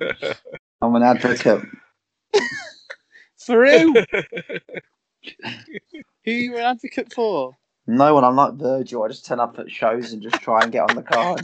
I'm 0.82 0.94
an 0.94 1.02
advocate. 1.02 1.62
For 3.38 3.66
who? 3.66 3.94
who 6.24 6.30
you 6.30 6.56
an 6.56 6.62
advocate 6.62 7.12
for? 7.12 7.56
No 7.86 8.14
one. 8.14 8.24
I'm 8.24 8.36
like 8.36 8.54
Virgil. 8.54 9.02
I 9.02 9.08
just 9.08 9.26
turn 9.26 9.40
up 9.40 9.58
at 9.58 9.70
shows 9.70 10.12
and 10.12 10.22
just 10.22 10.40
try 10.42 10.60
and 10.62 10.70
get 10.70 10.88
on 10.88 10.94
the 10.94 11.02
card. 11.02 11.40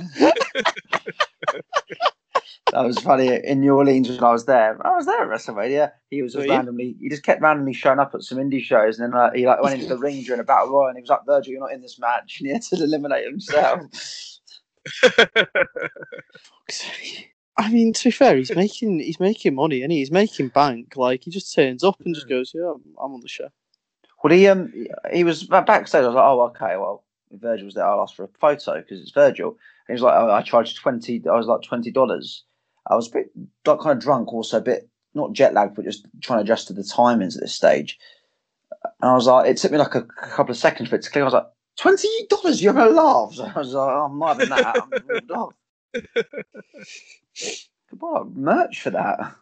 that 2.73 2.85
was 2.85 2.99
funny 2.99 3.35
in 3.43 3.61
New 3.61 3.75
Orleans 3.75 4.09
when 4.09 4.23
I 4.23 4.31
was 4.31 4.45
there. 4.45 4.79
I 4.87 4.95
was 4.95 5.07
there 5.07 5.23
at 5.23 5.29
WrestleMania. 5.29 5.93
He 6.11 6.23
was 6.23 6.35
just 6.35 6.49
randomly. 6.49 6.97
He 7.01 7.09
just 7.09 7.23
kept 7.23 7.41
randomly 7.41 7.73
showing 7.73 7.99
up 7.99 8.15
at 8.15 8.23
some 8.23 8.39
indie 8.39 8.63
shows, 8.63 8.99
and 8.99 9.13
then 9.13 9.21
uh, 9.21 9.33
he 9.33 9.47
like 9.47 9.63
went 9.63 9.81
into 9.81 9.89
the 9.89 9.99
ring 9.99 10.23
during 10.23 10.41
a 10.41 10.45
battle 10.45 10.69
royal, 10.69 10.89
and 10.89 10.97
he 10.97 11.01
was 11.01 11.11
like, 11.11 11.25
"Virgil, 11.27 11.53
you're 11.53 11.61
not 11.61 11.73
in 11.73 11.81
this 11.81 11.99
match," 11.99 12.39
and 12.39 12.47
he 12.47 12.53
had 12.53 12.63
to 12.63 12.77
eliminate 12.77 13.25
himself. 13.25 13.81
I 17.59 17.71
mean, 17.71 17.93
to 17.95 18.05
be 18.05 18.11
fair, 18.11 18.37
he's 18.37 18.55
making 18.55 19.01
he's 19.01 19.21
making 19.21 19.55
money, 19.55 19.83
and 19.83 19.91
he? 19.91 19.99
he's 19.99 20.11
making 20.11 20.49
bank. 20.49 20.97
Like 20.97 21.25
he 21.25 21.31
just 21.31 21.55
turns 21.55 21.83
up 21.83 22.01
and 22.05 22.15
just 22.15 22.29
goes, 22.29 22.53
"Yeah, 22.55 22.73
I'm, 22.73 23.13
on 23.15 23.21
the 23.21 23.29
show." 23.29 23.49
Well, 24.23 24.33
he 24.33 24.47
um 24.47 24.73
he 25.13 25.25
was 25.25 25.45
backstage. 25.45 26.03
I 26.03 26.07
was 26.07 26.15
like, 26.15 26.25
"Oh, 26.25 26.41
okay, 26.43 26.77
well." 26.77 27.05
if 27.31 27.41
Virgil 27.41 27.67
was 27.67 27.75
there. 27.75 27.87
I'll 27.87 28.03
ask 28.03 28.15
for 28.15 28.25
a 28.25 28.29
photo 28.41 28.81
because 28.81 29.01
it's 29.01 29.11
Virgil. 29.11 29.49
And 29.49 29.59
he 29.89 29.93
was 29.93 30.03
like, 30.03 30.15
oh, 30.17 30.31
I 30.31 30.43
charged 30.43 30.77
twenty. 30.77 31.23
I 31.29 31.37
was 31.37 31.47
like 31.47 31.63
twenty 31.63 31.91
dollars. 31.91 32.45
I 32.89 32.95
was 32.95 33.09
a 33.09 33.13
bit 33.13 33.31
like, 33.67 33.81
kind 33.81 33.97
of 33.97 34.03
drunk, 34.03 34.33
also 34.33 34.59
a 34.59 34.63
bit 34.63 34.89
not 35.15 35.33
jet 35.33 35.55
lagged, 35.55 35.75
but 35.75 35.85
just 35.85 36.07
trying 36.21 36.39
to 36.39 36.45
adjust 36.45 36.69
to 36.69 36.73
the 36.73 36.83
timings 36.83 37.37
at 37.37 37.41
this 37.41 37.55
stage. 37.55 37.99
And 39.01 39.11
I 39.11 39.15
was 39.15 39.27
like, 39.27 39.49
it 39.49 39.57
took 39.57 39.73
me 39.73 39.79
like 39.79 39.95
a, 39.95 40.03
couple 40.03 40.53
of 40.53 40.59
seconds 40.59 40.89
for 40.89 40.97
it 40.97 41.03
to 41.03 41.11
click. 41.11 41.23
I 41.23 41.25
was 41.25 41.35
like, 41.35 41.47
twenty 41.79 42.09
dollars? 42.29 42.63
You're 42.63 42.75
gonna 42.75 42.91
laugh? 42.91 43.33
So 43.35 43.45
I 43.45 43.59
was 43.59 43.73
like, 43.73 43.89
oh, 43.89 44.09
I'm 44.11 44.19
not 44.19 44.37
having 44.37 44.49
that. 44.51 44.89
I'm. 45.35 45.49
Could 47.89 47.99
buy 47.99 48.21
like, 48.21 48.27
merch 48.35 48.83
for 48.83 48.91
that. 48.91 49.37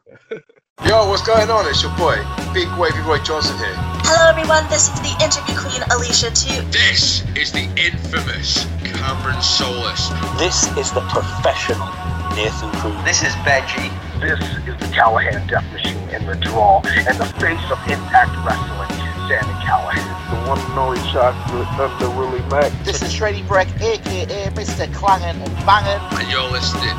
Yo, 0.87 1.09
what's 1.09 1.27
going 1.27 1.51
on? 1.51 1.67
It's 1.69 1.83
your 1.83 1.97
boy, 1.97 2.17
Big 2.53 2.69
Wavy 2.79 3.01
Roy 3.01 3.19
Johnson 3.23 3.56
here. 3.59 3.75
Hello, 4.05 4.28
everyone. 4.28 4.69
This 4.69 4.93
is 4.93 5.01
the 5.01 5.15
interview 5.23 5.55
queen, 5.59 5.83
Alicia 5.91 6.31
Atout. 6.31 6.70
This 6.73 7.25
is 7.37 7.53
the 7.53 7.65
infamous 7.78 8.67
Cameron 8.84 9.41
Solis. 9.41 10.11
This 10.39 10.67
is 10.77 10.93
the 10.93 11.03
professional 11.09 11.89
Nathan 12.37 12.71
Cruz. 12.83 12.98
This 13.05 13.23
is 13.23 13.33
Veggie. 13.47 13.91
This 14.21 14.39
is 14.39 14.78
the 14.78 14.91
Callihan 14.95 15.47
Death 15.48 15.65
Machine 15.73 15.97
in 16.11 16.27
the 16.27 16.34
draw, 16.37 16.83
and 16.84 17.19
the 17.19 17.27
face 17.39 17.65
of 17.71 17.78
Impact 17.91 18.34
Wrestling, 18.47 18.91
Sami 19.28 19.55
Callihan. 19.64 20.05
The 20.28 20.48
one 20.50 20.58
and 20.58 20.78
only 20.78 20.98
chocolate 21.11 21.67
Thunder 21.78 22.11
Willie 22.11 22.47
Mack. 22.50 22.70
This 22.84 23.00
is 23.00 23.11
Shreddy 23.11 23.47
Breck, 23.48 23.69
aka 23.81 24.50
Mr. 24.50 24.92
Clangin' 24.92 25.41
and 25.41 25.56
Bangin'. 25.64 25.98
And 26.20 26.31
you're 26.31 26.50
listening. 26.50 26.94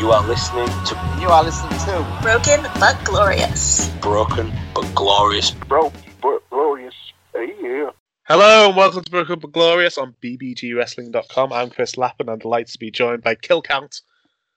You 0.00 0.10
are 0.10 0.26
listening 0.26 0.66
to... 0.66 1.18
You 1.20 1.28
are 1.28 1.44
listening 1.44 1.78
to... 1.86 2.18
Broken 2.22 2.62
but 2.80 2.98
Glorious. 3.04 3.88
Broken 4.00 4.52
but 4.74 4.92
Glorious. 4.96 5.52
Broken 5.52 6.00
but 6.20 6.40
glorious. 6.50 6.94
Hey, 7.32 7.54
yeah. 7.60 7.90
Hello 8.24 8.66
and 8.66 8.76
welcome 8.76 9.04
to 9.04 9.10
Broken 9.10 9.38
but 9.38 9.52
Glorious 9.52 9.96
on 9.96 10.16
bbgwrestling.com. 10.20 11.52
I'm 11.52 11.70
Chris 11.70 11.96
Lappin 11.96 12.26
and 12.26 12.30
I'm 12.30 12.38
delighted 12.40 12.72
to 12.72 12.78
be 12.80 12.90
joined 12.90 13.22
by 13.22 13.36
Kill 13.36 13.62
Count, 13.62 14.00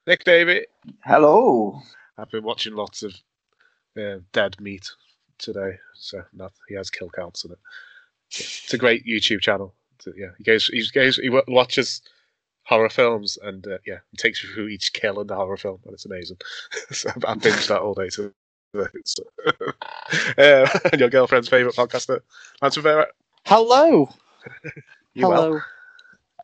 Nick 0.08 0.24
Davey. 0.24 0.66
Hello. 1.04 1.80
I've 2.18 2.32
been 2.32 2.42
watching 2.42 2.74
lots 2.74 3.04
of 3.04 3.14
uh, 3.96 4.18
dead 4.32 4.60
meat 4.60 4.90
today, 5.38 5.78
so 5.94 6.22
not, 6.32 6.52
he 6.68 6.74
has 6.74 6.90
kill 6.90 7.10
counts 7.10 7.44
in 7.44 7.52
it. 7.52 7.58
It's 8.30 8.74
a 8.74 8.78
great 8.78 9.06
YouTube 9.06 9.40
channel. 9.40 9.74
It's- 9.98 10.14
yeah, 10.18 10.30
he 10.38 10.44
goes, 10.44 10.66
he 10.66 10.84
goes, 10.92 11.16
he 11.16 11.30
watches 11.30 12.02
horror 12.64 12.88
films, 12.88 13.38
and 13.42 13.66
uh, 13.66 13.78
yeah, 13.86 13.98
he 14.10 14.16
takes 14.16 14.42
you 14.42 14.50
through 14.52 14.68
each 14.68 14.92
kill 14.92 15.20
in 15.20 15.26
the 15.26 15.34
horror 15.34 15.56
film, 15.56 15.80
and 15.84 15.94
it's 15.94 16.06
amazing. 16.06 16.38
so 16.90 17.10
I 17.10 17.34
binged 17.34 17.68
that 17.68 17.80
all 17.80 17.94
day. 17.94 18.08
So, 18.08 18.32
so. 19.04 19.22
uh, 20.38 20.68
and 20.92 21.00
your 21.00 21.10
girlfriend's 21.10 21.48
favorite 21.48 21.76
podcaster, 21.76 22.20
Lance 22.60 22.76
Rivera. 22.76 23.06
Hello, 23.46 24.08
You 25.14 25.28
well? 25.28 25.42
hello. 25.42 25.60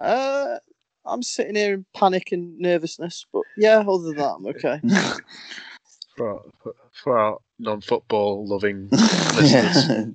Uh, 0.01 0.59
I'm 1.05 1.23
sitting 1.23 1.57
here 1.57 1.75
in 1.75 1.87
panic 1.95 2.33
and 2.33 2.59
nervousness, 2.59 3.27
but 3.33 3.43
yeah, 3.57 3.79
other 3.81 4.05
than 4.05 4.17
that, 4.17 4.35
I'm 4.37 4.47
okay. 4.47 4.81
for 6.17 6.35
our, 6.35 6.43
for 6.93 7.19
our 7.19 7.39
non-football 7.61 8.47
loving 8.47 8.89
listeners. 9.35 10.15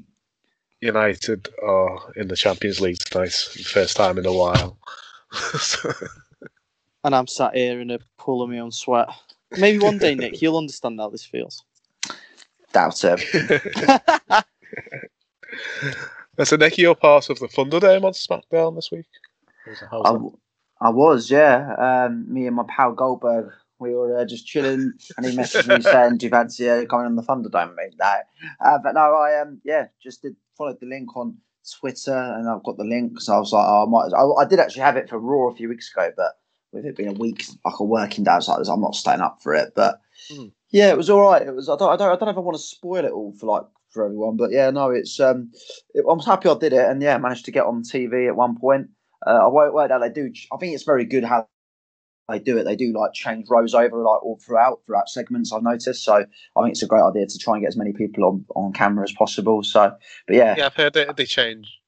United 0.82 1.48
are 1.64 2.12
in 2.16 2.28
the 2.28 2.36
Champions 2.36 2.82
League 2.82 3.00
tonight, 3.00 3.32
first 3.34 3.96
time 3.98 4.18
in 4.18 4.26
a 4.26 4.34
while. 4.34 4.78
So- 5.60 5.92
and 7.04 7.16
I'm 7.16 7.28
sat 7.28 7.56
here 7.56 7.80
in 7.82 7.92
a 7.92 8.00
pool 8.18 8.42
of 8.42 8.50
my 8.50 8.60
own 8.60 8.72
sweat. 8.72 9.08
Maybe 9.58 9.78
one 9.78 10.00
day, 10.00 10.16
Nick, 10.16 10.42
you'll 10.42 10.58
understand 10.58 11.00
how 11.00 11.10
this 11.10 11.24
feels. 11.24 11.64
Doubt 12.74 13.00
it. 13.04 14.44
so, 16.44 16.56
Nicky, 16.56 16.82
you're 16.82 16.96
part 16.96 17.30
of 17.30 17.40
the 17.40 17.48
Thunderdome 17.48 18.04
on 18.04 18.14
SmackDown 18.14 18.76
this 18.76 18.92
week. 18.92 19.06
How's 19.90 20.02
I, 20.06 20.12
that? 20.12 20.18
w- 20.18 20.38
I 20.82 20.90
was, 20.90 21.30
yeah. 21.32 22.06
Um, 22.08 22.32
me 22.32 22.48
and 22.48 22.56
my 22.56 22.66
pal 22.68 22.94
Goldberg, 22.94 23.52
we 23.80 23.94
were 23.94 24.18
uh, 24.18 24.26
just 24.26 24.46
chilling, 24.48 24.94
and 25.18 25.26
he 25.26 25.32
messaged 25.32 25.68
me 25.68 25.82
saying, 25.82 26.18
"Do 26.18 26.26
you 26.28 26.30
fancy 26.30 26.70
uh, 26.70 26.86
coming 26.86 27.08
on 27.08 27.16
the 27.16 27.24
Thunderdome, 27.24 27.76
mate?" 27.76 27.96
No, 28.00 28.16
uh, 28.66 28.80
but 28.84 28.94
no, 28.94 29.02
I 29.16 29.42
um, 29.42 29.62
yeah, 29.64 29.88
just 30.02 30.22
did 30.22 30.36
followed 30.58 30.80
the 30.80 30.86
link 30.86 31.16
on 31.16 31.38
Twitter, 31.80 32.16
and 32.16 32.50
I've 32.50 32.64
got 32.64 32.78
the 32.78 32.84
link. 32.84 33.20
So 33.22 33.34
I 33.34 33.40
was 33.40 33.52
like, 33.52 33.66
oh, 33.68 33.86
I 33.86 33.90
might. 33.90 34.16
I, 34.16 34.44
I 34.44 34.46
did 34.46 34.60
actually 34.60 34.84
have 34.84 34.98
it 34.98 35.10
for 35.10 35.20
Raw 35.20 35.50
a 35.50 35.56
few 35.56 35.70
weeks 35.70 35.92
ago, 35.92 36.12
but 36.16 36.34
with 36.72 36.86
it 36.86 36.96
being 36.96 37.10
a 37.10 37.14
week, 37.14 37.46
like 37.66 37.80
a 37.80 37.84
working 37.84 38.24
day, 38.24 38.32
I 38.32 38.36
was 38.36 38.48
like, 38.48 38.60
I'm 38.68 38.82
not 38.82 38.96
staying 38.96 39.22
up 39.22 39.42
for 39.42 39.54
it. 39.54 39.74
But 39.76 40.00
Hmm. 40.32 40.48
yeah, 40.72 40.90
it 40.90 40.98
was 40.98 41.10
all 41.10 41.22
right. 41.22 41.42
It 41.42 41.54
was. 41.54 41.70
I 41.70 41.76
don't. 41.78 41.92
I 41.92 41.96
don't. 41.98 42.08
I 42.10 42.16
don't 42.16 42.26
know 42.26 42.32
if 42.32 42.38
I 42.38 42.42
want 42.42 42.58
to 42.58 42.64
spoil 42.64 43.06
it 43.06 43.12
all 43.12 43.34
for 43.34 43.46
like 43.48 43.64
for 43.90 44.06
everyone, 44.06 44.38
but 44.38 44.52
yeah, 44.52 44.70
no, 44.72 44.90
it's. 44.90 45.20
Um, 45.20 45.52
it, 45.94 46.06
I'm 46.10 46.20
happy 46.20 46.50
I 46.50 46.58
did 46.58 46.74
it, 46.74 46.90
and 46.90 47.02
yeah, 47.02 47.18
managed 47.18 47.46
to 47.46 47.52
get 47.52 47.66
on 47.66 47.84
TV 47.84 48.28
at 48.28 48.36
one 48.36 48.58
point. 48.58 48.90
Uh, 49.26 49.46
I 49.46 49.48
worked, 49.48 49.74
worked 49.74 49.92
out 49.92 50.02
they 50.02 50.10
do. 50.10 50.32
I 50.54 50.58
think 50.58 50.74
it's 50.74 50.84
very 50.84 51.06
good 51.06 51.24
how 51.24 51.48
they 52.30 52.40
do 52.40 52.58
it. 52.58 52.64
They 52.64 52.76
do 52.76 52.94
like 52.98 53.14
change 53.14 53.48
rows 53.50 53.74
over 53.74 53.98
like 53.98 54.24
all 54.24 54.40
throughout 54.44 54.82
throughout 54.86 55.10
segments. 55.10 55.52
I've 55.54 55.64
noticed. 55.64 56.04
So 56.04 56.14
I 56.16 56.62
think 56.64 56.72
it's 56.72 56.84
a 56.84 56.88
great 56.88 57.02
idea 57.04 57.28
to 57.28 57.38
try 57.38 57.56
and 57.56 57.64
get 57.64 57.68
as 57.70 57.78
many 57.78 57.94
people 57.94 58.24
on 58.26 58.46
on 58.56 58.74
camera 58.74 59.04
as 59.04 59.12
possible. 59.14 59.64
So, 59.64 59.96
but 60.28 60.36
yeah, 60.36 60.56
Yeah, 60.58 60.66
I've 60.68 60.74
heard 60.76 60.94
they, 60.94 61.06
they 61.16 61.26
change. 61.26 61.80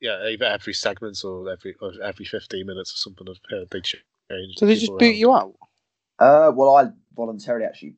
Yeah, 0.00 0.24
either 0.28 0.46
every 0.46 0.72
segment 0.72 1.22
or 1.24 1.50
every 1.50 1.74
or 1.80 1.92
every 2.02 2.24
fifteen 2.24 2.66
minutes 2.66 2.92
or 2.94 2.96
something. 2.96 3.26
I've 3.28 3.40
heard 3.50 3.68
they 3.70 3.80
change. 3.80 4.02
So 4.56 4.66
they 4.66 4.74
just 4.74 4.90
boot 4.92 5.02
around. 5.02 5.16
you 5.16 5.32
out? 5.32 5.54
Uh, 6.18 6.52
well, 6.54 6.76
I 6.76 6.86
voluntarily 7.14 7.66
actually 7.66 7.94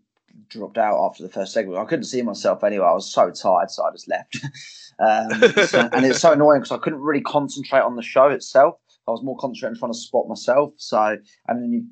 dropped 0.48 0.78
out 0.78 0.98
after 1.04 1.22
the 1.22 1.28
first 1.28 1.52
segment. 1.52 1.78
I 1.78 1.84
couldn't 1.84 2.04
see 2.04 2.20
myself 2.22 2.64
anyway. 2.64 2.84
I 2.86 2.92
was 2.92 3.10
so 3.10 3.30
tired, 3.30 3.70
so 3.70 3.84
I 3.84 3.92
just 3.92 4.08
left. 4.08 4.36
um, 4.98 5.52
so- 5.66 5.88
and 5.92 6.04
it's 6.04 6.20
so 6.20 6.32
annoying 6.32 6.60
because 6.60 6.72
I 6.72 6.78
couldn't 6.78 7.00
really 7.00 7.20
concentrate 7.22 7.80
on 7.80 7.94
the 7.96 8.02
show 8.02 8.26
itself. 8.28 8.76
I 9.08 9.10
was 9.12 9.22
more 9.22 9.36
concentrating 9.36 9.78
trying 9.78 9.92
to 9.92 9.98
spot 9.98 10.28
myself. 10.28 10.72
So, 10.76 11.16
and 11.48 11.62
then 11.62 11.72
you, 11.72 11.84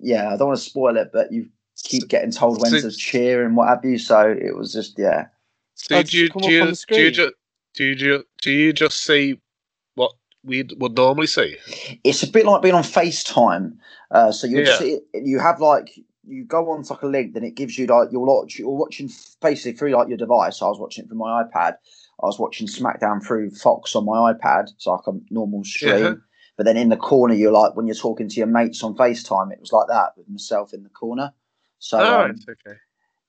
yeah, 0.00 0.32
I 0.32 0.36
don't 0.36 0.48
want 0.48 0.58
to 0.58 0.64
spoil 0.64 0.96
it, 0.96 1.10
but 1.12 1.32
you 1.32 1.48
keep 1.84 2.08
getting 2.08 2.30
told 2.30 2.60
when 2.60 2.70
So- 2.70 2.80
to 2.88 2.90
cheer 2.96 3.44
and 3.44 3.56
what 3.56 3.68
have 3.68 3.84
you. 3.84 3.98
So 3.98 4.20
it 4.30 4.56
was 4.56 4.72
just, 4.72 4.98
yeah. 4.98 5.26
So 5.74 5.96
Oh, 5.96 6.02
do 6.02 6.16
you, 6.18 6.28
do 6.28 6.50
you, 6.50 6.60
do 6.60 6.68
you 6.68 6.74
screen? 6.74 7.12
just 7.12 7.34
do 7.74 7.84
you 7.84 7.94
ju- 7.94 8.24
do 8.42 8.52
you 8.52 8.72
just 8.74 9.02
see 9.04 9.40
what 9.94 10.12
we 10.44 10.62
would 10.76 10.94
normally 10.94 11.26
see? 11.26 11.56
it's 12.04 12.22
a 12.22 12.26
bit 12.30 12.44
like 12.46 12.62
being 12.62 12.74
on 12.74 12.82
FaceTime. 12.82 13.76
Uh, 14.10 14.30
so 14.30 14.46
you 14.46 14.60
Yeah. 14.62 14.78
see, 14.78 15.00
you 15.14 15.38
have 15.38 15.60
like 15.60 15.90
you 16.24 16.44
go 16.44 16.70
on 16.70 16.84
to 16.84 16.92
like 16.92 17.02
a 17.02 17.06
link, 17.06 17.34
then 17.34 17.42
it 17.42 17.54
gives 17.56 17.76
you 17.78 17.86
like 17.86 18.08
you're 18.12 18.20
watch, 18.24 18.58
you're 18.58 18.68
watching 18.70 19.10
basically 19.40 19.72
through 19.72 19.90
like 19.90 20.08
your 20.08 20.18
device. 20.18 20.58
So 20.58 20.66
I 20.66 20.68
was 20.68 20.78
watching 20.78 21.04
it 21.04 21.08
from 21.08 21.18
my 21.18 21.42
iPad. 21.42 21.72
I 22.22 22.26
was 22.26 22.38
watching 22.38 22.68
SmackDown 22.68 23.24
through 23.26 23.50
Fox 23.50 23.96
on 23.96 24.04
my 24.04 24.32
iPad, 24.32 24.68
so 24.76 24.92
like 24.92 25.06
a 25.08 25.12
normal 25.30 25.64
stream. 25.64 26.02
Yeah. 26.04 26.14
But 26.62 26.66
then 26.66 26.76
in 26.76 26.90
the 26.90 26.96
corner, 26.96 27.34
you're 27.34 27.50
like 27.50 27.74
when 27.74 27.88
you're 27.88 27.96
talking 27.96 28.28
to 28.28 28.36
your 28.36 28.46
mates 28.46 28.84
on 28.84 28.94
FaceTime, 28.94 29.50
it 29.50 29.58
was 29.58 29.72
like 29.72 29.88
that 29.88 30.12
with 30.16 30.28
myself 30.28 30.72
in 30.72 30.84
the 30.84 30.90
corner. 30.90 31.32
So 31.80 31.98
oh, 31.98 32.26
um, 32.26 32.38
okay. 32.48 32.78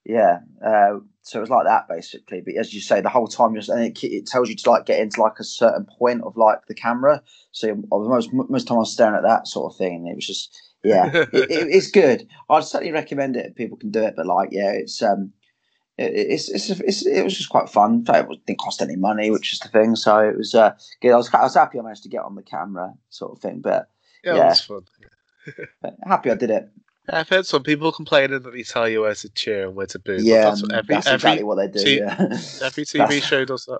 yeah, 0.06 0.42
uh, 0.64 1.00
so 1.24 1.40
it 1.40 1.42
was 1.42 1.50
like 1.50 1.66
that 1.66 1.88
basically. 1.90 2.42
But 2.46 2.54
as 2.58 2.76
you 2.76 2.80
say, 2.80 3.02
the 3.02 3.10
whole 3.10 3.28
time, 3.28 3.56
just 3.56 3.70
and 3.70 3.84
it, 3.84 4.04
it 4.04 4.28
tells 4.28 4.50
you 4.50 4.56
to 4.56 4.70
like 4.70 4.86
get 4.86 5.00
into 5.00 5.20
like 5.20 5.40
a 5.40 5.44
certain 5.44 5.88
point 5.98 6.22
of 6.22 6.38
like 6.38 6.68
the 6.68 6.76
camera. 6.76 7.24
So 7.54 7.70
I 7.72 7.74
was 7.90 8.30
most 8.30 8.52
most 8.52 8.68
time 8.68 8.76
I 8.76 8.82
was 8.82 8.94
staring 8.94 9.16
at 9.16 9.24
that 9.24 9.48
sort 9.48 9.74
of 9.74 9.80
thing, 9.80 9.96
and 9.96 10.10
it 10.10 10.16
was 10.16 10.28
just 10.28 10.56
yeah, 10.84 11.10
it, 11.14 11.34
it, 11.34 11.70
it's 11.72 11.90
good. 11.90 12.28
I'd 12.52 12.66
certainly 12.66 12.94
recommend 12.94 13.36
it 13.36 13.48
if 13.48 13.56
people 13.56 13.80
can 13.80 13.90
do 13.90 14.04
it. 14.04 14.14
But 14.16 14.28
like 14.28 14.50
yeah, 14.52 14.74
it's 14.74 15.02
um, 15.02 15.34
it's, 15.98 16.50
it's 16.50 16.70
it's 16.70 17.06
it 17.06 17.24
was 17.24 17.38
just 17.38 17.50
quite 17.50 17.70
fun. 17.70 18.04
It 18.08 18.46
didn't 18.46 18.60
cost 18.60 18.82
any 18.82 18.96
money, 18.96 19.30
which 19.32 19.54
is 19.54 19.60
the 19.60 19.70
thing. 19.70 19.96
So 19.96 20.18
it 20.20 20.38
was 20.38 20.56
uh, 20.56 20.74
good. 21.02 21.12
I 21.14 21.18
was 21.18 21.34
I 21.34 21.42
was 21.44 21.56
happy 21.56 21.80
I 21.80 21.84
managed 21.84 22.04
to 22.04 22.10
get 22.10 22.24
on 22.24 22.36
the 22.36 22.42
camera 22.44 22.94
sort 23.10 23.34
of 23.34 23.40
thing. 23.40 23.60
But 23.62 23.90
Yeah, 24.24 24.36
yeah. 24.36 24.48
that's 24.48 24.62
fun. 24.62 24.82
happy 26.08 26.32
I 26.32 26.36
did 26.36 26.50
it. 26.50 26.70
I've 27.10 27.28
heard 27.28 27.46
some 27.46 27.64
people 27.64 27.92
complaining 27.92 28.42
that 28.44 28.52
they 28.54 28.64
tell 28.64 28.88
you 28.88 29.02
where 29.02 29.14
to 29.14 29.30
cheer 29.30 29.68
and 29.68 29.76
where 29.76 29.88
to 29.88 30.00
boo. 30.00 30.18
Yeah, 30.20 30.46
that's, 30.46 30.62
what 30.62 30.72
um, 30.72 30.80
every 30.80 30.96
that's 30.96 31.08
every 31.08 31.16
exactly 31.16 31.44
what 31.44 31.56
they 31.56 31.68
do. 31.68 31.84
T- 31.84 31.98
yeah, 31.98 32.16
every 32.22 32.86
TV 32.86 32.98
That's- 33.00 33.24
show 33.26 33.44
does 33.46 33.66
that. 33.66 33.80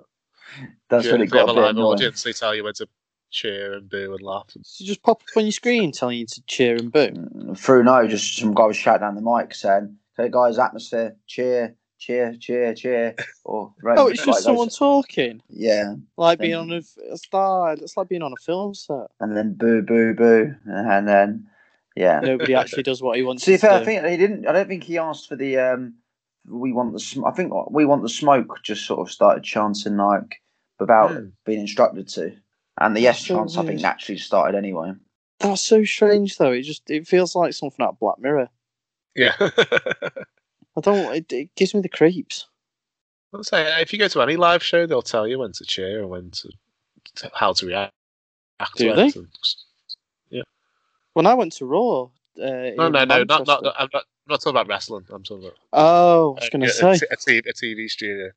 that's 0.90 1.06
If 1.06 1.12
really 1.12 1.24
you- 1.24 1.32
if 1.32 1.32
have 1.38 1.46
got 1.46 1.56
a 1.56 1.60
a 1.60 1.62
live 1.62 1.78
audience. 1.78 2.22
They 2.22 2.32
tell 2.34 2.54
you 2.54 2.64
where 2.64 2.74
to 2.74 2.86
cheer 3.30 3.72
and 3.72 3.88
boo 3.88 4.12
and 4.12 4.22
laugh. 4.22 4.50
And, 4.54 4.64
So 4.66 4.84
just 4.84 5.02
pop 5.02 5.22
up 5.22 5.36
on 5.36 5.44
your 5.44 5.52
screen 5.52 5.90
telling 5.90 6.18
you 6.18 6.26
to 6.26 6.42
cheer 6.46 6.76
and 6.76 6.92
boo. 6.92 7.54
through 7.56 7.82
no, 7.84 8.06
just 8.06 8.36
some 8.36 8.54
guy 8.54 8.66
was 8.66 8.76
shouting 8.76 9.00
down 9.00 9.14
the 9.16 9.22
mic 9.22 9.54
saying, 9.54 9.96
okay, 10.18 10.30
guys, 10.30 10.58
atmosphere, 10.58 11.16
cheer, 11.26 11.74
cheer, 11.98 12.34
cheer, 12.38 12.74
cheer. 12.74 13.14
Or 13.46 13.74
Oh, 13.84 14.06
it's 14.06 14.24
just 14.24 14.42
someone 14.42 14.68
goes, 14.68 14.78
talking. 14.78 15.42
yeah, 15.50 15.96
Like 16.16 16.38
being 16.38 16.54
on 16.54 16.72
a 16.72 16.76
it's 16.76 17.28
like 17.30 17.82
it's 17.82 17.94
like 17.94 18.08
being 18.08 18.22
on 18.22 18.32
a 18.32 18.36
film 18.36 18.72
set. 18.72 19.08
and 19.20 19.36
then 19.36 19.52
boo, 19.52 19.82
boo, 19.82 20.14
boo, 20.14 20.54
and 20.64 21.06
then 21.06 21.46
yeah. 21.94 22.20
Nobody 22.20 22.54
actually 22.54 22.84
does 22.84 23.02
what 23.02 23.18
he 23.18 23.22
wants 23.22 23.44
To 23.44 23.50
be 23.50 23.56
to 23.56 23.60
fair, 23.60 23.72
I 23.72 23.84
think 23.84 24.04
he 24.06 24.16
didn't. 24.16 24.46
I 24.48 24.52
don't 24.52 24.66
think 24.68 24.84
he 24.84 24.96
asked 24.96 25.28
for 25.28 25.36
the. 25.36 25.58
um 25.58 25.94
We 26.48 26.72
want 26.72 26.94
the. 26.94 27.00
Sm- 27.00 27.26
I 27.26 27.32
think 27.32 27.52
we 27.70 27.84
want 27.84 28.02
the 28.02 28.08
smoke. 28.08 28.60
Just 28.62 28.86
sort 28.86 29.00
of 29.00 29.12
started 29.12 29.44
chanting 29.44 29.98
like 29.98 30.40
without 30.80 31.10
Hmm. 31.10 31.28
being 31.44 31.60
instructed 31.60 32.08
to, 32.08 32.34
and 32.80 32.96
the 32.96 33.00
yes 33.00 33.26
So 33.26 33.40
I 33.40 33.66
think 33.66 33.82
naturally 33.82 34.18
started 34.18 34.56
anyway. 34.56 34.92
That's 35.40 35.60
so 35.60 35.84
strange, 35.84 36.38
though. 36.38 36.52
It 36.52 36.62
just 36.62 36.88
it 36.90 37.06
feels 37.06 37.36
like 37.36 37.52
something 37.52 37.84
out 37.84 37.90
of 37.90 37.98
Black 38.00 38.18
Mirror. 38.18 38.48
Yeah. 39.14 39.34
I 40.76 40.80
don't. 40.80 41.14
It, 41.14 41.32
it 41.32 41.54
gives 41.54 41.74
me 41.74 41.80
the 41.80 41.88
creeps. 41.88 42.46
I'll 43.32 43.44
say 43.44 43.80
if 43.82 43.92
you 43.92 43.98
go 43.98 44.08
to 44.08 44.22
any 44.22 44.36
live 44.36 44.62
show, 44.62 44.86
they'll 44.86 45.02
tell 45.02 45.26
you 45.26 45.38
when 45.38 45.52
to 45.52 45.64
cheer 45.64 46.00
and 46.00 46.08
when 46.10 46.30
to, 46.30 46.50
to 47.16 47.30
how 47.34 47.52
to 47.54 47.66
react. 47.66 47.92
Do 48.76 48.88
to 48.90 48.94
they? 48.94 49.06
it 49.06 49.16
and- 49.16 50.44
When 51.14 51.26
I 51.26 51.34
went 51.34 51.52
to 51.54 51.66
Raw, 51.66 52.02
uh, 52.04 52.08
No, 52.38 52.88
no, 52.88 52.88
no, 52.88 53.04
not, 53.04 53.28
Manchester- 53.28 53.44
not, 53.44 53.74
I'm 53.78 53.88
not. 53.92 54.04
I'm 54.26 54.30
not 54.32 54.40
talking 54.40 54.50
about 54.52 54.68
wrestling. 54.68 55.04
I'm 55.12 55.22
talking 55.22 55.44
about 55.44 55.58
Oh, 55.72 56.30
I 56.30 56.40
was 56.40 56.44
uh, 56.44 56.48
gonna 56.50 56.64
a, 56.66 56.70
say. 56.70 56.92
a, 57.10 57.16
t- 57.16 57.38
a 57.38 57.52
TV 57.52 57.90
studio. 57.90 58.30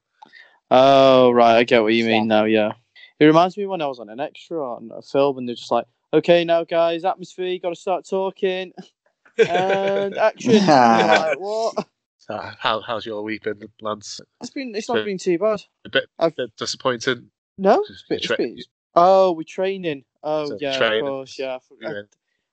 Oh, 0.69 1.31
right. 1.31 1.57
I 1.59 1.63
get 1.63 1.81
what 1.81 1.93
you 1.93 2.03
mean 2.05 2.27
now. 2.27 2.43
Yeah, 2.43 2.73
it 3.19 3.25
reminds 3.25 3.57
me 3.57 3.65
when 3.67 3.81
I 3.81 3.87
was 3.87 3.99
on 3.99 4.09
an 4.09 4.19
extra 4.19 4.59
on 4.61 4.91
a 4.93 5.01
film, 5.01 5.37
and 5.37 5.47
they're 5.47 5.55
just 5.55 5.71
like, 5.71 5.85
"Okay, 6.13 6.43
now 6.43 6.65
guys, 6.65 7.05
atmosphere. 7.05 7.57
Got 7.61 7.69
to 7.69 7.75
start 7.75 8.05
talking." 8.07 8.73
and 9.37 10.17
action. 10.17 10.51
You're 10.51 10.61
like, 10.65 11.39
what? 11.39 11.87
Uh, 12.29 12.51
how 12.59 12.81
how's 12.81 13.05
your 13.05 13.21
week 13.23 13.43
been, 13.43 13.61
Lance? 13.81 14.19
It's 14.41 14.49
been. 14.49 14.73
It's 14.75 14.89
not 14.89 15.05
been 15.05 15.17
too 15.17 15.37
bad. 15.37 15.61
A 15.85 15.89
bit, 15.89 16.05
I've- 16.19 16.33
bit 16.35 16.55
disappointing. 16.57 17.29
No. 17.57 17.81
It's 17.89 18.03
it's 18.09 18.25
Tra- 18.27 18.37
been- 18.37 18.57
oh, 18.95 19.31
we're 19.31 19.43
training. 19.43 20.03
Oh, 20.23 20.47
So 20.47 20.57
yeah, 20.59 20.77
training. 20.77 20.99
of 20.99 21.05
course. 21.05 21.39
Yeah. 21.39 21.57
I. 21.83 21.87
I, 21.87 22.01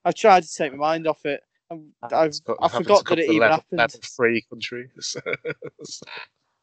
I've 0.07 0.15
tried 0.15 0.45
to 0.45 0.55
take 0.55 0.73
my 0.73 0.79
mind 0.79 1.07
off 1.07 1.25
it. 1.27 1.41
I'm, 1.71 1.93
I've, 2.03 2.29
It's 2.29 2.41
got- 2.41 2.59
I 2.61 2.69
forgot 2.69 3.05
that 3.07 3.19
it 3.19 3.25
even 3.25 3.39
level, 3.41 3.57
happened. 3.57 3.79
level 3.79 4.01
three 4.03 4.43
country. 4.49 4.91
So- 5.01 5.21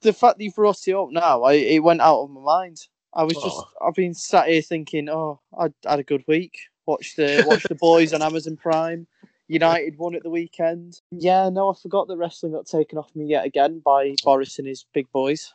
The 0.01 0.13
fact 0.13 0.37
that 0.39 0.43
you've 0.43 0.55
brought 0.55 0.87
it 0.87 0.95
up 0.95 1.09
now, 1.11 1.43
I, 1.43 1.53
it 1.53 1.83
went 1.83 2.01
out 2.01 2.21
of 2.23 2.31
my 2.31 2.41
mind. 2.41 2.77
I 3.13 3.23
was 3.23 3.33
just. 3.35 3.45
Oh. 3.49 3.67
I've 3.87 3.93
been 3.93 4.15
sat 4.15 4.47
here 4.47 4.61
thinking, 4.63 5.09
oh, 5.09 5.39
I 5.55 5.67
had 5.87 5.99
a 5.99 6.03
good 6.03 6.23
week. 6.27 6.57
Watched 6.87 7.17
the 7.17 7.43
watched 7.45 7.69
the 7.69 7.75
boys 7.75 8.11
on 8.13 8.23
Amazon 8.23 8.57
Prime. 8.57 9.05
United 9.51 9.97
won 9.97 10.15
at 10.15 10.23
the 10.23 10.29
weekend. 10.29 11.01
Yeah, 11.11 11.49
no, 11.49 11.71
I 11.71 11.73
forgot 11.81 12.07
that 12.07 12.17
wrestling 12.17 12.53
got 12.53 12.67
taken 12.67 12.97
off 12.97 13.13
me 13.15 13.25
yet 13.25 13.45
again 13.45 13.81
by 13.83 14.15
Boris 14.23 14.57
and 14.59 14.67
his 14.67 14.85
big 14.93 15.11
boys. 15.11 15.53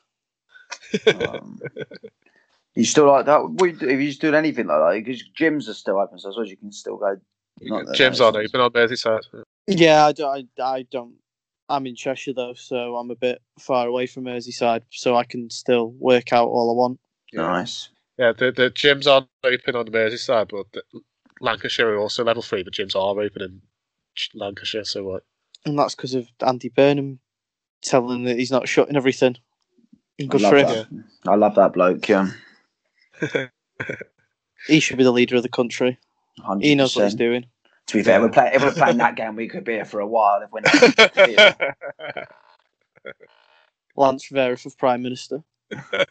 Um, 1.07 1.61
you 2.75 2.85
still 2.85 3.07
like 3.07 3.27
that? 3.27 3.39
What 3.49 3.67
you 3.71 3.73
do- 3.77 3.89
If 3.89 4.01
you 4.01 4.09
just 4.09 4.21
doing 4.21 4.35
anything 4.35 4.67
like 4.67 4.79
that, 4.79 5.05
because 5.05 5.23
gyms 5.39 5.69
are 5.69 5.75
still 5.75 5.99
open, 5.99 6.19
so 6.19 6.29
I 6.29 6.33
suppose 6.33 6.51
you 6.51 6.57
can 6.57 6.73
still 6.73 6.97
go. 6.99 7.17
Gyms 7.63 8.21
aren't 8.21 8.37
is- 8.37 8.51
open 8.51 8.61
on 8.61 8.71
Merseyside. 8.73 9.23
Yeah, 9.67 10.07
I 10.07 10.13
don't, 10.13 10.49
I, 10.59 10.63
I 10.63 10.83
don't. 10.91 11.15
I'm 11.69 11.87
in 11.87 11.97
Cheshire 11.97 12.35
though, 12.35 12.55
so 12.55 12.97
I'm 12.97 13.11
a 13.11 13.17
bit 13.17 13.41
far 13.59 13.89
away 13.89 14.07
from 14.07 14.25
Merseyside, 14.25 14.83
so 14.91 15.17
I 15.17 15.25
can 15.25 15.51
still 15.51 15.91
work 15.99 16.33
out 16.33 16.49
all 16.49 16.71
I 16.71 16.75
want. 16.75 17.01
Nice. 17.33 17.89
Yeah, 18.19 18.33
the, 18.37 18.53
the 18.53 18.71
gyms 18.71 19.07
aren't 19.11 19.27
open 19.43 19.75
on 19.75 19.85
the 19.87 19.91
Merseyside, 19.91 20.51
but 20.51 20.67
the, 20.73 20.83
Lancashire 21.41 21.91
are 21.95 21.99
also 21.99 22.25
level 22.25 22.43
three, 22.43 22.63
but 22.63 22.73
gyms 22.73 22.95
are 22.95 23.21
open 23.21 23.43
in 23.43 23.61
Ch- 23.61 23.63
Lancashire. 24.35 24.85
So 24.85 25.05
what? 25.05 25.25
And 25.65 25.79
that's 25.79 25.95
because 25.95 26.15
of 26.15 26.29
Andy 26.45 26.69
Burnham 26.69 27.21
telling 27.83 28.25
that 28.25 28.39
he's 28.39 28.51
not 28.51 28.69
shutting 28.69 28.97
everything. 28.97 29.37
I 30.21 30.25
Good 30.25 30.41
love 30.41 30.51
for 30.51 30.59
him. 30.59 31.05
that. 31.25 31.31
I 31.31 31.35
love 31.35 31.55
that 31.57 31.73
bloke. 31.73 32.09
Yeah, 32.09 32.31
He 34.67 34.81
should 34.81 34.99
be 34.99 35.05
the 35.05 35.13
leader 35.13 35.37
of 35.37 35.43
the 35.43 35.49
country. 35.49 35.99
100%. 36.41 36.63
He 36.63 36.75
knows 36.75 36.97
what 36.97 37.05
he's 37.05 37.15
doing. 37.15 37.47
To 37.87 37.99
be 37.99 38.03
fair, 38.03 38.17
if 38.17 38.23
we're, 38.23 38.29
play, 38.31 38.51
if 38.53 38.63
we're 38.63 38.73
playing 38.85 38.99
that 38.99 39.17
game, 39.17 39.37
we 39.37 39.49
could 39.49 39.65
be 39.65 39.75
here 39.75 39.85
for 39.85 40.01
a 40.01 40.07
while. 40.07 40.43
If 40.43 40.51
we're 40.51 40.61
not, 40.61 41.29
yeah. 41.29 41.55
Lance 43.97 44.27
Vera 44.29 44.57
for 44.57 44.71
Prime 44.71 45.03
Minister. 45.03 45.43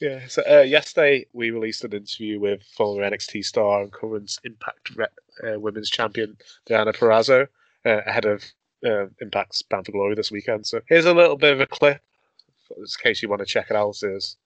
yeah. 0.00 0.26
So 0.28 0.42
uh, 0.48 0.62
yesterday 0.62 1.26
we 1.32 1.50
released 1.50 1.84
an 1.84 1.92
interview 1.92 2.40
with 2.40 2.62
former 2.62 3.02
NXT 3.02 3.44
star 3.44 3.82
and 3.82 3.92
current 3.92 4.38
Impact 4.44 4.90
re- 4.96 5.06
uh, 5.46 5.58
Women's 5.60 5.90
Champion 5.90 6.36
Deonna 6.68 6.94
Purrazzo 6.94 7.46
uh, 7.86 8.00
ahead 8.06 8.24
of 8.24 8.44
uh, 8.84 9.06
Impact's 9.20 9.62
Bound 9.62 9.86
for 9.86 9.92
Glory 9.92 10.14
this 10.14 10.30
weekend. 10.30 10.66
So 10.66 10.80
here's 10.88 11.06
a 11.06 11.14
little 11.14 11.36
bit 11.36 11.52
of 11.52 11.60
a 11.60 11.66
clip, 11.66 12.00
in 12.76 12.84
case 13.02 13.22
you 13.22 13.28
want 13.28 13.40
to 13.40 13.46
check 13.46 13.66
it 13.70 13.76
out. 13.76 13.96
Is 14.02 14.36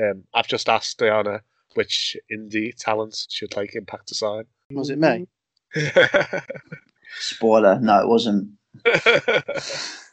um, 0.00 0.24
I've 0.34 0.48
just 0.48 0.68
asked 0.68 0.98
Diana 0.98 1.42
which 1.74 2.16
indie 2.32 2.74
talents 2.76 3.26
should 3.30 3.56
like 3.56 3.74
Impact 3.74 4.08
to 4.08 4.14
sign. 4.14 4.44
Was 4.72 4.90
it 4.90 4.98
me? 4.98 5.26
Spoiler. 7.18 7.78
No, 7.80 8.00
it 8.00 8.08
wasn't. 8.08 8.50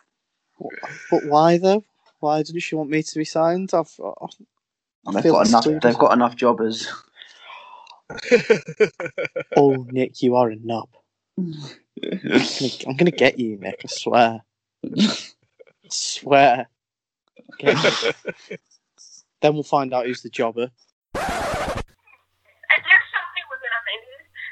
But 1.12 1.26
why 1.26 1.58
though? 1.58 1.84
Why 2.28 2.44
didn't 2.44 2.60
she 2.60 2.76
want 2.76 2.90
me 2.90 3.02
to 3.02 3.18
be 3.18 3.24
signed? 3.24 3.72
I've, 3.74 3.90
uh, 4.04 4.12
I 5.08 5.22
They've 5.22 5.32
got 5.32 5.48
enough. 5.48 5.62
excluded. 5.62 5.82
They've 5.82 5.98
got 5.98 6.12
enough 6.12 6.36
jobbers. 6.36 6.92
Oh, 9.56 9.88
Nick, 9.90 10.22
you 10.22 10.36
are 10.36 10.50
a 10.50 10.56
knob. 10.56 10.90
I'm 11.38 11.54
gonna, 12.04 12.72
I'm 12.88 12.96
gonna 12.96 13.12
get 13.12 13.40
you, 13.40 13.58
Nick. 13.58 13.82
I 13.84 13.88
swear. 13.88 14.42
I 14.86 15.18
swear. 15.90 16.68
Okay. 17.54 17.74
then 19.42 19.54
we'll 19.54 19.64
find 19.64 19.94
out 19.94 20.06
who's 20.06 20.22
the 20.22 20.30
jobber. 20.30 20.70
And 21.16 21.24
there's 22.84 23.08
so 23.12 23.20
many 23.24 23.44
women 23.50 23.72
on 23.72 23.84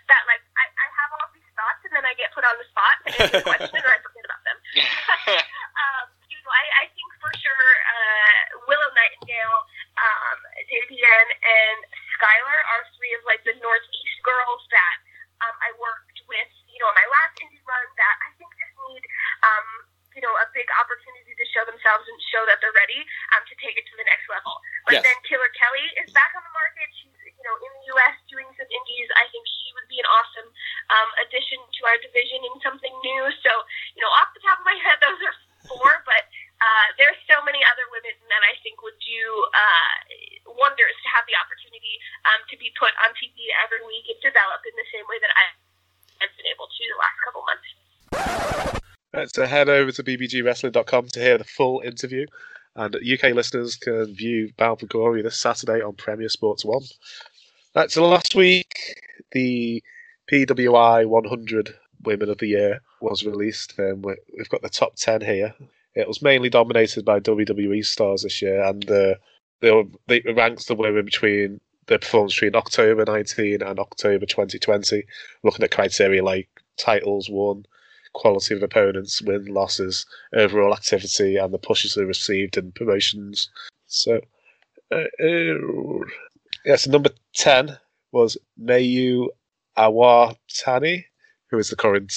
that 0.10 0.24
like 0.25 0.44
I, 0.57 0.66
I 0.68 0.88
have 0.95 1.10
all 1.19 1.27
these 1.36 1.51
thoughts 1.54 1.81
and 1.86 1.94
then 1.94 2.06
I 2.07 2.13
get 2.16 2.31
put 2.33 2.44
on 2.48 2.56
the 2.57 2.68
spot 2.72 2.95
to 3.04 3.10
answer 3.13 3.39
a 3.39 3.45
question 3.45 3.81
or 3.83 3.92
I 3.94 4.00
forget 4.01 4.25
about 4.25 4.42
them. 4.48 4.57
um, 5.83 6.06
you 6.31 6.38
know, 6.42 6.51
I, 6.54 6.63
I 6.81 6.89
think 6.94 7.10
for 7.22 7.31
sure 7.38 7.68
uh, 7.94 8.42
Willow 8.69 8.89
Nightingale, 9.06 9.60
um, 10.02 10.38
Davienne, 10.66 11.31
and 11.46 11.80
Skylar 12.18 12.60
are 12.74 12.84
three 12.98 13.13
of 13.13 13.22
like 13.30 13.46
the 13.46 13.54
Northeast 13.62 14.18
girls 14.25 14.66
that 14.74 14.98
um, 15.46 15.56
I 15.62 15.69
worked 15.78 16.18
with, 16.25 16.52
you 16.74 16.81
know, 16.81 16.90
in 16.90 16.98
my 16.98 17.07
last 17.13 17.38
indie 17.38 17.62
run 17.69 17.86
that 18.02 18.16
I 18.25 18.30
think 18.42 18.50
just 18.57 18.74
need, 18.90 19.04
um, 19.46 19.68
you 20.18 20.24
know, 20.25 20.34
a 20.42 20.48
big 20.57 20.66
opportunity 20.81 21.38
to 21.38 21.46
show 21.54 21.62
themselves 21.69 22.07
and 22.10 22.18
show 22.34 22.42
that 22.50 22.57
they're 22.66 22.74
ready 22.74 23.03
um, 23.38 23.46
to 23.46 23.53
take 23.62 23.77
it 23.77 23.86
to 23.86 23.96
the 24.00 24.08
next 24.10 24.25
level. 24.32 24.58
But 24.89 24.98
Yes. 24.98 25.03
then 25.06 25.18
Killer 25.27 25.51
Kelly 25.53 25.86
is 26.01 26.10
back 26.15 26.34
on 26.34 26.41
the 26.41 26.56
market. 26.56 26.88
She's, 26.98 27.13
you 27.30 27.44
know, 27.46 27.56
in 27.62 27.72
the 27.77 27.84
U.S. 28.00 28.15
doing 28.32 28.48
some 28.58 28.70
indies. 28.72 29.08
I 29.20 29.27
think 29.30 29.44
she 29.46 29.70
would 29.77 29.86
be 29.91 30.00
an 30.01 30.08
awesome 30.08 30.50
um, 30.89 31.10
addition 31.27 31.60
to 31.62 31.82
our 31.86 32.00
division 32.01 32.41
and 32.48 32.58
something 32.63 32.96
new. 33.06 33.24
So, 33.44 33.51
you 33.94 34.01
know, 34.01 34.10
off 34.18 34.32
the 34.34 34.41
top 34.41 34.63
of 34.63 34.65
my 34.65 34.77
head, 34.82 34.98
those 35.03 35.20
are 35.20 35.36
four, 35.68 36.01
but 36.08 36.24
uh, 36.63 36.88
there's 36.96 37.20
so 37.27 37.44
many 37.44 37.60
other 37.68 37.84
women 37.91 38.15
that 38.32 38.44
I 38.46 38.56
think 38.63 38.80
would 38.80 38.96
do 39.03 39.22
uh, 39.51 39.94
wonders 40.56 40.96
to 41.03 41.08
have 41.12 41.27
the 41.27 41.36
opportunity 41.36 42.00
um, 42.32 42.39
to 42.48 42.56
be 42.56 42.72
put 42.80 42.96
on 43.03 43.12
TV 43.20 43.51
every 43.60 43.84
week 43.84 44.08
and 44.08 44.20
develop 44.24 44.63
in 44.63 44.74
the 44.80 44.88
same 44.94 45.03
way 45.12 45.20
that 45.20 45.34
I 45.36 45.51
have 46.24 46.32
been 46.39 46.48
able 46.48 46.72
to 46.72 46.84
the 46.88 46.98
last 46.98 47.18
couple 47.27 47.44
months. 47.44 47.70
Head 49.48 49.70
over 49.70 49.92
to 49.92 50.04
bbgwrestling.com 50.04 51.08
to 51.10 51.20
hear 51.20 51.38
the 51.38 51.44
full 51.44 51.82
interview. 51.82 52.25
And 52.75 52.96
UK 52.96 53.34
listeners 53.34 53.75
can 53.78 54.14
view 54.14 54.52
Bound 54.58 54.80
for 54.82 54.86
Glory 54.88 55.22
this 55.22 55.38
Saturday 55.40 55.82
on 55.82 55.94
Premier 55.94 56.28
Sports 56.30 56.66
1. 56.66 56.82
Right, 57.75 57.90
so 57.92 58.08
last 58.08 58.36
week, 58.36 58.96
the 59.32 59.82
PWI 60.32 61.06
100 61.08 61.75
Women 62.04 62.30
of 62.30 62.38
the 62.40 62.48
Year 62.48 62.82
was 63.02 63.25
released. 63.25 63.74
we- 63.78 64.16
we've 64.38 64.50
got 64.50 64.62
the 64.62 64.70
top 64.70 64.96
10 64.96 65.22
here. 65.22 65.54
It 65.96 66.08
was 66.08 66.22
mainly 66.22 66.50
dominated 66.50 67.06
by 67.06 67.20
WWE 67.20 67.86
stars 67.86 68.24
this 68.24 68.42
year, 68.42 68.62
and 68.64 68.90
uh, 68.92 69.16
they 69.62 69.72
they 70.08 70.20
ranks 70.34 70.66
the 70.66 70.75
women 70.75 71.06
between 71.06 71.62
their 71.88 72.00
performance 72.00 72.34
between 72.34 72.56
October 72.56 73.06
19 73.06 73.62
and 73.62 73.80
October 73.80 74.25
2020, 74.25 75.04
looking 75.44 75.64
at 75.64 75.72
criteria 75.72 76.24
like 76.24 76.50
titles 76.78 77.30
won, 77.30 77.66
quality 78.15 78.55
of 78.55 78.63
opponents, 78.63 79.22
win 79.22 79.45
losses, 79.45 80.05
overall 80.34 80.74
activity, 80.74 81.36
and 81.36 81.53
the 81.53 81.60
pushes 81.60 81.93
they 81.93 82.03
received 82.03 82.57
in 82.57 82.72
promotions. 82.72 83.50
So, 83.86 84.22
uh, 84.91 85.03
uh, 85.22 86.05
yeah, 86.65 86.77
so 86.77 86.89
number 86.89 87.12
10 87.36 87.77
was 88.12 88.38
Mayu 88.60 89.27
Iwatani, 89.77 91.03
who 91.51 91.60
is 91.60 91.69
the 91.69 91.75
current. 91.75 92.13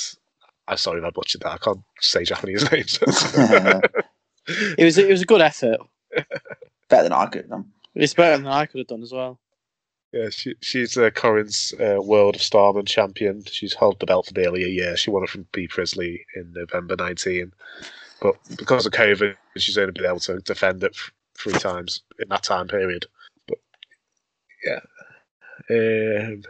I'm 0.69 0.77
sorry 0.77 1.01
if 1.01 1.05
I 1.05 1.11
butchered 1.11 1.43
that. 1.43 1.53
I 1.53 1.59
can't 1.59 1.83
say 2.01 2.25
Japanese 2.25 2.71
names. 2.73 2.99
It 4.79 4.85
was 4.85 4.97
it 4.97 5.11
was 5.11 5.23
a 5.23 5.27
good 5.27 5.43
effort. 5.43 5.79
Better 6.89 7.03
than 7.03 7.13
I 7.13 7.27
could 7.27 7.43
have 7.43 7.51
done. 7.51 7.73
It's 7.95 8.15
better 8.15 8.37
than 8.37 8.47
I 8.47 8.65
could 8.65 8.79
have 8.79 8.87
done 8.87 9.03
as 9.03 9.13
well. 9.13 9.39
Yeah, 10.13 10.31
she, 10.31 10.55
she's 10.63 10.95
the 10.95 11.11
current 11.11 11.73
uh, 11.79 12.01
World 12.01 12.37
of 12.37 12.43
Stardom 12.43 12.87
champion. 12.87 13.45
She's 13.45 13.75
held 13.75 14.01
the 14.01 14.07
belt 14.07 14.27
for 14.27 14.41
nearly 14.41 14.65
a 14.65 14.69
year. 14.69 14.97
She 14.97 15.11
won 15.11 15.23
it 15.23 15.29
from 15.29 15.47
Bea 15.53 15.69
Priestley 15.69 16.25
in 16.35 16.53
November 16.55 16.97
19. 16.97 17.53
but 18.23 18.37
because 18.57 18.87
of 18.87 18.93
COVID, 18.93 19.37
she's 19.59 19.77
only 19.77 19.93
been 19.93 20.07
able 20.07 20.21
to 20.21 20.39
defend 20.41 20.83
it 20.83 20.93
f- 20.95 21.13
three 21.37 21.53
times 21.53 22.03
in 22.19 22.29
that 22.31 22.43
time 22.43 22.69
period. 22.69 23.07
But 23.47 23.59
yeah, 24.65 24.81
um, 25.71 26.43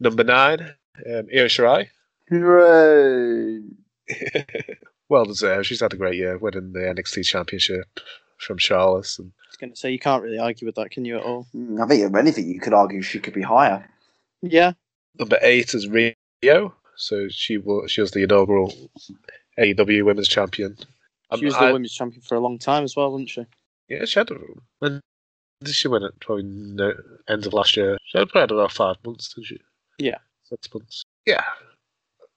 number 0.00 0.24
nine, 0.24 0.60
um, 1.06 1.28
Io 1.34 1.46
Shirai. 1.46 1.88
Hooray! 2.30 3.60
well 5.10 5.26
deserved. 5.26 5.66
She's 5.66 5.80
had 5.80 5.92
a 5.92 5.98
great 5.98 6.16
year, 6.16 6.38
winning 6.38 6.72
the 6.72 6.80
NXT 6.80 7.26
Championship 7.26 8.00
from 8.42 8.58
Charlotte. 8.58 9.18
And 9.18 9.32
I 9.36 9.48
was 9.48 9.56
going 9.56 9.70
to 9.70 9.76
say 9.76 9.90
you 9.90 9.98
can't 9.98 10.22
really 10.22 10.38
argue 10.38 10.66
with 10.66 10.74
that, 10.76 10.90
can 10.90 11.04
you 11.04 11.18
at 11.18 11.24
all? 11.24 11.46
Mm, 11.54 11.82
I 11.82 11.86
think 11.86 12.02
if 12.02 12.14
anything, 12.14 12.48
you 12.48 12.60
could 12.60 12.74
argue 12.74 13.02
she 13.02 13.18
could 13.18 13.34
be 13.34 13.42
higher. 13.42 13.88
Yeah, 14.42 14.72
number 15.18 15.38
eight 15.42 15.74
is 15.74 15.88
Riho. 15.88 16.72
So 16.96 17.28
she 17.28 17.58
was 17.58 17.90
she 17.90 18.00
was 18.00 18.10
the 18.10 18.22
inaugural 18.22 18.72
AEW 19.58 20.04
Women's 20.04 20.28
Champion. 20.28 20.76
Um, 21.30 21.38
she 21.38 21.46
was 21.46 21.56
the 21.56 21.72
women's 21.72 21.94
champion 21.94 22.20
for 22.20 22.34
a 22.34 22.40
long 22.40 22.58
time 22.58 22.84
as 22.84 22.94
well, 22.94 23.10
wasn't 23.10 23.30
she? 23.30 23.46
Yeah, 23.88 24.04
she 24.04 24.20
had. 24.20 24.30
A, 24.30 24.38
when 24.80 25.00
did 25.62 25.74
she 25.74 25.88
win 25.88 26.02
it? 26.02 26.12
Probably 26.20 26.44
no, 26.44 26.92
end 27.28 27.46
of 27.46 27.54
last 27.54 27.76
year. 27.76 27.96
She 28.04 28.18
had 28.18 28.28
probably 28.28 28.40
had 28.42 28.50
about 28.50 28.72
five 28.72 28.96
months, 29.04 29.32
didn't 29.32 29.46
she? 29.46 29.58
Yeah. 29.98 30.18
Six 30.44 30.68
months. 30.74 31.04
Yeah. 31.26 31.42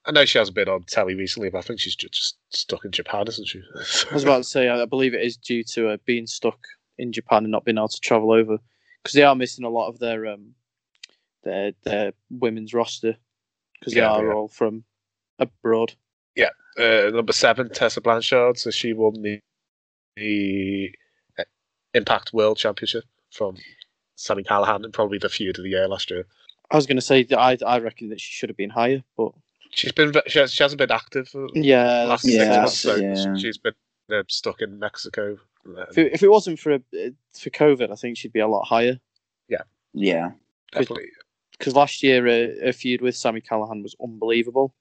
I 0.07 0.11
know 0.11 0.25
she 0.25 0.37
hasn't 0.37 0.55
been 0.55 0.69
on 0.69 0.83
telly 0.83 1.15
recently, 1.15 1.49
but 1.49 1.59
I 1.59 1.61
think 1.61 1.79
she's 1.79 1.95
just 1.95 2.37
stuck 2.49 2.85
in 2.85 2.91
Japan, 2.91 3.25
isn't 3.27 3.47
she? 3.47 3.61
I 4.09 4.13
was 4.13 4.23
about 4.23 4.37
to 4.37 4.43
say, 4.43 4.69
I 4.69 4.85
believe 4.85 5.13
it 5.13 5.21
is 5.23 5.37
due 5.37 5.63
to 5.73 5.89
uh, 5.89 5.97
being 6.05 6.27
stuck 6.27 6.59
in 6.97 7.11
Japan 7.11 7.43
and 7.43 7.51
not 7.51 7.65
being 7.65 7.77
able 7.77 7.87
to 7.87 7.99
travel 7.99 8.31
over 8.31 8.57
because 9.01 9.13
they 9.13 9.23
are 9.23 9.35
missing 9.35 9.65
a 9.65 9.69
lot 9.69 9.89
of 9.89 9.99
their 9.99 10.27
um 10.27 10.53
their 11.43 11.73
their 11.83 12.13
women's 12.29 12.73
roster 12.73 13.15
because 13.79 13.93
they 13.93 13.99
Yeah, 13.99 14.11
are 14.11 14.25
yeah. 14.25 14.33
all 14.33 14.47
from 14.47 14.83
abroad. 15.39 15.93
Yeah. 16.35 16.49
Uh, 16.77 17.09
number 17.13 17.33
seven, 17.33 17.69
Tessa 17.69 18.01
Blanchard. 18.01 18.57
So 18.57 18.69
she 18.71 18.93
won 18.93 19.21
the, 19.21 19.39
the 20.17 20.91
uh, 21.39 21.43
Impact 21.93 22.33
World 22.33 22.57
Championship 22.57 23.05
from 23.31 23.57
Sami 24.15 24.43
Callihan 24.43 24.83
and 24.83 24.93
probably 24.93 25.17
the 25.17 25.29
feud 25.29 25.57
of 25.57 25.63
the 25.63 25.69
year 25.69 25.87
last 25.87 26.09
year. 26.09 26.25
I 26.71 26.75
was 26.75 26.85
going 26.85 26.97
to 26.97 27.01
say 27.01 27.23
that 27.23 27.39
I 27.39 27.57
I 27.65 27.79
reckon 27.79 28.09
that 28.09 28.19
she 28.19 28.31
should 28.33 28.49
have 28.49 28.57
been 28.57 28.69
higher, 28.71 29.03
but 29.17 29.31
She's 29.71 29.91
been 29.91 30.13
she, 30.27 30.39
has, 30.39 30.53
she 30.53 30.63
hasn't 30.63 30.79
been 30.79 30.91
active 30.91 31.27
for 31.27 31.47
yeah, 31.53 32.03
last 32.05 32.23
that's- 32.23 32.23
six 32.23 32.35
Yeah, 32.35 32.59
months, 32.61 32.79
so 32.79 32.95
yeah. 32.95 33.35
she's 33.37 33.57
been 33.57 33.73
uh, 34.11 34.23
stuck 34.27 34.61
in 34.61 34.79
Mexico. 34.79 35.37
if 35.89 35.97
it, 35.97 36.13
if 36.13 36.23
it 36.23 36.29
wasn't 36.31 36.59
for 36.59 36.73
uh, 36.73 36.79
for 37.33 37.49
COVID, 37.49 37.91
I 37.91 37.95
think 37.95 38.17
she'd 38.17 38.33
be 38.33 38.39
a 38.39 38.47
lot 38.47 38.63
higher. 38.65 38.99
Yeah. 39.49 39.61
Yeah, 39.93 40.31
definitely. 40.71 41.09
Because 41.57 41.75
last 41.75 42.03
year, 42.03 42.27
uh, 42.27 42.67
a 42.67 42.73
feud 42.73 43.01
with 43.01 43.15
Sami 43.15 43.41
Callihan 43.41 43.81
was 43.81 43.95
unbelievable. 44.01 44.73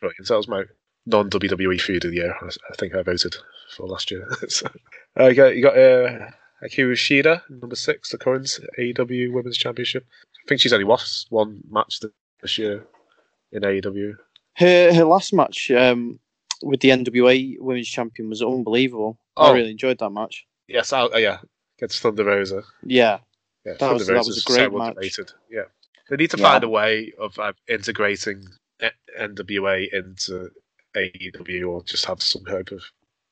Brilliant. 0.00 0.26
So 0.26 0.34
that 0.34 0.38
was 0.38 0.48
my 0.48 0.64
non 1.06 1.28
WWE 1.30 1.80
feud 1.80 2.04
of 2.04 2.10
the 2.10 2.16
year. 2.16 2.34
I, 2.40 2.46
I 2.46 2.74
think 2.76 2.94
I 2.94 3.02
voted 3.02 3.36
for 3.76 3.86
last 3.86 4.10
year. 4.10 4.26
so, 4.48 4.66
uh, 5.20 5.26
you 5.26 5.34
got 5.34 5.56
you 5.56 5.62
got 5.62 5.78
uh, 5.78 6.30
Akira 6.62 6.94
Shida, 6.94 7.42
number 7.50 7.76
six, 7.76 8.10
the 8.10 8.18
current 8.18 8.58
AEW 8.78 9.32
Women's 9.32 9.58
Championship. 9.58 10.06
I 10.44 10.48
think 10.48 10.60
she's 10.60 10.72
only 10.72 10.86
lost 10.86 11.26
one 11.30 11.60
match 11.70 12.00
this 12.42 12.58
year 12.58 12.86
in 13.54 13.62
AEW. 13.62 14.16
Her 14.56 14.92
her 14.94 15.04
last 15.04 15.32
match 15.32 15.70
um, 15.70 16.18
with 16.62 16.80
the 16.80 16.90
NWA 16.90 17.56
Women's 17.60 17.88
Champion 17.88 18.28
was 18.28 18.42
unbelievable. 18.42 19.18
I 19.36 19.50
Oh. 19.50 19.54
really 19.54 19.70
enjoyed 19.70 19.98
that 19.98 20.10
match. 20.10 20.46
Yes, 20.68 20.92
oh, 20.92 21.10
uh, 21.12 21.16
yeah, 21.18 21.38
against 21.78 22.00
Thunder 22.00 22.24
Rosa. 22.24 22.62
Yeah, 22.84 23.18
Yeah, 23.64 23.72
That 23.72 23.78
Thunder 23.78 23.94
was- 23.94 24.06
that 24.08 24.16
was 24.26 24.42
a 24.42 24.46
great 24.46 24.70
so 24.70 24.78
match. 24.78 24.88
underrated. 24.90 25.32
Yeah, 25.50 25.62
they 26.10 26.16
need 26.16 26.30
to 26.30 26.36
Yeah. 26.38 26.42
find 26.52 26.64
a 26.64 26.68
way 26.68 27.12
of 27.18 27.38
uh, 27.38 27.52
integrating 27.68 28.44
NWA 29.18 29.88
into 29.92 30.50
AEW, 30.96 31.68
or 31.70 31.82
just 31.84 32.04
have 32.06 32.22
some 32.22 32.44
hope 32.46 32.70
of 32.70 32.82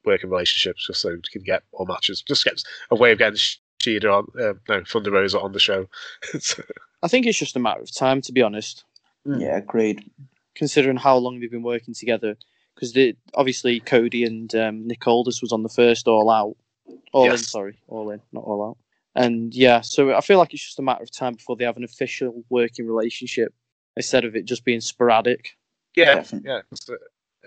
working 0.05 0.31
relationships, 0.31 0.87
just 0.87 1.01
so 1.01 1.11
you 1.11 1.23
can 1.31 1.43
get 1.43 1.63
more 1.73 1.87
matches. 1.87 2.23
Just 2.23 2.45
get 2.45 2.63
a 2.91 2.97
way 2.97 3.13
of 3.13 3.19
getting 3.19 3.39
Shida 3.83 4.13
on, 4.13 4.27
uh, 4.41 4.55
no 4.69 4.83
Thunder 4.85 5.11
Rosa 5.13 5.41
on 5.41 5.53
the 5.53 5.61
show. 5.61 5.89
So, 6.41 6.63
I 7.05 7.09
think 7.09 7.27
it's 7.27 7.39
just 7.39 7.57
a 7.57 7.61
matter 7.61 7.81
of 7.81 7.93
time, 7.95 8.21
to 8.23 8.33
be 8.33 8.43
honest. 8.43 8.85
Yeah, 9.25 9.57
agreed. 9.57 10.11
Considering 10.55 10.97
how 10.97 11.17
long 11.17 11.41
they've 11.41 11.51
been 11.51 11.63
working 11.63 11.95
together, 11.95 12.37
because 12.75 12.97
obviously 13.35 13.81
Cody 13.81 14.25
and 14.25 14.55
um, 14.55 14.87
Nick 14.87 15.07
Aldis 15.07 15.41
was 15.41 15.53
on 15.53 15.63
the 15.63 15.69
first 15.69 16.09
All 16.09 16.31
Out, 16.31 16.57
All 17.13 17.31
In, 17.31 17.39
sorry, 17.39 17.79
All 17.89 18.11
In, 18.11 18.21
not 18.33 18.45
All 18.45 18.69
Out. 18.71 18.79
And 19.15 19.55
yeah, 19.55 19.83
so 19.83 20.15
I 20.15 20.21
feel 20.23 20.39
like 20.39 20.53
it's 20.55 20.65
just 20.65 20.79
a 20.79 20.83
matter 20.83 21.03
of 21.03 21.11
time 21.11 21.35
before 21.35 21.57
they 21.57 21.65
have 21.65 21.77
an 21.77 21.85
official 21.85 22.45
working 22.49 22.87
relationship 22.87 23.53
instead 23.97 24.25
of 24.25 24.35
it 24.35 24.45
just 24.47 24.65
being 24.65 24.81
sporadic. 24.81 25.51
yeah, 25.95 26.15
Definitely. 26.17 26.51
yeah. 26.51 26.61
'cause 26.71 26.81
the 26.81 26.99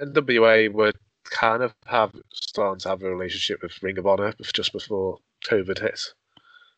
NWA 0.06 0.72
would 0.72 0.96
kind 1.24 1.64
of 1.64 1.74
have 1.88 2.14
starting 2.34 2.80
to 2.82 2.90
have 2.90 3.02
a 3.02 3.10
relationship 3.10 3.64
with 3.64 3.82
Ring 3.82 3.98
of 3.98 4.06
Honor 4.06 4.34
just 4.54 4.72
before 4.74 5.18
COVID 5.46 5.80
hit. 5.80 6.00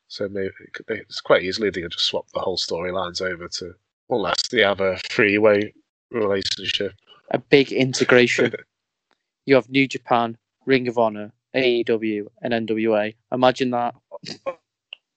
So 0.07 0.29
maybe 0.29 0.51
it 0.61 0.73
could- 0.73 0.85
they- 0.87 0.99
it's 1.01 1.19
quite 1.19 1.43
easily 1.43 1.69
they 1.69 1.81
could 1.81 1.91
just 1.91 2.05
swap 2.05 2.29
the 2.31 2.39
whole 2.39 2.57
storylines 2.57 3.21
over 3.21 3.49
to 3.49 3.75
unless 4.09 4.47
they 4.49 4.61
have 4.61 4.79
a 4.79 4.97
three-way 4.97 5.73
relationship. 6.11 6.93
A 7.31 7.37
big 7.37 7.71
integration. 7.71 8.53
you 9.45 9.55
have 9.55 9.69
New 9.69 9.87
Japan, 9.87 10.37
Ring 10.65 10.87
of 10.87 10.97
Honor, 10.97 11.31
AEW, 11.55 12.27
and 12.41 12.53
NWA. 12.67 13.15
Imagine 13.31 13.71
that. 13.71 13.95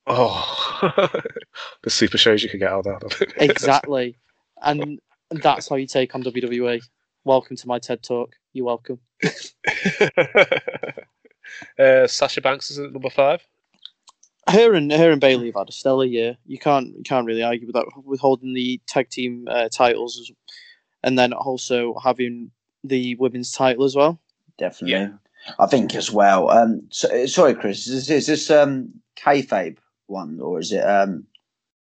Oh, 0.06 0.80
the 1.82 1.90
super 1.90 2.18
shows 2.18 2.42
you 2.42 2.48
could 2.48 2.60
get 2.60 2.72
out 2.72 2.86
of 2.86 3.00
that. 3.00 3.32
Exactly. 3.36 4.16
and 4.62 4.98
that's 5.30 5.68
how 5.68 5.76
you 5.76 5.86
take 5.86 6.14
on 6.14 6.22
WWE. 6.22 6.82
Welcome 7.24 7.56
to 7.56 7.68
my 7.68 7.78
TED 7.78 8.02
Talk. 8.02 8.34
You're 8.52 8.66
welcome. 8.66 8.98
uh, 11.78 12.06
Sasha 12.06 12.40
Banks 12.40 12.70
is 12.70 12.78
at 12.78 12.92
number 12.92 13.10
five. 13.10 13.46
Her 14.48 14.74
and 14.74 14.90
her 14.90 15.10
and 15.12 15.20
Bayley 15.20 15.46
have 15.46 15.56
had 15.56 15.68
a 15.68 15.72
stellar 15.72 16.04
year. 16.04 16.36
You 16.46 16.58
can't 16.58 16.96
you 16.96 17.02
can't 17.04 17.26
really 17.26 17.42
argue 17.42 17.66
with 17.66 17.74
that. 17.74 17.86
With 18.04 18.20
holding 18.20 18.54
the 18.54 18.80
tag 18.86 19.08
team 19.10 19.46
uh, 19.50 19.68
titles, 19.68 20.18
as- 20.18 20.30
and 21.02 21.18
then 21.18 21.32
also 21.32 21.94
having 22.02 22.50
the 22.84 23.14
women's 23.16 23.52
title 23.52 23.84
as 23.84 23.94
well. 23.96 24.20
Definitely. 24.58 24.92
I 25.58 25.66
think 25.66 25.94
as 25.94 26.10
well. 26.10 26.50
Um, 26.50 26.82
so, 26.90 27.24
sorry, 27.26 27.54
Chris. 27.54 27.86
Is 27.86 28.06
this, 28.06 28.10
is 28.10 28.26
this 28.26 28.50
um 28.50 28.90
kayfabe 29.16 29.78
one 30.06 30.40
or 30.40 30.58
is 30.58 30.72
it 30.72 30.80
um? 30.80 31.24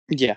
Yeah, 0.09 0.37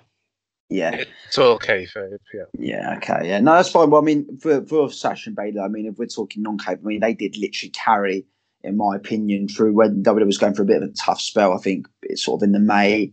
Yeah. 0.70 1.04
It's 1.28 1.38
all 1.38 1.58
kayfabe, 1.60 2.18
yeah. 2.34 2.44
Yeah, 2.58 2.96
okay, 2.98 3.28
yeah, 3.28 3.40
no, 3.40 3.54
that's 3.56 3.70
fine. 3.70 3.90
Well, 3.90 4.02
I 4.02 4.06
mean, 4.06 4.38
for 4.38 4.66
for 4.66 4.92
Sasha 4.92 5.30
and 5.30 5.36
Bayley, 5.36 5.60
I 5.60 5.68
mean, 5.70 5.86
if 5.86 5.98
we're 5.98 6.06
talking 6.08 6.44
non-cape, 6.44 6.80
I 6.84 6.88
mean, 6.88 7.00
they 7.00 7.14
did 7.14 7.38
literally 7.38 7.72
carry, 7.72 8.26
in 8.64 8.78
my 8.78 8.96
opinion, 8.96 9.48
through 9.48 9.74
when 9.74 10.04
WWE 10.04 10.26
was 10.26 10.38
going 10.38 10.54
for 10.54 10.62
a 10.62 10.66
bit 10.66 10.82
of 10.84 10.90
a 10.90 10.94
tough 10.94 11.22
spell. 11.22 11.54
I 11.54 11.58
think 11.58 11.88
it's 12.04 12.24
sort 12.24 12.42
of 12.42 12.46
in 12.46 12.52
the 12.52 12.60
May, 12.60 13.12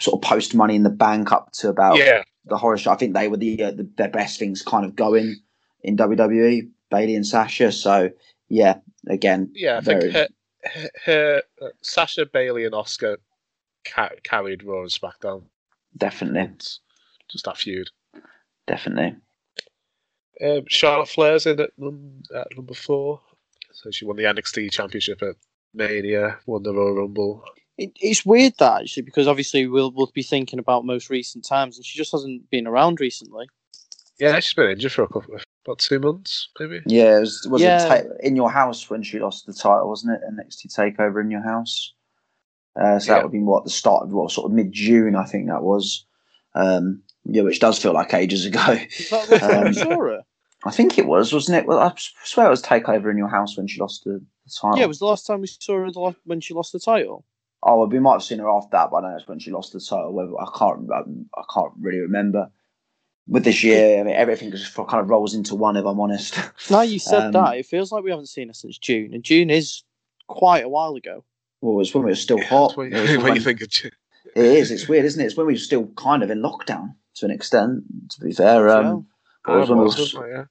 sort 0.00 0.14
of 0.22 0.28
post 0.28 0.54
Money 0.54 0.76
in 0.76 0.82
the 0.82 0.90
Bank 0.90 1.32
up 1.32 1.52
to 1.54 1.68
about 1.68 1.96
Yeah, 1.98 2.22
the 2.44 2.56
horror 2.56 2.78
show. 2.78 2.90
I 2.92 2.96
think 2.96 3.14
they 3.14 3.28
were 3.28 3.36
the, 3.36 3.62
uh, 3.62 3.70
the 3.72 3.88
their 3.96 4.08
best 4.08 4.38
things 4.38 4.62
kind 4.62 4.84
of 4.84 4.94
going 4.96 5.36
in 5.82 5.96
WWE, 5.96 6.68
Bayley 6.90 7.14
and 7.14 7.26
Sasha. 7.26 7.72
So 7.72 8.10
yeah, 8.48 8.78
again, 9.08 9.50
yeah. 9.54 9.78
I 9.78 9.80
very- 9.80 10.00
think 10.00 10.12
her, 10.14 10.28
her, 10.74 10.90
her 11.04 11.42
uh, 11.62 11.68
Sasha 11.82 12.26
Bayley 12.26 12.64
and 12.64 12.74
Asuka 12.74 13.16
ca- 13.84 14.10
carried 14.24 14.62
Raw 14.64 14.80
and 14.82 14.90
SmackDown. 14.90 15.44
definitely, 15.96 16.52
It's 16.54 16.80
just 17.30 17.44
that 17.46 17.56
feud. 17.56 17.90
definitely. 18.66 19.16
Um, 20.44 20.64
Charlotte 20.68 21.08
Flair's 21.08 21.46
in 21.46 21.58
at, 21.60 21.70
num- 21.78 22.22
at 22.34 22.48
number 22.56 22.74
four. 22.74 23.20
So 23.76 23.90
she 23.90 24.04
won 24.04 24.16
the 24.16 24.24
NXT 24.24 24.70
Championship 24.72 25.22
at 25.22 25.36
Mania, 25.74 26.38
won 26.46 26.62
the 26.62 26.72
Royal 26.72 26.94
Rumble. 26.94 27.44
it, 27.78 27.92
it's 28.00 28.24
weird 28.24 28.54
that 28.58 28.80
actually 28.82 29.02
because 29.02 29.28
obviously 29.28 29.66
we'll 29.66 29.92
we'll 29.92 30.10
be 30.14 30.22
thinking 30.22 30.58
about 30.58 30.84
most 30.86 31.10
recent 31.10 31.44
times, 31.44 31.76
and 31.76 31.84
she 31.84 31.98
just 31.98 32.12
hasn't 32.12 32.48
been 32.50 32.66
around 32.66 33.00
recently. 33.00 33.46
Yeah, 34.18 34.40
she's 34.40 34.54
been 34.54 34.70
injured 34.70 34.92
for 34.92 35.02
a 35.02 35.08
couple, 35.08 35.34
of 35.34 35.44
about 35.66 35.78
two 35.78 35.98
months, 35.98 36.48
maybe. 36.58 36.80
Yeah, 36.86 37.18
it 37.18 37.20
was, 37.20 37.46
was 37.50 37.60
Yeah. 37.60 37.84
it 37.94 38.02
ta- 38.04 38.08
in 38.22 38.34
your 38.34 38.50
house 38.50 38.88
when 38.88 39.02
she 39.02 39.18
lost 39.18 39.44
the 39.44 39.52
title, 39.52 39.90
wasn't 39.90 40.14
it? 40.14 40.20
NXT 40.32 40.74
Takeover 40.74 41.20
in 41.20 41.30
your 41.30 41.42
house. 41.42 41.92
Uh, 42.80 42.98
so 42.98 43.12
Yeah. 43.12 43.18
that 43.18 43.24
would 43.24 43.32
be 43.32 43.40
what 43.40 43.64
the 43.64 43.70
start 43.70 44.04
of 44.04 44.12
what 44.12 44.30
sort 44.30 44.46
of 44.50 44.52
mid 44.56 44.72
June, 44.72 45.16
I 45.16 45.24
think 45.26 45.48
that 45.48 45.62
was. 45.62 46.06
Um, 46.54 47.02
yeah, 47.24 47.42
which 47.42 47.60
does 47.60 47.78
feel 47.78 47.92
like 47.92 48.14
ages 48.14 48.46
ago. 48.46 48.78
Is 48.98 49.10
that 49.10 49.28
the 49.28 49.32
last 49.34 49.40
time 49.42 49.60
we 49.64 49.66
Um, 49.68 49.74
saw 49.74 50.00
her? 50.00 50.22
I 50.64 50.70
think 50.70 50.98
it 50.98 51.06
was, 51.06 51.32
wasn't 51.32 51.58
it? 51.58 51.66
Well, 51.66 51.78
I 51.78 51.92
swear 52.24 52.46
it 52.46 52.50
was 52.50 52.62
Takeover 52.62 53.10
in 53.10 53.18
your 53.18 53.28
house 53.28 53.56
when 53.56 53.66
she 53.68 53.80
lost 53.80 54.04
the, 54.04 54.12
the 54.44 54.50
title. 54.60 54.78
Yeah, 54.78 54.84
it 54.84 54.88
was 54.88 54.98
the 54.98 55.06
last 55.06 55.26
time 55.26 55.40
we 55.40 55.46
saw 55.46 55.74
her 55.78 55.90
the 55.90 56.16
when 56.24 56.40
she 56.40 56.54
lost 56.54 56.72
the 56.72 56.80
title. 56.80 57.24
Oh, 57.62 57.78
well, 57.80 57.88
we 57.88 57.98
might 57.98 58.12
have 58.14 58.22
seen 58.22 58.38
her 58.38 58.48
after 58.50 58.70
that, 58.72 58.90
but 58.90 58.98
I 59.04 59.10
know 59.10 59.16
it's 59.16 59.26
when 59.28 59.38
she 59.38 59.50
lost 59.50 59.72
the 59.72 59.80
title. 59.80 60.12
Whether 60.12 60.32
I 60.40 60.46
can't, 60.56 60.90
um, 60.90 61.26
I 61.36 61.42
can't 61.52 61.72
really 61.80 61.98
remember. 62.00 62.50
With 63.28 63.42
this 63.44 63.64
year, 63.64 63.98
I 63.98 64.02
mean, 64.04 64.14
everything 64.14 64.52
just 64.52 64.72
kind 64.74 65.00
of 65.00 65.10
rolls 65.10 65.34
into 65.34 65.56
one. 65.56 65.76
If 65.76 65.84
I'm 65.84 65.98
honest. 65.98 66.38
Now 66.70 66.82
you 66.82 66.98
said 67.00 67.24
Um, 67.26 67.32
that, 67.32 67.56
it 67.58 67.66
feels 67.66 67.90
like 67.90 68.04
we 68.04 68.10
haven't 68.10 68.26
seen 68.28 68.48
her 68.48 68.54
since 68.54 68.78
June, 68.78 69.12
and 69.12 69.24
June 69.24 69.50
is 69.50 69.82
quite 70.28 70.64
a 70.64 70.68
while 70.68 70.94
ago. 70.94 71.24
well, 71.60 71.72
it 71.74 71.76
was 71.78 71.92
when 71.94 72.04
we 72.04 72.10
were 72.12 72.16
still 72.16 72.40
hot. 72.40 72.76
When, 72.76 72.92
It 72.92 73.00
was 73.00 73.10
when 73.10 73.22
when- 73.24 73.34
you 73.34 73.40
think 73.40 73.62
of 73.62 73.68
Ch- 73.70 73.86
It 73.86 74.44
is. 74.44 74.70
It's 74.70 74.88
weird, 74.88 75.04
isn't 75.04 75.20
it? 75.20 75.26
It's 75.26 75.36
when 75.36 75.46
we 75.48 75.54
were 75.54 75.58
still 75.58 75.86
kind 75.96 76.22
of 76.22 76.30
in 76.30 76.40
lockdown 76.40 76.94
to 77.16 77.24
an 77.24 77.32
extent. 77.32 77.82
To 78.10 78.20
be 78.20 78.32
fair, 78.32 78.68
um, 78.68 78.86
it 78.86 79.04
was 79.54 79.68
when 79.68 79.78
we 79.78 79.84
was, 79.84 80.14
were, 80.14 80.26
it? 80.28 80.48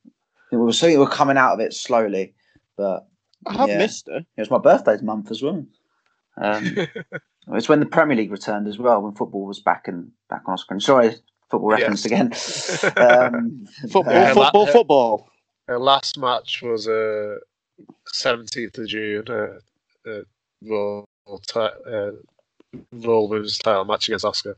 yeah. 0.52 0.58
we 0.58 0.58
were 0.66 0.74
saying 0.74 0.98
we 0.98 1.04
were 1.06 1.10
coming 1.10 1.38
out 1.38 1.54
of 1.54 1.60
it 1.60 1.74
slowly, 1.74 2.34
but 2.78 3.08
I 3.48 3.54
have 3.54 3.70
Yeah. 3.70 3.78
missed 3.80 4.08
her. 4.08 4.18
It 4.20 4.42
was 4.42 4.50
my 4.52 4.58
birthday's 4.58 5.02
month 5.02 5.32
as 5.32 5.42
well. 5.42 5.66
Um, 6.38 6.78
it's 7.54 7.70
when 7.70 7.80
the 7.80 7.86
Premier 7.86 8.18
League 8.18 8.32
returned 8.32 8.68
as 8.68 8.78
well, 8.80 9.02
when 9.02 9.14
football 9.14 9.46
was 9.46 9.60
back 9.60 9.88
and 9.88 10.12
back 10.30 10.44
on 10.48 10.58
screen. 10.58 10.80
Sorry, 10.80 11.16
football 11.52 11.72
Yeah. 11.72 11.78
reference 11.78 12.06
again. 12.06 12.32
Um, 12.98 13.66
Football, 13.92 14.14
uh, 14.16 14.34
football, 14.34 14.66
that- 14.66 14.72
football. 14.74 15.30
Her 15.68 15.80
last 15.80 16.18
match 16.20 16.62
was 16.62 16.88
uh, 16.88 17.38
17th 18.22 18.78
of 18.78 18.88
June, 18.88 19.24
uh, 19.28 20.10
uh, 20.10 20.22
Raw, 20.62 21.04
ti- 21.48 21.60
uh, 21.60 22.12
Raw 22.92 23.22
Women's 23.24 23.58
title 23.58 23.84
match 23.86 24.08
against 24.08 24.26
Asuka. 24.26 24.54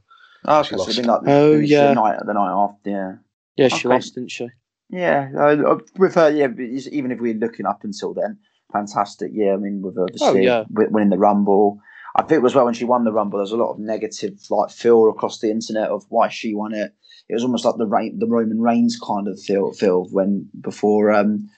oh, 0.46 0.60
okay, 0.60 0.76
so 0.76 0.84
it'd 0.84 0.98
been 0.98 1.06
like 1.06 1.22
the, 1.24 1.32
Oh, 1.32 1.54
it 1.60 1.66
yeah. 1.66 1.88
the 1.88 1.94
night, 1.96 2.20
the 2.26 2.34
night 2.34 2.52
after, 2.52 2.90
yeah. 2.90 3.14
Yeah, 3.58 3.68
she 3.68 3.88
Okay. 3.88 3.96
lost, 3.96 4.16
didn't 4.16 4.32
she? 4.32 4.48
Yeah, 4.90 5.30
uh, 5.38 5.78
with 5.98 6.16
her, 6.16 6.30
yeah, 6.30 6.48
even 6.92 7.12
if 7.12 7.20
we're 7.20 7.34
looking 7.34 7.66
up 7.66 7.84
until 7.84 8.14
then, 8.14 8.38
fantastic. 8.72 9.32
Yeah, 9.34 9.54
I 9.54 9.58
mean, 9.58 9.82
with 9.82 9.96
her 9.96 10.04
obviously 10.06 10.28
Oh, 10.28 10.42
yeah. 10.44 10.64
winning 10.70 11.10
the 11.10 11.18
Rumble. 11.18 11.80
I 12.16 12.24
think 12.24 12.44
as 12.46 12.56
well 12.56 12.66
when 12.66 12.74
she 12.74 12.86
won 12.86 13.04
the 13.04 13.12
Rumble, 13.12 13.38
there 13.38 13.44
was 13.44 13.52
a 13.52 13.58
lot 13.58 13.72
of 13.74 13.80
negative 13.80 14.40
like 14.50 14.70
feel 14.72 15.10
across 15.10 15.40
the 15.40 15.52
internet 15.52 15.90
of 15.90 16.06
why 16.10 16.30
she 16.30 16.56
won 16.56 16.74
it. 16.74 16.94
It 17.30 17.34
was 17.34 17.44
almost 17.44 17.66
like 17.66 17.76
the 17.78 17.86
Ra- 17.86 18.16
the 18.18 18.28
Roman 18.28 18.62
Reigns 18.62 18.98
kind 19.06 19.28
of 19.28 19.40
feel 19.42 19.74
feel 19.74 20.08
when 20.12 20.50
before 20.62 21.12
um 21.12 21.50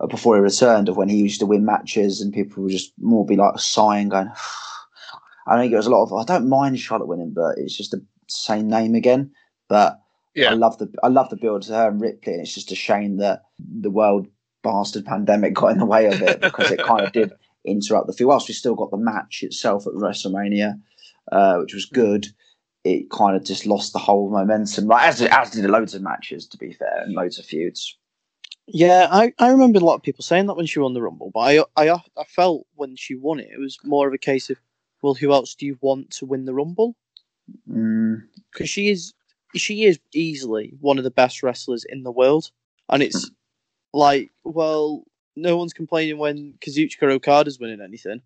uh, 0.00 0.06
before 0.06 0.36
he 0.36 0.42
returned 0.42 0.88
of 0.88 0.96
when 0.96 1.08
he 1.08 1.16
used 1.16 1.40
to 1.40 1.46
win 1.46 1.64
matches 1.64 2.20
and 2.20 2.32
people 2.32 2.62
would 2.62 2.72
just 2.72 2.92
more 3.00 3.24
be 3.24 3.36
like 3.36 3.58
sighing 3.58 4.10
going. 4.10 4.30
I 5.46 5.58
think 5.58 5.72
it 5.72 5.76
was 5.76 5.86
a 5.86 5.90
lot 5.90 6.02
of 6.04 6.12
I 6.12 6.24
don't 6.24 6.48
mind 6.48 6.78
Charlotte 6.78 7.08
winning, 7.08 7.32
but 7.34 7.58
it's 7.58 7.76
just 7.76 7.90
the 7.90 8.04
same 8.28 8.68
name 8.68 8.94
again. 8.94 9.32
But 9.68 9.98
Yeah. 10.34 10.50
I 10.50 10.54
love 10.54 10.78
the 10.78 10.92
I 11.02 11.08
love 11.08 11.30
the 11.30 11.36
build 11.36 11.62
to 11.62 11.74
her 11.74 11.88
and 11.88 12.00
Ripley, 12.00 12.32
and 12.32 12.42
it's 12.42 12.54
just 12.54 12.72
a 12.72 12.76
shame 12.76 13.18
that 13.18 13.42
the 13.58 13.90
world 13.90 14.26
bastard 14.62 15.04
pandemic 15.04 15.54
got 15.54 15.72
in 15.72 15.78
the 15.78 15.86
way 15.86 16.06
of 16.06 16.20
it 16.22 16.40
because 16.40 16.70
it 16.70 16.82
kind 16.82 17.02
of 17.02 17.12
did 17.12 17.32
interrupt 17.64 18.06
the 18.06 18.12
feel. 18.12 18.28
Whilst 18.28 18.48
we 18.48 18.54
still 18.54 18.74
got 18.74 18.90
the 18.90 18.96
match 18.96 19.42
itself 19.42 19.86
at 19.86 19.92
WrestleMania, 19.92 20.80
uh, 21.30 21.56
which 21.58 21.74
was 21.74 21.84
good, 21.86 22.26
it 22.82 23.10
kind 23.10 23.36
of 23.36 23.44
just 23.44 23.66
lost 23.66 23.92
the 23.92 23.98
whole 23.98 24.30
momentum. 24.30 24.86
Like 24.86 25.06
as 25.06 25.22
as 25.22 25.50
did 25.50 25.64
loads 25.70 25.94
of 25.94 26.02
matches, 26.02 26.46
to 26.48 26.58
be 26.58 26.72
fair, 26.72 27.02
and 27.02 27.14
loads 27.14 27.38
of 27.38 27.46
feuds. 27.46 27.96
Yeah, 28.66 29.08
I, 29.10 29.32
I 29.38 29.50
remember 29.50 29.78
a 29.78 29.84
lot 29.84 29.96
of 29.96 30.02
people 30.02 30.24
saying 30.24 30.46
that 30.46 30.54
when 30.54 30.64
she 30.66 30.78
won 30.78 30.94
the 30.94 31.02
Rumble, 31.02 31.30
but 31.32 31.40
I, 31.40 31.64
I 31.76 31.90
I 31.90 32.24
felt 32.26 32.66
when 32.74 32.96
she 32.96 33.14
won 33.14 33.38
it, 33.38 33.50
it 33.52 33.60
was 33.60 33.78
more 33.84 34.08
of 34.08 34.14
a 34.14 34.18
case 34.18 34.48
of, 34.48 34.56
well, 35.02 35.12
who 35.14 35.32
else 35.32 35.54
do 35.54 35.66
you 35.66 35.76
want 35.82 36.10
to 36.12 36.26
win 36.26 36.46
the 36.46 36.54
Rumble? 36.54 36.96
Mm, 37.70 38.22
Because 38.50 38.70
she 38.70 38.88
is 38.88 39.12
she 39.56 39.84
is 39.84 39.98
easily 40.12 40.74
one 40.80 40.98
of 40.98 41.04
the 41.04 41.10
best 41.10 41.42
wrestlers 41.42 41.84
in 41.84 42.02
the 42.02 42.10
world, 42.10 42.50
and 42.88 43.02
it's 43.02 43.28
hmm. 43.28 43.34
like, 43.92 44.30
well, 44.44 45.04
no 45.36 45.56
one's 45.56 45.72
complaining 45.72 46.18
when 46.18 46.54
Kazuchika 46.60 47.10
Okada's 47.10 47.58
winning 47.58 47.80
anything. 47.80 48.22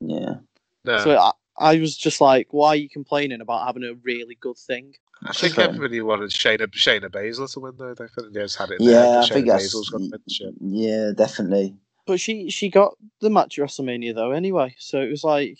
yeah, 0.00 0.36
No, 0.84 0.98
So 0.98 1.18
I, 1.18 1.32
I 1.58 1.78
was 1.78 1.96
just 1.96 2.20
like, 2.20 2.48
why 2.50 2.68
are 2.68 2.76
you 2.76 2.88
complaining 2.88 3.40
about 3.40 3.66
having 3.66 3.84
a 3.84 3.94
really 4.02 4.36
good 4.40 4.56
thing? 4.56 4.94
I 5.24 5.32
think 5.32 5.54
fair. 5.54 5.68
everybody 5.68 6.00
wanted 6.02 6.30
Shayna, 6.30 6.68
Shayna 6.68 7.08
Baszler 7.08 7.50
to 7.54 7.60
win, 7.60 7.74
though. 7.78 7.94
They 7.94 8.06
think 8.06 8.32
they 8.32 8.40
just 8.40 8.56
had 8.56 8.70
it 8.70 8.80
in 8.80 8.86
yeah. 8.86 8.92
their 8.92 9.00
I 9.00 9.12
head 9.22 9.32
think 9.32 9.46
Shayna 9.46 9.48
that's 9.48 9.74
Baszler's 9.74 9.88
going 9.88 10.04
to 10.04 10.10
win 10.10 10.22
the 10.26 10.32
shit. 10.32 10.54
yeah, 10.60 11.10
definitely. 11.16 11.74
But 12.06 12.20
she 12.20 12.50
she 12.50 12.68
got 12.68 12.96
the 13.20 13.30
match 13.30 13.58
at 13.58 13.64
WrestleMania 13.64 14.14
though 14.14 14.30
anyway, 14.30 14.76
so 14.78 15.00
it 15.00 15.10
was 15.10 15.24
like 15.24 15.58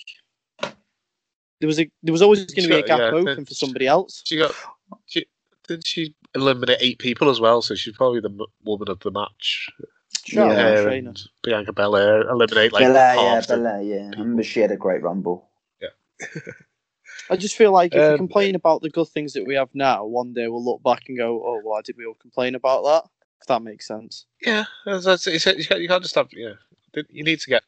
there 1.61 1.67
was 1.67 1.81
a 1.81 1.91
there 2.03 2.13
was 2.13 2.23
always 2.23 2.45
going 2.45 2.69
to 2.69 2.75
be 2.75 2.81
a 2.81 2.87
gap 2.87 3.01
yeah, 3.01 3.11
open 3.11 3.45
for 3.45 3.55
somebody 3.55 3.87
else. 3.87 4.23
She 4.25 4.39
got. 4.39 4.55
She, 5.07 5.27
did 5.69 5.87
she 5.87 6.15
eliminate 6.35 6.79
eight 6.81 6.99
people 6.99 7.29
as 7.31 7.41
well? 7.41 7.63
So 7.63 7.75
she's 7.75 7.97
probably 7.97 8.21
the 8.21 8.31
m- 8.31 8.41
woman 8.65 8.89
of 8.89 9.01
the 9.01 9.11
match. 9.11 9.71
Charlotte 10.25 10.55
Yeah. 10.57 10.63
Her 10.83 10.89
and 10.89 11.21
Bianca 11.43 11.73
Belair 11.73 12.23
eliminate 12.29 12.73
like 12.73 12.85
Belair, 12.85 13.15
yeah, 13.17 13.35
half 13.35 13.47
the- 13.47 13.57
Belair, 13.57 13.83
yeah. 13.83 14.11
I 14.17 14.21
remember 14.21 14.43
she 14.43 14.61
had 14.61 14.71
a 14.71 14.77
great 14.77 15.03
rumble. 15.03 15.49
Yeah. 15.81 15.89
I 17.31 17.37
just 17.37 17.57
feel 17.57 17.73
like 17.73 17.93
if 17.95 17.99
we 18.01 18.05
Um, 18.15 18.17
complain 18.19 18.55
about 18.55 18.83
the 18.83 18.91
good 18.91 19.09
things 19.09 19.33
that 19.33 19.47
we 19.47 19.55
have 19.55 19.71
now, 19.75 20.05
one 20.05 20.33
day 20.33 20.49
we'll 20.49 20.65
look 20.65 20.83
back 20.83 21.05
and 21.09 21.17
go, 21.17 21.43
"Oh, 21.45 21.61
why 21.63 21.81
did 21.83 21.97
we 21.97 22.05
all 22.07 22.15
complain 22.15 22.55
about 22.55 22.85
that?" 22.85 23.09
If 23.41 23.49
that 23.49 23.63
makes 23.63 23.87
sense. 23.87 24.27
Yeah, 24.41 24.65
that's, 24.85 25.05
that's, 25.05 25.27
you 25.27 25.41
can't 25.41 25.81
you 25.81 25.89
can't 25.89 26.03
just 26.03 26.15
have. 26.15 26.29
Yeah, 26.33 26.55
you 27.11 27.25
need 27.25 27.41
to 27.41 27.51
get 27.51 27.63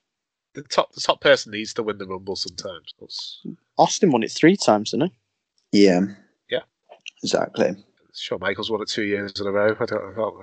the 0.55 0.63
top. 0.63 0.93
The 0.93 1.01
top 1.01 1.21
person 1.21 1.53
needs 1.53 1.75
to 1.75 1.83
win 1.83 1.99
the 1.99 2.07
rumble 2.07 2.37
sometimes. 2.37 2.95
That's, 3.01 3.43
Austin 3.77 4.11
won 4.13 4.23
it 4.23 4.31
three 4.33 4.57
times, 4.57 4.91
didn't 4.93 5.13
he? 5.73 5.85
Yeah, 5.85 6.01
Yeah. 6.01 6.07
Exactly. 7.23 7.77
Sure, 8.15 8.39
Michaels 8.39 8.71
won 8.71 8.83
it 8.83 8.89
two 8.89 9.05
years 9.05 9.33
in 9.41 9.47
a 9.47 9.53
row. 9.53 9.77
I 9.79 9.85
don't. 9.85 10.13
I 10.13 10.15
can't, 10.15 10.35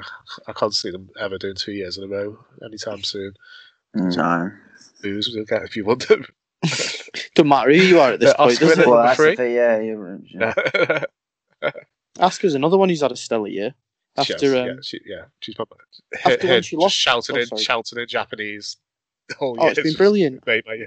I 0.47 0.53
can't 0.53 0.73
see 0.73 0.91
them 0.91 1.09
ever 1.19 1.37
doing 1.37 1.55
two 1.55 1.73
years 1.73 1.97
in 1.97 2.05
a 2.05 2.07
row 2.07 2.37
anytime 2.63 3.03
soon. 3.03 3.33
No, 3.93 4.51
Booze 5.01 5.33
will 5.35 5.45
get 5.45 5.63
if 5.63 5.75
you 5.75 5.83
want 5.85 6.07
them. 6.07 6.25
Doesn't 7.35 7.47
matter 7.49 7.71
who 7.73 7.79
you 7.81 7.99
are 7.99 8.11
at 8.11 8.19
this 8.19 8.29
Yeah, 8.37 8.43
point, 8.45 8.59
does 8.59 8.69
winner. 8.69 8.83
it? 8.83 8.89
well, 8.89 9.03
that's 9.03 9.17
the 9.17 9.35
thing, 9.35 9.53
yeah, 9.55 10.53
yeah. 11.61 11.71
Asuka's 12.19 12.55
another 12.55 12.77
one 12.77 12.89
who's 12.89 13.01
had 13.01 13.11
a 13.11 13.15
stellar 13.15 13.47
year. 13.47 13.73
She 14.23 14.33
After 14.33 14.45
has, 14.45 14.55
um, 14.55 14.67
yeah, 14.67 14.73
she, 14.81 14.99
yeah, 15.05 15.25
she's 15.41 15.55
probably 15.55 15.77
after 16.23 16.47
when 16.47 16.63
she 16.63 16.77
lost- 16.77 16.95
shouted 16.95 17.35
oh, 17.35 17.39
in, 17.39 17.45
sorry. 17.47 17.63
shouted 17.63 17.97
in 17.97 18.07
Japanese. 18.07 18.77
the 19.27 19.35
whole 19.35 19.57
Oh, 19.59 19.63
year. 19.63 19.71
it's 19.71 19.81
been 19.81 19.93
brilliant. 19.95 20.43
Made 20.47 20.63
my. 20.65 20.77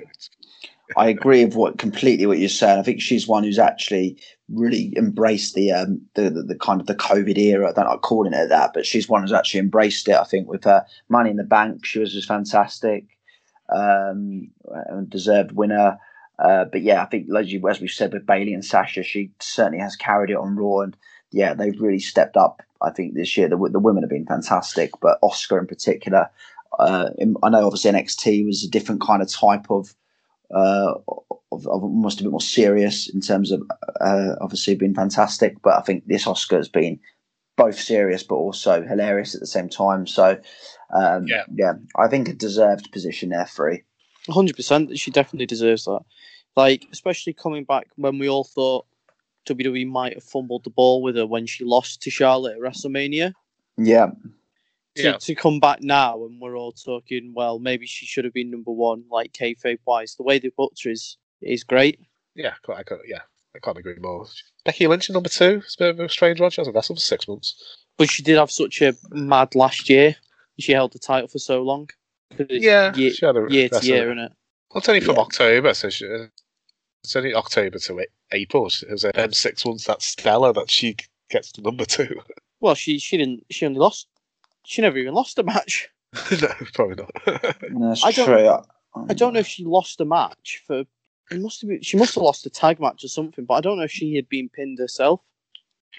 I 0.96 1.08
agree 1.08 1.44
with 1.44 1.54
what 1.54 1.76
completely 1.78 2.24
what 2.24 2.38
you're 2.38 2.48
saying. 2.48 2.78
I 2.78 2.82
think 2.82 3.02
she's 3.02 3.28
one 3.28 3.44
who's 3.44 3.58
actually 3.58 4.18
really 4.50 4.92
embraced 4.96 5.54
the 5.54 5.70
um 5.72 6.00
the, 6.14 6.30
the, 6.30 6.42
the 6.42 6.54
kind 6.56 6.80
of 6.80 6.86
the 6.86 6.94
COVID 6.94 7.36
era. 7.36 7.68
I 7.68 7.72
don't 7.72 7.88
like 7.88 8.00
calling 8.00 8.32
it 8.32 8.48
that, 8.48 8.72
but 8.72 8.86
she's 8.86 9.08
one 9.08 9.22
who's 9.22 9.32
actually 9.32 9.60
embraced 9.60 10.08
it. 10.08 10.16
I 10.16 10.24
think 10.24 10.48
with 10.48 10.64
her 10.64 10.84
Money 11.08 11.30
in 11.30 11.36
the 11.36 11.44
Bank, 11.44 11.84
she 11.84 11.98
was 11.98 12.12
just 12.12 12.28
fantastic, 12.28 13.06
um, 13.68 14.50
and 14.86 15.10
deserved 15.10 15.52
winner. 15.52 15.98
Uh, 16.38 16.64
but 16.64 16.82
yeah, 16.82 17.02
I 17.02 17.06
think 17.06 17.28
as, 17.36 17.80
we've 17.80 17.90
said 17.90 18.12
with 18.12 18.26
Bayley 18.26 18.54
and 18.54 18.64
Sasha, 18.64 19.02
she 19.02 19.30
certainly 19.40 19.80
has 19.80 19.96
carried 19.96 20.30
it 20.30 20.36
on 20.36 20.56
Raw, 20.56 20.80
and 20.80 20.96
yeah, 21.30 21.54
they've 21.54 21.80
really 21.80 21.98
stepped 21.98 22.36
up. 22.36 22.62
I 22.80 22.90
think 22.90 23.14
this 23.14 23.36
year 23.36 23.48
the 23.48 23.56
the 23.70 23.80
women 23.80 24.02
have 24.02 24.10
been 24.10 24.26
fantastic, 24.26 24.92
but 25.00 25.20
Asuka 25.22 25.58
in 25.58 25.66
particular. 25.66 26.30
Uh, 26.78 27.10
in- 27.18 27.36
I 27.42 27.50
know 27.50 27.66
obviously 27.66 27.90
NXT 27.90 28.46
was 28.46 28.62
a 28.62 28.70
different 28.70 29.00
kind 29.00 29.20
of 29.20 29.32
type 29.32 29.66
of 29.68 29.94
uh, 30.54 30.94
of, 31.52 31.66
of 31.66 31.82
almost 31.82 32.20
a 32.20 32.24
bit 32.24 32.30
more 32.30 32.40
serious 32.40 33.08
in 33.08 33.20
terms 33.20 33.50
of 33.52 33.62
uh, 34.00 34.34
obviously 34.40 34.74
being 34.74 34.94
fantastic. 34.94 35.60
But 35.62 35.78
I 35.78 35.82
think 35.82 36.06
this 36.06 36.24
Asuka 36.24 36.56
has 36.56 36.68
been 36.68 36.98
both 37.56 37.78
serious 37.78 38.22
but 38.22 38.36
also 38.36 38.82
hilarious 38.82 39.34
at 39.34 39.40
the 39.40 39.46
same 39.46 39.68
time. 39.68 40.06
So 40.06 40.38
um, 40.94 41.26
Yeah. 41.26 41.44
yeah, 41.54 41.72
I 41.96 42.08
think 42.08 42.28
a 42.28 42.32
deserved 42.34 42.92
position 42.92 43.30
there 43.30 43.46
for 43.46 43.70
her. 43.72 43.78
hundred 44.28 44.56
percent. 44.56 44.96
She 44.98 45.10
definitely 45.10 45.46
deserves 45.46 45.84
that. 45.84 46.00
Like, 46.56 46.84
especially 46.92 47.32
coming 47.34 47.64
back 47.64 47.86
when 47.96 48.18
we 48.18 48.28
all 48.28 48.44
thought 48.44 48.86
WWE 49.46 49.86
might 49.86 50.14
have 50.14 50.24
fumbled 50.24 50.64
the 50.64 50.70
ball 50.70 51.02
with 51.02 51.16
her 51.16 51.26
when 51.26 51.46
she 51.46 51.64
lost 51.64 52.02
to 52.02 52.10
Charlotte 52.10 52.54
at 52.56 52.60
WrestleMania. 52.60 53.32
Yeah, 53.76 54.10
To, 54.96 55.02
Yeah. 55.02 55.16
to 55.18 55.34
come 55.34 55.60
back 55.60 55.82
now 55.82 56.24
and 56.24 56.40
we're 56.40 56.56
all 56.56 56.72
talking, 56.72 57.32
well, 57.34 57.58
maybe 57.60 57.86
she 57.86 58.06
should 58.06 58.24
have 58.24 58.34
been 58.34 58.50
number 58.50 58.72
one, 58.72 59.04
like 59.10 59.32
kayfabe 59.32 59.78
wise. 59.86 60.16
The 60.16 60.24
way 60.24 60.38
they 60.38 60.50
booked 60.56 60.82
her 60.84 60.90
is 60.90 61.16
is 61.42 61.64
great. 61.64 62.00
Yeah, 62.34 62.54
I 62.68 62.82
can't, 62.82 63.00
yeah, 63.06 63.20
I 63.54 63.58
can't 63.58 63.78
agree 63.78 63.96
more. 64.00 64.26
Becky 64.64 64.86
Lynch 64.86 65.08
at 65.10 65.14
number 65.14 65.28
two. 65.28 65.60
It's 65.64 65.76
a 65.76 65.78
bit 65.78 65.88
of 65.90 66.00
a 66.00 66.08
strange 66.08 66.40
one. 66.40 66.50
She 66.50 66.60
hasn't 66.60 66.74
wrestled 66.74 66.98
for 66.98 67.02
six 67.02 67.26
months. 67.28 67.54
But 67.96 68.10
she 68.10 68.22
did 68.22 68.38
have 68.38 68.50
such 68.50 68.80
a 68.82 68.94
mad 69.10 69.54
last 69.54 69.88
year. 69.88 70.14
She 70.58 70.72
held 70.72 70.92
the 70.92 70.98
title 70.98 71.28
for 71.28 71.38
so 71.38 71.62
long. 71.62 71.88
Yeah, 72.48 72.94
year, 72.94 73.10
she 73.12 73.24
had 73.26 73.36
a 73.36 73.46
year 73.48 73.68
to 73.68 73.76
wrestle. 73.76 73.88
year, 73.88 74.06
isn't 74.06 74.18
it? 74.18 74.32
Well, 74.72 74.78
it's 74.78 74.88
only 74.88 75.00
from 75.00 75.16
Yeah. 75.16 75.22
October, 75.22 75.74
so 75.74 75.88
she, 75.88 76.04
it's 77.02 77.16
only 77.16 77.34
October 77.34 77.78
to 77.78 78.06
April. 78.32 78.66
It 78.66 78.90
was 78.90 79.02
them 79.14 79.32
six 79.32 79.64
months 79.64 79.84
that 79.86 80.02
Stella 80.02 80.52
that 80.52 80.70
she 80.70 80.96
gets 81.30 81.50
to 81.52 81.62
number 81.62 81.84
two. 81.84 82.20
Well, 82.60 82.74
she 82.74 82.98
she 82.98 83.16
didn't. 83.16 83.44
She 83.50 83.64
only 83.66 83.78
lost. 83.78 84.08
She 84.66 84.82
never 84.82 84.98
even 84.98 85.14
lost 85.14 85.38
a 85.38 85.44
match. 85.44 85.88
no, 86.42 86.48
probably 86.74 86.96
not. 86.96 87.10
that's 87.24 88.04
I 88.04 88.10
don't- 88.10 88.26
true. 88.26 89.06
I 89.08 89.14
don't 89.14 89.32
know 89.32 89.38
if 89.38 89.46
she 89.46 89.64
lost 89.64 90.00
a 90.00 90.04
match 90.04 90.64
for. 90.66 90.82
It 91.30 91.40
must 91.40 91.60
have 91.60 91.68
been. 91.68 91.82
She 91.82 91.96
must 91.96 92.14
have 92.14 92.22
lost 92.24 92.46
a 92.46 92.50
tag 92.50 92.80
match 92.80 93.04
or 93.04 93.08
something, 93.08 93.44
but 93.44 93.54
I 93.54 93.60
don't 93.60 93.76
know 93.78 93.84
if 93.84 93.90
she 93.90 94.14
had 94.16 94.28
been 94.28 94.48
pinned 94.48 94.78
herself. 94.78 95.20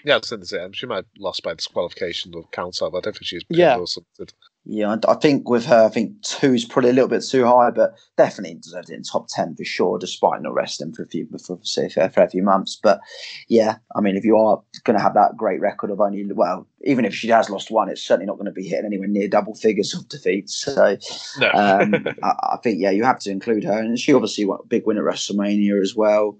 yeah, 0.04 0.14
I 0.14 0.18
was 0.18 0.30
going 0.30 0.40
to 0.40 0.46
say, 0.46 0.58
um, 0.58 0.72
she 0.72 0.86
might 0.86 0.96
have 0.96 1.06
lost 1.18 1.42
by 1.42 1.54
disqualification 1.54 2.34
or 2.34 2.44
count 2.52 2.78
out, 2.82 2.92
but 2.92 2.98
I 2.98 3.00
don't 3.02 3.12
think 3.14 3.26
she 3.26 3.36
was 3.36 3.44
pinned 3.44 3.58
Yeah. 3.58 3.76
or 3.78 3.86
something. 3.86 4.26
Yeah, 4.66 4.94
I, 4.94 5.12
I 5.12 5.14
think 5.14 5.48
with 5.48 5.64
her, 5.66 5.84
I 5.84 5.88
think 5.88 6.20
two 6.22 6.52
is 6.52 6.66
probably 6.66 6.90
a 6.90 6.92
little 6.92 7.08
bit 7.08 7.22
too 7.22 7.46
high, 7.46 7.70
but 7.70 7.94
definitely 8.18 8.58
deserved 8.60 8.90
it 8.90 8.94
in 8.94 9.02
top 9.02 9.26
ten 9.28 9.56
for 9.56 9.64
sure, 9.64 9.98
despite 9.98 10.42
not 10.42 10.54
resting 10.54 10.92
for 10.92 11.02
a 11.02 11.06
few 11.06 11.26
for 11.44 11.58
say 11.62 11.88
for 11.88 12.22
a 12.22 12.28
few 12.28 12.42
months. 12.42 12.78
But 12.80 13.00
yeah, 13.48 13.76
I 13.96 14.00
mean, 14.02 14.16
if 14.16 14.24
you 14.24 14.36
are 14.36 14.62
going 14.84 14.98
to 14.98 15.02
have 15.02 15.14
that 15.14 15.36
great 15.36 15.60
record 15.60 15.90
of 15.90 16.00
only 16.00 16.24
well, 16.30 16.66
even 16.82 17.06
if 17.06 17.14
she 17.14 17.28
has 17.28 17.48
lost 17.48 17.70
one, 17.70 17.88
it's 17.88 18.02
certainly 18.02 18.26
not 18.26 18.36
going 18.36 18.46
to 18.46 18.52
be 18.52 18.68
hitting 18.68 18.84
anywhere 18.84 19.08
near 19.08 19.28
double 19.28 19.54
figures 19.54 19.94
of 19.94 20.08
defeats. 20.08 20.54
So 20.56 20.98
No. 21.38 21.50
um, 21.54 22.06
I, 22.22 22.32
I 22.52 22.58
think 22.62 22.80
yeah, 22.80 22.90
you 22.90 23.04
have 23.04 23.20
to 23.20 23.30
include 23.30 23.64
her, 23.64 23.78
and 23.78 23.98
she 23.98 24.12
obviously 24.12 24.44
won 24.44 24.60
a 24.62 24.66
big 24.66 24.86
win 24.86 24.98
at 24.98 25.04
WrestleMania 25.04 25.80
as 25.80 25.96
well. 25.96 26.38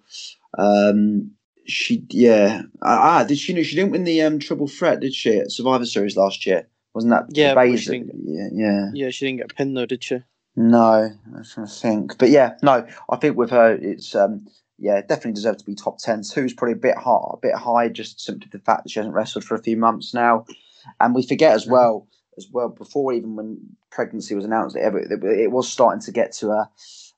Um, 0.59 1.31
she 1.67 2.05
yeah, 2.11 2.63
ah, 2.83 3.25
did 3.25 3.39
she 3.39 3.55
know 3.55 3.63
she 3.63 3.77
didn't 3.77 3.93
win 3.93 4.05
the 4.05 4.21
um, 4.23 4.39
triple 4.39 4.69
threat, 4.69 5.01
did 5.01 5.15
she 5.15 5.39
at 5.39 5.51
Survivor 5.51 5.87
Series 5.87 6.17
last 6.17 6.45
year? 6.45 6.69
Wasn't 6.95 7.13
that 7.13 7.27
Yeah, 7.29 7.55
yeah, 8.25 8.49
yeah. 8.53 8.87
Yeah, 8.93 9.11
she 9.11 9.27
didn't 9.27 9.39
get 9.39 9.57
pinned 9.57 9.77
though, 9.77 9.87
did 9.87 10.03
she? 10.03 10.23
No, 10.57 11.11
I'm 11.35 11.45
trying 11.45 11.67
to 11.67 11.73
think. 11.73 12.19
But 12.19 12.31
yeah, 12.31 12.55
no, 12.63 12.87
I 13.09 13.17
think 13.17 13.37
with 13.37 13.51
her, 13.51 13.73
it's 13.73 14.15
um, 14.15 14.47
yeah, 14.79 15.01
definitely 15.01 15.33
deserves 15.33 15.59
to 15.59 15.65
be 15.65 15.75
top 15.75 15.99
ten. 15.99 16.23
Two's 16.23 16.55
probably 16.55 16.73
a 16.73 16.77
bit 16.77 16.97
high, 16.97 17.19
a 17.33 17.37
bit 17.37 17.55
high, 17.55 17.89
just 17.89 18.21
simply 18.21 18.49
the 18.51 18.59
fact 18.59 18.85
that 18.85 18.91
she 18.91 18.99
hasn't 18.99 19.15
wrestled 19.15 19.45
for 19.45 19.55
a 19.55 19.63
few 19.63 19.77
months 19.77 20.13
now, 20.13 20.45
and 20.99 21.15
we 21.15 21.27
forget 21.27 21.53
as 21.53 21.67
well, 21.67 22.09
as 22.37 22.49
well 22.53 22.69
before 22.69 23.13
even 23.13 23.37
when 23.37 23.59
pregnancy 23.91 24.35
was 24.35 24.45
announced, 24.45 24.77
it, 24.77 24.95
it, 24.95 25.25
it 25.25 25.53
was 25.53 25.71
starting 25.71 26.03
to 26.03 26.13
get 26.13 26.33
to 26.33 26.51
a 26.51 26.71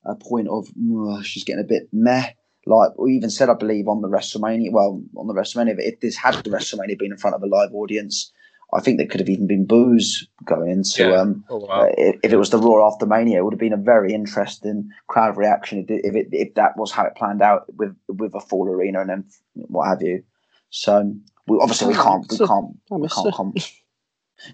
a 0.05 0.15
point 0.17 0.49
of 0.49 0.69
"Ugh, 0.69 1.25
she's 1.25 1.45
getting 1.45 1.65
a 1.65 1.67
bit 1.67 1.89
meh. 1.93 2.31
Like 2.67 2.97
we 2.99 3.15
even 3.15 3.31
said, 3.31 3.49
I 3.49 3.55
believe 3.55 3.89
on 3.89 4.03
the 4.03 4.09
WrestleMania, 4.09 4.71
well, 4.71 5.03
on 5.17 5.27
the 5.27 5.35
WrestleMania, 5.35 5.75
if 5.79 6.01
this 6.01 6.17
had 6.17 6.35
the 6.37 6.51
WrestleMania 6.51 6.99
been 6.99 7.11
in 7.11 7.19
front 7.19 7.35
of 7.35 7.43
a 7.43 7.47
live 7.47 7.75
audience, 7.75 8.33
I 8.75 8.81
think 8.81 8.97
there 8.99 9.07
could 9.07 9.21
have 9.21 9.29
even 9.29 9.47
been 9.47 9.67
booze 9.67 10.27
going 10.45 10.71
into. 10.71 11.09
Yeah. 11.09 11.17
Um, 11.21 11.45
Oh, 11.51 11.59
wow. 11.59 11.83
uh, 11.83 11.89
if, 11.99 12.17
if 12.23 12.33
it 12.33 12.37
was 12.39 12.51
the 12.51 12.59
Raw 12.59 12.87
after 12.87 13.05
Mania, 13.07 13.39
it 13.39 13.45
would 13.45 13.53
have 13.53 13.61
been 13.61 13.73
a 13.73 13.77
very 13.77 14.13
interesting 14.15 14.89
crowd 15.09 15.37
reaction 15.37 15.85
if 15.87 15.91
if, 16.05 16.15
it, 16.15 16.29
if 16.33 16.55
that 16.55 16.77
was 16.77 16.91
how 16.91 17.05
it 17.05 17.15
planned 17.17 17.43
out 17.43 17.65
with 17.75 17.95
with 18.09 18.35
a 18.35 18.41
full 18.41 18.67
arena 18.69 19.01
and 19.01 19.11
then 19.11 19.25
what 19.55 19.89
have 19.89 20.03
you. 20.03 20.23
So 20.71 21.15
we, 21.47 21.59
obviously 21.61 21.89
we 21.89 21.99
Oh, 21.99 22.03
can't 22.03 22.27
we 22.31 22.39
can't 22.39 22.67
we 22.91 23.09
can't 23.09 23.27
her. 23.27 23.33
com- 23.33 23.55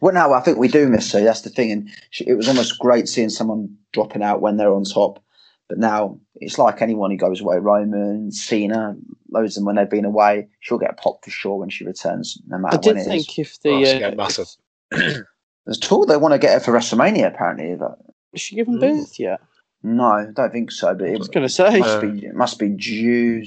Well, 0.01 0.13
no, 0.15 0.33
I 0.33 0.41
think 0.41 0.59
we 0.59 0.69
do 0.69 0.89
miss 0.89 1.13
her. 1.13 1.21
That's 1.23 1.43
the 1.43 1.51
thing, 1.51 1.71
and 1.73 1.89
she, 2.11 2.25
it 2.27 2.35
was 2.35 2.49
almost 2.49 2.79
great 2.79 3.09
seeing 3.09 3.31
someone 3.31 3.77
dropping 3.93 4.23
out 4.23 4.41
when 4.43 4.57
they're 4.57 4.73
on 4.75 4.85
top. 4.85 5.23
But 5.69 5.79
now 5.79 6.19
it's 6.37 6.59
like 6.59 6.81
anyone 6.81 7.11
who 7.11 7.17
goes 7.19 7.41
away, 7.41 7.59
Roman, 7.59 8.31
Cena, 8.33 8.97
loads 9.31 9.57
of 9.57 9.61
them 9.61 9.67
when 9.67 9.77
they've 9.77 9.91
been 9.91 10.07
away, 10.07 10.49
she'll 10.61 10.79
get 10.79 10.97
popped 10.97 11.25
for 11.27 11.31
sure 11.31 11.57
when 11.57 11.69
she 11.69 11.85
returns, 11.85 12.39
no 12.47 12.57
I 12.57 12.61
matter 12.61 12.79
did 12.79 12.87
when 12.87 12.97
it 12.97 13.01
is. 13.01 13.27
think 13.27 13.39
if 13.39 13.59
Oh, 13.67 13.81
the 13.81 13.85
she 13.87 14.03
uh, 14.03 14.15
massive. 14.15 14.49
There's 15.67 15.79
talk 15.79 16.09
they 16.09 16.17
want 16.17 16.33
to 16.33 16.39
get 16.39 16.55
her 16.55 16.61
for 16.61 16.73
WrestleMania. 16.73 17.27
Apparently, 17.29 17.75
but 17.75 17.99
is 18.33 18.41
she 18.41 18.57
given 18.57 18.79
Mm. 18.79 18.81
birth 18.81 19.21
yet? 19.21 19.41
no, 19.83 20.05
I 20.05 20.27
don't 20.33 20.51
think 20.51 20.71
so. 20.71 20.95
But 20.95 21.09
I 21.09 21.13
it 21.13 21.19
was 21.19 21.29
going 21.29 21.47
to 21.47 21.53
say, 21.53 21.79
must 21.79 22.01
be 22.01 22.27
it 22.27 22.35
must 22.35 22.59
be 22.59 22.71
due 22.71 23.45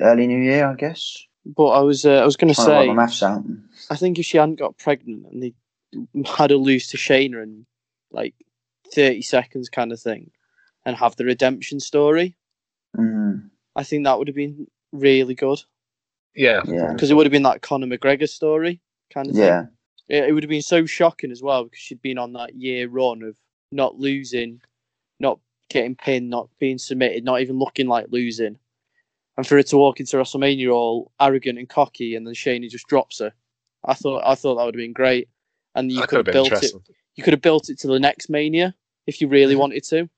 early 0.00 0.26
New 0.26 0.38
Year, 0.42 0.66
I 0.66 0.74
guess. 0.74 1.16
but 1.44 1.68
I 1.68 1.80
was 1.80 2.04
uh, 2.04 2.14
I 2.22 2.24
was 2.24 2.36
going 2.36 2.52
to 2.52 2.54
Trying 2.54 2.66
to 2.66 2.72
work 2.74 2.82
say, 2.82 2.88
my 2.88 2.94
maths 2.94 3.22
out. 3.22 3.44
I 3.90 3.96
think 3.96 4.18
if 4.18 4.26
she 4.26 4.38
hadn't 4.38 4.58
got 4.58 4.76
pregnant 4.78 5.26
and 5.30 5.42
they 5.42 5.54
had 6.28 6.50
her 6.50 6.56
lose 6.56 6.88
to 6.88 6.96
Shayna 6.96 7.42
in 7.44 7.66
like 8.10 8.34
thirty 8.92 9.22
seconds, 9.22 9.68
kind 9.68 9.92
of 9.92 10.00
thing, 10.00 10.30
and 10.86 10.96
have 10.96 11.16
the 11.16 11.24
redemption 11.26 11.80
story, 11.80 12.34
Mm, 12.96 13.50
I 13.74 13.82
think 13.82 14.04
that 14.04 14.16
would 14.18 14.28
have 14.28 14.34
been 14.34 14.66
really 14.92 15.34
good 15.34 15.60
Yeah. 16.34 16.62
yeah, 16.66 16.92
because 16.94 17.10
it 17.10 17.14
would 17.14 17.26
have 17.26 17.32
been 17.32 17.42
that 17.42 17.60
Conor 17.60 17.86
McGregor 17.86 18.28
story 18.28 18.80
kind 19.12 19.28
of 19.28 19.34
thing. 19.34 19.44
yeah, 19.44 19.66
it, 20.08 20.28
it 20.28 20.32
would 20.32 20.42
have 20.42 20.48
been 20.48 20.62
so 20.62 20.86
shocking 20.86 21.30
as 21.30 21.42
well 21.42 21.64
because 21.64 21.80
she'd 21.80 22.00
been 22.00 22.16
on 22.16 22.32
that 22.32 22.54
year 22.54 22.88
run 22.88 23.22
of 23.22 23.36
not 23.72 23.98
losing, 23.98 24.62
not 25.20 25.38
getting 25.68 25.94
pinned, 25.96 26.30
not 26.30 26.48
being 26.58 26.78
submitted, 26.78 27.24
not 27.24 27.40
even 27.42 27.58
looking 27.58 27.88
like 27.88 28.06
losing. 28.08 28.56
And 29.36 29.46
for 29.46 29.56
her 29.56 29.62
to 29.64 29.76
walk 29.76 30.00
into 30.00 30.16
WrestleMania 30.16 30.72
all 30.72 31.12
arrogant 31.20 31.58
and 31.58 31.68
cocky, 31.68 32.14
and 32.16 32.26
then 32.26 32.32
Shayna 32.32 32.70
just 32.70 32.86
drops 32.86 33.18
her. 33.18 33.34
I 33.84 33.92
thought 33.92 34.22
I 34.24 34.34
thought 34.36 34.54
that 34.54 34.64
would 34.64 34.74
have 34.74 34.78
been 34.80 34.94
great, 34.94 35.28
and 35.74 35.92
you 35.92 36.00
That 36.00 36.08
could 36.08 36.16
have 36.18 36.24
been 36.24 36.32
built 36.32 36.52
it. 36.62 36.72
You 37.16 37.22
could 37.22 37.34
have 37.34 37.42
built 37.42 37.68
it 37.68 37.78
to 37.80 37.88
the 37.88 38.00
next 38.00 38.30
Mania 38.30 38.74
if 39.06 39.20
you 39.20 39.28
really 39.28 39.54
wanted 39.56 39.84
to, 39.84 40.08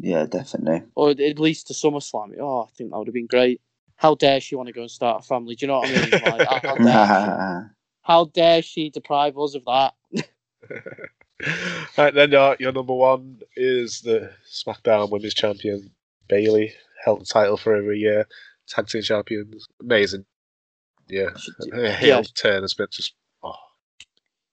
yeah, 0.00 0.26
definitely. 0.26 0.82
or 0.94 1.10
at 1.10 1.38
least 1.38 1.66
to 1.68 1.72
SummerSlam. 1.74 2.32
Oh, 2.40 2.62
I 2.62 2.66
think 2.76 2.90
that 2.90 2.98
would 2.98 3.06
have 3.08 3.14
been 3.14 3.26
great. 3.26 3.60
How 3.96 4.14
dare 4.14 4.40
she 4.40 4.54
want 4.56 4.66
to 4.68 4.72
go 4.72 4.80
and 4.82 4.90
start 4.90 5.22
a 5.24 5.26
family? 5.26 5.54
Do 5.54 5.66
you 5.66 5.68
know 5.68 5.78
what 5.80 5.90
I 5.90 5.92
mean? 5.92 6.10
Like, 6.38 6.48
how, 6.48 6.60
how 6.62 6.74
dare 6.76 7.62
she? 7.62 7.68
How 8.02 8.24
dare 8.24 8.62
she 8.62 8.90
deprive 8.90 9.38
us 9.38 9.54
of 9.54 9.64
that? 9.66 9.94
right, 11.98 12.14
then 12.14 12.30
your, 12.32 12.56
your 12.58 12.72
number 12.72 12.94
one 12.94 13.40
is 13.56 14.00
the 14.00 14.30
SmackDown 14.50 15.10
Women's 15.10 15.34
Champion 15.34 15.90
Bayley. 16.28 16.72
Held 17.04 17.20
the 17.20 17.24
title 17.26 17.56
for 17.56 17.74
over 17.74 17.92
a 17.92 17.96
year. 17.96 18.26
Tag 18.68 18.88
team 18.88 19.02
champions. 19.02 19.66
Amazing. 19.80 20.24
Yeah. 21.08 21.28
Her 21.72 21.92
heel 21.92 22.08
Yeah. 22.18 22.22
turn 22.34 22.62
has 22.62 22.74
been 22.74 22.86
just. 22.90 23.14
Oh, 23.42 23.54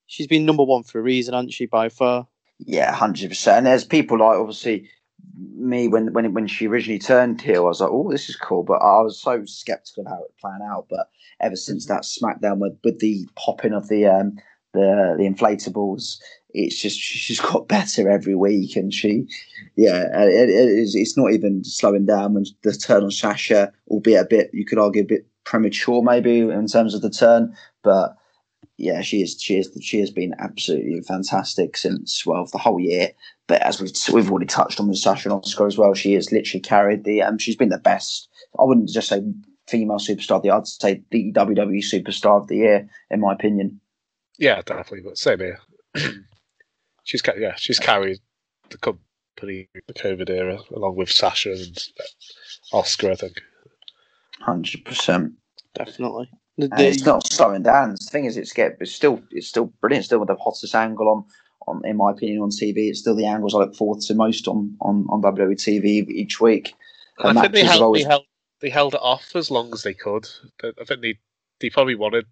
She's 0.07 0.27
been 0.27 0.45
number 0.45 0.63
one 0.63 0.83
for 0.83 0.99
a 0.99 1.03
reason, 1.03 1.33
hasn't 1.33 1.53
she? 1.53 1.65
By 1.65 1.89
far. 1.89 2.27
Yeah, 2.59 2.91
hundred 2.93 3.29
percent. 3.29 3.57
And 3.59 3.65
there's 3.67 3.83
people 3.85 4.19
like 4.19 4.37
obviously 4.37 4.89
me 5.35 5.87
when 5.87 6.13
when 6.13 6.33
when 6.33 6.47
she 6.47 6.67
originally 6.67 6.99
turned 6.99 7.41
heel, 7.41 7.65
I 7.65 7.67
was 7.67 7.81
like, 7.81 7.89
oh, 7.91 8.11
this 8.11 8.29
is 8.29 8.35
cool. 8.35 8.63
But 8.63 8.81
I 8.81 9.01
was 9.01 9.21
so 9.21 9.45
skeptical 9.45 10.05
of 10.05 10.11
how 10.11 10.23
it 10.23 10.37
planned 10.39 10.63
out. 10.63 10.87
But 10.89 11.09
ever 11.41 11.55
since 11.55 11.85
that 11.87 12.03
SmackDown 12.03 12.59
with 12.59 12.77
with 12.83 12.99
the 12.99 13.27
popping 13.35 13.73
of 13.73 13.87
the 13.87 14.05
um 14.05 14.37
the 14.73 15.15
the 15.17 15.27
inflatables, 15.27 16.19
it's 16.49 16.81
just 16.81 16.99
she's 16.99 17.39
got 17.39 17.67
better 17.67 18.09
every 18.09 18.35
week, 18.35 18.75
and 18.75 18.93
she, 18.93 19.27
yeah, 19.75 20.05
it, 20.23 20.49
it 20.49 20.49
is. 20.49 20.95
It's 20.95 21.17
not 21.17 21.33
even 21.33 21.63
slowing 21.63 22.05
down 22.05 22.33
when 22.33 22.45
the 22.63 22.73
turn 22.73 23.03
on 23.03 23.11
Sasha, 23.11 23.71
albeit 23.89 24.25
a 24.25 24.27
bit, 24.27 24.49
you 24.53 24.65
could 24.65 24.79
argue 24.79 25.01
a 25.01 25.05
bit 25.05 25.27
premature 25.43 26.03
maybe 26.03 26.39
in 26.39 26.67
terms 26.67 26.93
of 26.93 27.01
the 27.01 27.09
turn, 27.09 27.55
but 27.83 28.15
yeah, 28.77 29.01
she 29.01 29.21
is. 29.21 29.41
She 29.41 29.57
is. 29.57 29.75
She 29.81 29.99
has 29.99 30.11
been 30.11 30.35
absolutely 30.37 31.01
fantastic 31.01 31.75
since 31.75 32.25
well 32.25 32.45
the 32.45 32.59
whole 32.59 32.79
year. 32.79 33.11
But 33.47 33.61
as 33.63 33.81
we've 33.81 33.91
we've 34.13 34.31
already 34.31 34.45
touched 34.45 34.79
on 34.79 34.87
with 34.87 34.99
Sasha 34.99 35.29
and 35.29 35.41
Asuka 35.41 35.65
as 35.65 35.77
well, 35.77 35.93
she 35.95 36.13
has 36.13 36.31
literally 36.31 36.61
carried 36.61 37.03
the. 37.03 37.23
Um, 37.23 37.39
she's 37.39 37.55
been 37.55 37.69
the 37.69 37.79
best. 37.79 38.29
I 38.59 38.63
wouldn't 38.63 38.89
just 38.89 39.09
say 39.09 39.23
female 39.67 39.97
superstar 39.97 40.37
of 40.37 40.41
the. 40.43 40.49
year, 40.49 40.55
I'd 40.55 40.67
say 40.67 41.03
the 41.09 41.33
WWE 41.33 41.83
superstar 41.83 42.41
of 42.41 42.47
the 42.47 42.57
year, 42.57 42.89
in 43.09 43.19
my 43.19 43.33
opinion. 43.33 43.81
yeah, 44.37 44.61
definitely. 44.61 45.01
But 45.01 45.17
same 45.17 45.39
here. 45.39 45.59
she's 47.03 47.23
ca- 47.23 47.33
yeah, 47.37 47.55
she's 47.57 47.79
carried 47.79 48.19
the 48.69 48.77
company 48.77 49.69
the 49.87 49.93
COVID 49.93 50.29
era 50.29 50.59
along 50.75 50.95
with 50.95 51.09
Sasha 51.09 51.51
and 51.51 51.77
Asuka. 52.73 53.11
I 53.11 53.15
think. 53.15 53.41
Hundred 54.41 54.85
percent. 54.85 55.33
Definitely. 55.73 56.29
The- 56.57 56.67
the- 56.69 56.87
it's 56.87 57.05
not 57.05 57.25
slowing 57.27 57.63
down. 57.63 57.91
The 57.91 57.97
thing 57.97 58.25
is, 58.25 58.37
it's 58.37 58.53
get 58.53 58.77
it's 58.79 58.91
still 58.93 59.21
it's 59.31 59.47
still 59.47 59.65
brilliant. 59.81 60.05
Still 60.05 60.19
with 60.19 60.27
the 60.29 60.35
hottest 60.35 60.73
angle 60.75 61.07
on 61.09 61.25
on 61.67 61.85
in 61.85 61.97
my 61.97 62.11
opinion 62.11 62.41
on 62.41 62.49
TV. 62.49 62.89
It's 62.89 62.99
still 62.99 63.15
the 63.15 63.25
angles 63.27 63.53
I 63.53 63.59
look 63.59 63.75
forward 63.75 64.01
to 64.01 64.15
most 64.15 64.47
on 64.47 64.75
on 64.81 65.05
on 65.09 65.21
WWE 65.21 65.55
TV 65.55 66.07
each 66.09 66.39
week. 66.41 66.73
Her 67.19 67.29
I 67.29 67.33
think 67.41 67.53
they 67.53 67.63
held, 67.63 67.81
always- 67.81 68.03
they 68.03 68.09
held 68.09 68.25
they 68.59 68.69
held 68.69 68.93
it 68.95 69.01
off 69.01 69.35
as 69.35 69.51
long 69.51 69.71
as 69.73 69.83
they 69.83 69.93
could. 69.93 70.27
I 70.63 70.71
I 70.81 70.83
think 70.85 71.01
they 71.01 71.19
they 71.59 71.69
probably 71.69 71.95
wanted 71.95 72.25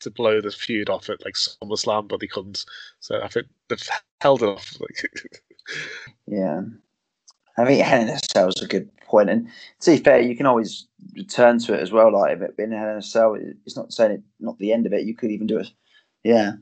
to 0.00 0.10
blow 0.10 0.40
the 0.40 0.50
feud 0.50 0.90
off 0.90 1.08
at 1.08 1.24
like 1.24 1.34
SummerSlam, 1.34 2.08
but 2.08 2.18
they 2.20 2.26
couldn't. 2.26 2.64
So 3.00 3.20
I 3.22 3.28
think 3.28 3.46
they've 3.68 3.88
held 4.20 4.42
it 4.42 4.48
off. 4.48 4.76
Yeah. 6.26 6.62
I 7.56 7.64
mean, 7.64 7.80
Hell 7.84 8.02
in 8.02 8.08
a 8.08 8.18
Cell 8.18 8.48
is 8.48 8.62
a 8.62 8.66
good 8.66 8.90
point. 9.12 9.30
And 9.30 9.48
to 9.82 9.92
be 9.92 9.98
fair, 9.98 10.20
you 10.20 10.34
can 10.34 10.46
always 10.46 10.88
return 11.14 11.58
to 11.60 11.74
it 11.74 11.80
as 11.80 11.92
well. 11.92 12.12
Like 12.12 12.36
if 12.36 12.42
it 12.42 12.56
been 12.56 12.72
Hell 12.72 12.90
in 12.90 12.96
a 12.96 13.02
Cell, 13.02 13.36
it's 13.64 13.76
not 13.76 13.92
saying 13.92 14.12
it, 14.12 14.22
not 14.40 14.58
the 14.58 14.72
end 14.72 14.86
of 14.86 14.92
it. 14.92 15.06
You 15.06 15.14
could 15.14 15.30
even 15.30 15.46
do 15.46 15.58
it. 15.58 15.70
Yeah. 16.24 16.52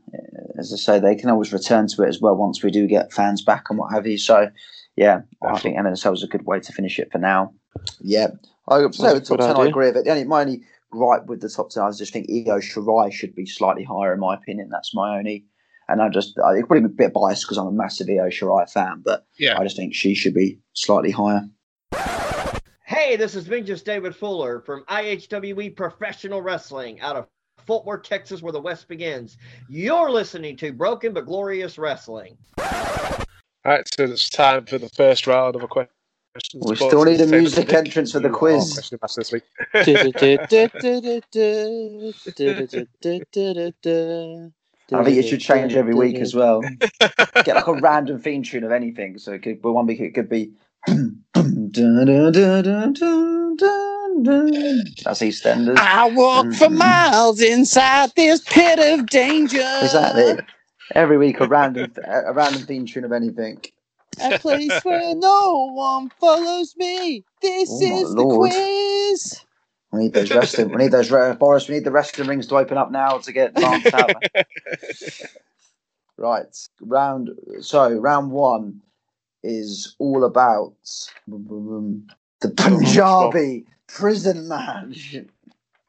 As 0.59 0.73
I 0.73 0.77
say, 0.77 0.99
they 0.99 1.15
can 1.15 1.31
always 1.31 1.53
return 1.53 1.87
to 1.89 2.03
it 2.03 2.09
as 2.09 2.21
well 2.21 2.37
once 2.37 2.63
we 2.63 2.71
do 2.71 2.87
get 2.87 3.13
fans 3.13 3.43
back 3.43 3.67
and 3.71 3.79
what 3.79 3.93
have 3.93 4.07
you. 4.07 4.19
So, 4.19 4.51
yeah, 4.97 5.21
I 5.43 5.59
think 5.59 5.77
Hell 5.77 5.87
in 5.87 5.93
a 5.93 5.97
Cell 5.97 6.13
is 6.13 6.23
a 6.23 6.27
good 6.27 6.45
way 6.45 6.61
to 6.61 6.73
finish 6.73 6.99
it 6.99 7.13
for 7.13 7.19
now. 7.19 7.55
Yeah. 8.01 8.29
I 8.69 8.81
say 8.91 9.15
with 9.15 9.27
top 9.27 9.41
10, 9.41 9.57
I 9.57 9.67
agree 9.67 9.87
with 9.87 9.99
it. 9.99 10.05
The 10.05 10.11
only, 10.11 10.25
my 10.25 10.43
only 10.43 10.63
gripe 10.91 11.27
with 11.27 11.41
the 11.41 11.49
top 11.49 11.71
10, 11.71 11.83
I 11.83 11.91
just 11.93 12.13
think 12.13 12.29
Io 12.29 12.59
Shirai 12.59 13.13
should 13.13 13.35
be 13.35 13.47
slightly 13.47 13.85
higher, 13.85 14.13
in 14.13 14.21
my 14.21 14.35
opinion. 14.35 14.69
That's 14.71 14.95
my 14.95 15.19
only. 15.19 15.47
And 15.89 16.01
I 16.01 16.09
just, 16.09 16.39
I, 16.39 16.53
it's 16.53 16.69
probably 16.69 16.85
a 16.85 16.89
bit 16.89 17.13
biased 17.13 17.43
because 17.43 17.59
I'm 17.59 17.67
a 17.67 17.73
massive 17.73 18.09
Io 18.09 18.29
Shirai 18.29 18.71
fan, 18.71 19.03
but 19.05 19.27
yeah, 19.39 19.59
I 19.59 19.65
just 19.65 19.77
think 19.77 19.95
she 19.95 20.15
should 20.15 20.35
be 20.35 20.61
slightly 20.73 21.11
higher. 21.11 21.43
Hey, 22.91 23.15
this 23.15 23.37
is 23.37 23.49
me, 23.49 23.61
just 23.61 23.85
David 23.85 24.17
Fuller 24.17 24.59
from 24.63 24.83
IHWE 24.87 25.77
Professional 25.77 26.43
Wrestling 26.43 27.01
out 27.01 27.15
of 27.15 27.29
Fort 27.65 27.87
Worth, 27.87 28.03
Texas, 28.03 28.43
where 28.43 28.53
the 28.53 28.61
West 28.61 28.89
begins. 28.89 29.37
You're 29.69 30.11
listening 30.11 30.57
to 30.57 30.73
Broken 30.73 31.13
but 31.13 31.25
Glorious 31.25 31.79
Wrestling. 31.79 32.37
All 32.59 32.67
right, 33.65 33.89
so 33.95 34.03
it's 34.03 34.29
time 34.29 34.67
for 34.67 34.79
the 34.79 34.89
first 34.89 35.29
round 35.29 35.55
of 35.55 35.63
a 35.63 35.69
question. 35.69 35.93
We 36.55 36.75
still 36.75 37.05
need 37.05 37.21
a 37.21 37.27
music 37.27 37.73
entrance 37.73 38.11
for 38.11 38.19
the 38.19 38.29
oh, 38.29 38.37
quiz. 38.37 38.91
this 39.15 39.31
week. 39.31 39.45
I 44.93 45.05
think 45.05 45.17
it 45.17 45.29
should 45.29 45.41
change 45.41 45.75
every 45.75 45.95
week 45.95 46.17
as 46.17 46.35
well. 46.35 46.61
Get 46.99 47.55
like 47.55 47.69
a 47.69 47.75
random 47.75 48.19
theme 48.19 48.43
tune 48.43 48.65
of 48.65 48.73
anything. 48.73 49.17
So 49.19 49.31
it 49.31 49.45
could, 49.45 49.63
but 49.63 49.75
one 49.75 49.87
week 49.87 50.01
it 50.01 50.13
could 50.13 50.29
be. 50.29 50.55
That's 50.87 51.03
EastEnders. 55.21 55.77
I 55.77 56.09
walk 56.09 56.47
for 56.55 56.67
mm-hmm. 56.67 56.79
miles 56.79 57.41
inside 57.41 58.13
this 58.17 58.41
pit 58.47 58.79
of 58.79 59.09
danger. 59.09 59.79
Exactly. 59.83 60.39
Every 60.95 61.19
week 61.19 61.41
a 61.41 61.47
random 61.47 61.93
a 62.05 62.33
random 62.33 62.63
theme 62.63 62.87
tune 62.87 63.05
of 63.05 63.13
anything. 63.13 63.63
A 64.21 64.39
place 64.39 64.85
where 64.85 65.15
no 65.15 65.71
one 65.73 66.11
follows 66.21 66.75
me. 66.77 67.25
This 67.41 67.71
Oh, 67.71 68.03
is 68.03 68.15
the 68.15 68.23
Lord. 68.23 68.51
quiz. 68.51 69.41
We 69.93 70.01
need 70.01 70.15
those 70.15 70.31
wrestling. 70.31 70.71
We 70.71 70.77
need 70.77 70.93
those 70.93 71.11
re- 71.11 71.35
Boris. 71.35 71.69
We 71.69 71.77
need 71.77 71.85
the 71.85 71.91
wrestling 71.91 72.29
rings 72.29 72.47
to 72.49 72.57
open 72.57 72.79
up 72.79 72.91
now 72.91 73.19
to 73.19 73.33
get 73.33 73.57
Lance 73.57 73.93
out. 73.93 74.23
right, 76.17 76.57
round. 76.81 77.31
So 77.61 77.99
round 77.99 78.31
one. 78.31 78.83
Is 79.43 79.97
all 79.99 80.25
about 80.25 80.75
the 81.27 82.49
Punjabi 82.57 83.65
prison 83.87 84.49
match. 84.49 85.17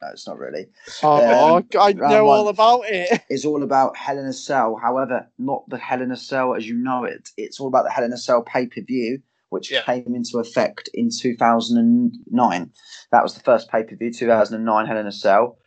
No, 0.02 0.08
it's 0.12 0.26
not 0.26 0.38
really. 0.38 0.66
Oh, 1.02 1.56
Um, 1.58 1.68
I 1.78 1.92
know 1.92 2.26
all 2.28 2.48
about 2.48 2.82
it. 2.86 3.12
it. 3.12 3.22
Is 3.30 3.44
all 3.44 3.62
about 3.62 3.96
Hell 3.96 4.18
in 4.18 4.26
a 4.26 4.32
Cell. 4.32 4.76
However, 4.82 5.28
not 5.38 5.62
the 5.68 5.78
Hell 5.78 6.02
in 6.02 6.10
a 6.10 6.16
Cell 6.16 6.54
as 6.54 6.66
you 6.68 6.74
know 6.74 7.04
it. 7.04 7.28
It's 7.36 7.60
all 7.60 7.68
about 7.68 7.84
the 7.84 7.90
Hell 7.90 8.04
in 8.04 8.12
a 8.12 8.18
Cell 8.18 8.42
pay 8.42 8.66
per 8.66 8.80
view, 8.80 9.20
which 9.50 9.70
Yeah. 9.70 9.82
came 9.82 10.14
into 10.16 10.38
effect 10.38 10.90
in 10.92 11.08
2009. 11.10 12.72
That 13.12 13.22
was 13.22 13.34
the 13.34 13.40
first 13.40 13.70
pay 13.70 13.84
per 13.84 13.94
view, 13.94 14.12
2009 14.12 14.86
Hell 14.86 14.98
in 14.98 15.06
a 15.06 15.12
Cell. 15.12 15.58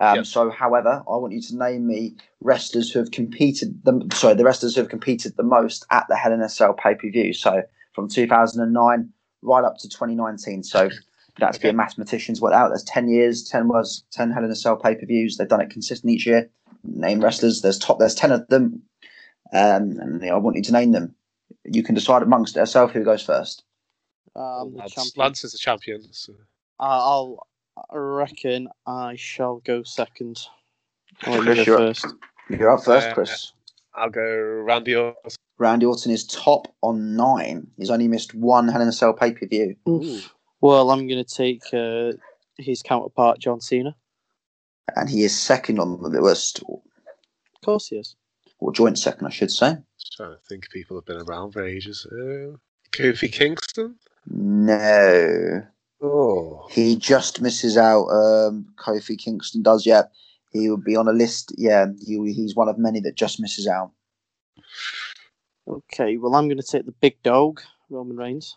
Um, 0.00 0.16
Yep. 0.16 0.26
So, 0.26 0.50
however, 0.50 1.02
I 1.06 1.16
want 1.16 1.32
you 1.32 1.42
to 1.42 1.56
name 1.56 1.86
me 1.86 2.16
wrestlers 2.40 2.90
who 2.90 2.98
have 2.98 3.10
competed. 3.10 3.84
The, 3.84 4.08
sorry, 4.14 4.34
the 4.34 4.44
wrestlers 4.44 4.74
who 4.74 4.80
have 4.80 4.90
competed 4.90 5.36
the 5.36 5.42
most 5.42 5.84
at 5.90 6.06
the 6.08 6.16
Hell 6.16 6.32
in 6.32 6.40
a 6.40 6.48
Cell 6.48 6.72
pay 6.74 6.94
per 6.94 7.10
view. 7.10 7.32
So, 7.32 7.62
from 7.94 8.08
2009 8.08 9.12
right 9.42 9.64
up 9.64 9.76
to 9.78 9.88
2019. 9.88 10.62
So, 10.62 10.88
that's 11.38 11.58
be 11.58 11.68
a 11.68 11.72
mathematician's 11.72 12.40
work 12.40 12.52
out. 12.52 12.68
There's 12.68 12.84
10 12.84 13.08
years, 13.08 13.44
10 13.44 13.68
was 13.68 14.04
10 14.12 14.30
Hell 14.30 14.44
in 14.44 14.50
a 14.50 14.56
Cell 14.56 14.76
pay 14.76 14.94
per 14.94 15.06
views. 15.06 15.36
They've 15.36 15.48
done 15.48 15.60
it 15.60 15.70
consistently 15.70 16.14
each 16.14 16.26
year. 16.26 16.50
Name 16.84 17.20
wrestlers. 17.20 17.62
There's 17.62 17.78
top. 17.78 17.98
There's 17.98 18.14
10 18.14 18.32
of 18.32 18.46
them, 18.48 18.82
um, 19.52 19.98
and 20.00 20.24
I 20.24 20.36
want 20.36 20.56
you 20.56 20.62
to 20.64 20.72
name 20.72 20.92
them. 20.92 21.14
You 21.64 21.82
can 21.82 21.94
decide 21.94 22.22
amongst 22.22 22.56
yourself 22.56 22.90
who 22.90 23.04
goes 23.04 23.22
first. 23.22 23.62
Um, 24.34 24.74
Lance. 24.74 25.16
Lance 25.16 25.44
is 25.44 25.52
the 25.52 25.58
champion. 25.58 26.02
So. 26.12 26.32
Uh, 26.80 26.82
I'll 26.82 27.46
I 27.76 27.96
reckon 27.96 28.68
I 28.86 29.16
shall 29.16 29.56
go 29.64 29.82
second. 29.82 30.38
I'll 31.22 31.40
Chris, 31.42 31.58
you 31.58 31.64
you're 31.64 31.76
go 31.78 31.82
up. 31.84 31.96
first. 31.96 32.06
You're 32.50 32.70
up 32.70 32.84
first, 32.84 33.08
Uh, 33.08 33.14
Chris. 33.14 33.52
I'll 33.94 34.10
go 34.10 34.22
Randy 34.66 34.94
Orton. 34.94 35.32
Randy 35.58 35.86
Orton 35.86 36.10
is 36.12 36.24
top 36.26 36.68
on 36.82 37.14
nine. 37.16 37.66
He's 37.76 37.90
only 37.90 38.08
missed 38.08 38.34
one 38.34 38.68
Hell 38.68 38.82
in 38.82 38.88
a 38.88 38.92
Cell 38.92 39.12
pay 39.12 39.32
per 39.32 39.46
view. 39.46 39.76
Well, 40.60 40.90
I'm 40.90 41.06
going 41.08 41.22
to 41.24 41.34
take 41.36 41.62
uh, 41.72 42.12
his 42.58 42.82
counterpart, 42.82 43.38
John 43.38 43.60
Cena. 43.60 43.94
and 44.96 45.08
he 45.08 45.24
is 45.24 45.38
second 45.38 45.78
on 45.78 46.00
the 46.02 46.20
list, 46.20 46.62
Of 46.68 46.80
course 47.64 47.88
he 47.88 47.96
is. 47.96 48.16
or 48.58 48.72
joint 48.72 48.98
second, 48.98 49.26
I 49.26 49.30
should 49.30 49.50
say. 49.50 49.76
Just 49.98 50.12
trying 50.16 50.32
to 50.32 50.38
think 50.48 50.68
people 50.70 50.96
have 50.96 51.04
been 51.06 51.20
around 51.22 51.52
for 51.52 51.64
ages. 51.64 52.06
Uh, 52.10 52.56
Kofi 52.92 53.30
Kingston. 53.32 53.96
No, 54.28 55.62
Oh. 56.02 56.66
he 56.70 56.96
just 56.96 57.40
misses 57.40 57.76
out. 57.76 58.06
Um, 58.08 58.66
Kofi 58.76 59.16
Kingston 59.16 59.62
does, 59.62 59.86
yeah. 59.86 60.02
He 60.52 60.68
would 60.68 60.84
be 60.84 60.96
on 60.96 61.08
a 61.08 61.12
list. 61.12 61.52
Yeah, 61.56 61.86
he, 62.04 62.32
he's 62.32 62.56
one 62.56 62.68
of 62.68 62.78
many 62.78 63.00
that 63.00 63.14
just 63.14 63.40
misses 63.40 63.66
out. 63.66 63.92
Okay, 65.68 66.16
well, 66.16 66.34
I'm 66.34 66.48
going 66.48 66.58
to 66.58 66.62
take 66.62 66.86
the 66.86 66.92
big 66.92 67.22
dog, 67.22 67.62
Roman 67.88 68.16
Reigns. 68.16 68.56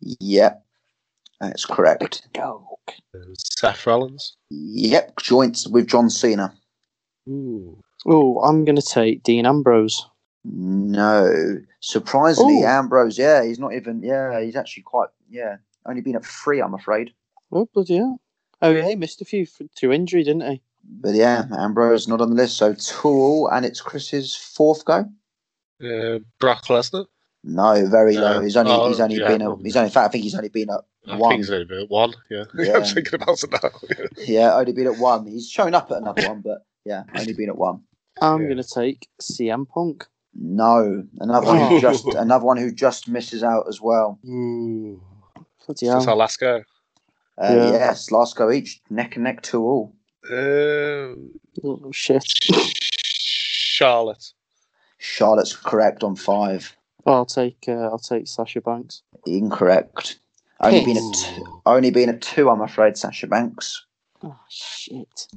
Yep, 0.00 0.64
that's 1.40 1.64
correct. 1.64 2.26
Dog. 2.32 2.64
Seth 3.36 3.86
Rollins. 3.86 4.36
Yep, 4.50 5.20
joints 5.20 5.68
with 5.68 5.88
John 5.88 6.08
Cena. 6.10 6.54
Ooh. 7.28 7.78
Oh, 8.06 8.40
I'm 8.40 8.64
going 8.64 8.76
to 8.76 8.82
take 8.82 9.22
Dean 9.22 9.44
Ambrose. 9.44 10.06
No, 10.44 11.58
surprisingly, 11.80 12.62
Ooh. 12.62 12.66
Ambrose. 12.66 13.18
Yeah, 13.18 13.44
he's 13.44 13.58
not 13.58 13.74
even. 13.74 14.02
Yeah, 14.02 14.40
he's 14.40 14.56
actually 14.56 14.84
quite. 14.84 15.08
Yeah, 15.28 15.56
only 15.88 16.00
been 16.02 16.16
at 16.16 16.24
three, 16.24 16.60
I'm 16.60 16.74
afraid. 16.74 17.12
Oh, 17.50 17.68
bloody 17.72 17.96
hell. 17.96 18.20
Oh, 18.60 18.70
yeah, 18.70 18.88
he 18.88 18.96
missed 18.96 19.20
a 19.22 19.24
few 19.24 19.42
f- 19.42 19.66
through 19.76 19.92
injury, 19.92 20.22
didn't 20.24 20.50
he? 20.50 20.60
But 20.84 21.14
yeah, 21.14 21.44
Ambrose 21.56 22.08
not 22.08 22.20
on 22.20 22.30
the 22.30 22.36
list. 22.36 22.56
So 22.56 22.74
Tool, 22.74 23.48
and 23.48 23.64
it's 23.64 23.80
Chris's 23.80 24.34
fourth 24.34 24.84
go. 24.84 25.04
Uh, 25.82 26.18
Brock 26.40 26.64
Lesnar. 26.66 27.06
No, 27.44 27.86
very 27.88 28.14
No. 28.16 28.20
low. 28.22 28.40
He's 28.40 28.56
only 28.56 28.72
Oh, 28.72 28.88
he's 28.88 28.98
only 29.00 29.16
yeah. 29.16 29.28
been 29.28 29.42
at, 29.42 29.58
he's 29.62 29.76
only 29.76 29.86
in 29.86 29.92
fact 29.92 30.08
I 30.08 30.08
think 30.10 30.24
he's 30.24 30.34
only 30.34 30.48
been 30.48 30.70
at 30.70 30.80
I 31.06 31.16
one. 31.16 31.30
think 31.30 31.40
he's 31.42 31.50
only 31.50 31.64
been 31.66 31.82
at 31.82 31.90
one. 31.90 32.14
Yeah. 32.30 32.44
Yeah. 32.58 32.76
I'm 32.78 32.84
thinking 32.84 33.14
about 33.22 33.42
it 33.42 33.50
now. 33.52 34.06
Yeah, 34.24 34.54
only 34.56 34.72
been 34.72 34.86
at 34.88 34.98
one. 34.98 35.26
He's 35.26 35.48
shown 35.48 35.74
up 35.74 35.90
at 35.92 35.98
another 35.98 36.26
one, 36.28 36.40
but 36.40 36.66
yeah, 36.84 37.04
only 37.16 37.32
been 37.34 37.48
at 37.48 37.56
one. 37.56 37.82
I'm 38.20 38.40
Yeah. 38.42 38.48
going 38.48 38.62
to 38.62 38.68
take 38.68 39.08
CM 39.22 39.68
Punk. 39.68 40.06
No, 40.34 41.04
another 41.20 41.46
one 41.46 41.70
who 41.70 41.80
just 41.88 42.06
another 42.08 42.44
one 42.44 42.56
who 42.56 42.72
just 42.72 43.08
misses 43.08 43.42
out 43.44 43.66
as 43.68 43.80
well. 43.80 44.18
Ooh. 44.26 45.00
Bloody 45.68 45.86
That's 45.86 46.06
our 46.06 46.16
last 46.16 46.40
go. 46.40 46.62
Uh, 47.36 47.52
Yeah. 47.54 47.70
Yes, 47.72 48.10
last 48.10 48.36
go 48.36 48.50
each, 48.50 48.80
neck 48.88 49.16
and 49.16 49.24
neck 49.24 49.42
two 49.42 49.62
all. 49.62 49.94
Um, 50.30 51.30
Oh, 51.62 51.90
shit. 51.92 52.24
Charlotte. 53.04 54.32
Charlotte's 54.98 55.54
correct 55.54 56.02
on 56.02 56.16
five. 56.16 56.74
I'll 57.06 57.26
take 57.26 57.58
uh, 57.68 57.72
I'll 57.90 57.98
take 57.98 58.26
Sasha 58.28 58.60
Banks. 58.62 59.02
Incorrect. 59.26 60.18
Only 60.60 60.84
been 60.84 60.96
at 60.96 61.02
Ooh. 61.02 61.12
two, 61.14 61.60
only 61.66 61.90
been 61.90 62.08
at 62.08 62.20
two. 62.22 62.48
I'm 62.50 62.60
afraid 62.62 62.96
Sasha 62.96 63.26
Banks. 63.26 63.84
Oh 64.24 64.36
shit. 64.48 65.28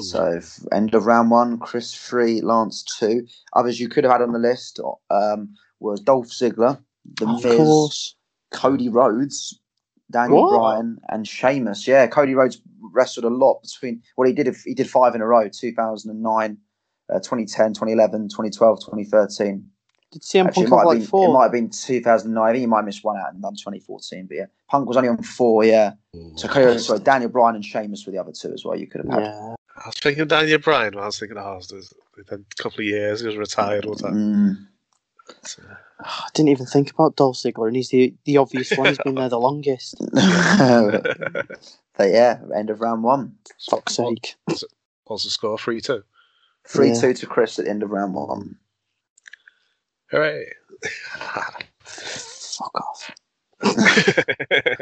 So 0.00 0.40
end 0.72 0.94
of 0.94 1.06
round 1.06 1.30
one, 1.30 1.58
Chris 1.58 1.94
three, 1.94 2.40
Lance 2.40 2.82
two. 2.98 3.26
Others 3.54 3.78
you 3.80 3.88
could 3.88 4.02
have 4.04 4.12
had 4.14 4.22
on 4.22 4.32
the 4.32 4.38
list 4.40 4.80
um, 5.10 5.54
was 5.78 6.00
Dolph 6.00 6.28
Ziggler, 6.28 6.82
The 7.18 7.28
Of 7.28 7.44
Miz, 7.44 7.56
course. 7.56 8.16
Cody 8.50 8.88
Rhodes, 8.88 9.60
Daniel 10.10 10.42
What? 10.42 10.58
Bryan, 10.58 10.98
and 11.08 11.26
Sheamus. 11.26 11.86
Yeah, 11.86 12.06
Cody 12.06 12.34
Rhodes 12.34 12.60
wrestled 12.80 13.24
a 13.24 13.34
lot 13.34 13.62
between. 13.62 14.02
Well, 14.16 14.28
he 14.28 14.34
did. 14.34 14.54
He 14.64 14.74
did 14.74 14.88
five 14.88 15.14
in 15.14 15.20
a 15.20 15.26
row: 15.26 15.48
2009, 15.48 16.58
uh, 17.10 17.14
2010, 17.14 17.74
2011, 17.74 18.28
2012, 18.28 18.80
2013. 18.80 19.70
Did 20.12 20.22
CM 20.22 20.46
Actually, 20.46 20.66
Punk 20.66 20.70
might, 20.70 20.78
have 20.78 20.78
have 20.78 20.86
like 20.86 21.10
been, 21.10 21.22
it 21.22 21.32
might 21.32 21.42
have 21.42 21.52
been 21.52 21.70
2009. 21.70 22.42
I 22.42 22.52
think 22.52 22.60
he 22.60 22.66
might 22.66 22.76
have 22.78 22.84
missed 22.84 23.02
one 23.02 23.16
out 23.16 23.32
and 23.32 23.42
done 23.42 23.54
2014. 23.54 24.26
But 24.26 24.36
yeah, 24.36 24.46
Punk 24.68 24.86
was 24.86 24.96
only 24.96 25.08
on 25.08 25.22
four. 25.22 25.64
Yeah. 25.64 25.92
So 26.36 26.46
Cody 26.48 26.66
Rhodes, 26.66 26.86
sorry, 26.86 27.00
Daniel 27.00 27.30
Bryan 27.30 27.56
and 27.56 27.64
Sheamus 27.64 28.06
were 28.06 28.12
the 28.12 28.18
other 28.18 28.32
two 28.32 28.52
as 28.52 28.64
well. 28.64 28.78
You 28.78 28.86
could 28.86 29.04
have 29.04 29.12
had. 29.12 29.22
Yeah. 29.24 29.54
I 29.76 29.88
was 29.88 29.96
thinking 29.96 30.26
Daniel 30.28 30.58
Bryan. 30.58 30.96
I 30.96 31.06
was 31.06 31.18
thinking, 31.18 31.36
oh, 31.36 31.60
there's 31.68 31.92
then 32.28 32.44
a 32.48 32.62
couple 32.62 32.80
of 32.80 32.84
years 32.84 33.20
he 33.20 33.26
was 33.26 33.36
retired. 33.36 33.86
All 33.86 33.96
that. 33.96 34.12
Mm. 34.12 34.68
Ah, 36.00 36.24
I 36.26 36.28
didn't 36.34 36.50
even 36.50 36.66
think 36.66 36.90
about 36.90 37.16
Dolph 37.16 37.36
Ziggler, 37.36 37.66
and 37.68 37.76
he's 37.76 37.88
the 37.90 38.14
the 38.24 38.36
obvious 38.38 38.76
one. 38.76 38.88
He's 38.88 38.98
been 38.98 39.14
there 39.14 39.28
the 39.28 39.38
longest. 39.48 39.96
but 40.12 42.10
yeah, 42.10 42.40
end 42.54 42.70
of 42.70 42.80
round 42.80 43.02
one. 43.04 43.36
Fuck's 43.70 43.94
sake. 43.96 44.34
Also 45.06 45.28
score 45.28 45.56
three 45.58 45.80
two. 45.80 46.02
Three 46.66 46.88
Yeah. 46.88 47.00
two 47.00 47.14
to 47.14 47.26
Chris 47.26 47.58
at 47.58 47.64
the 47.66 47.70
end 47.70 47.82
of 47.82 47.90
round 47.90 48.14
one. 48.14 48.56
Hooray! 50.10 50.52
Fuck 51.80 52.72
off. 52.80 53.10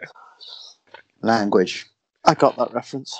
Language. 1.22 1.86
I 2.24 2.34
got 2.34 2.56
that 2.56 2.72
reference. 2.72 3.18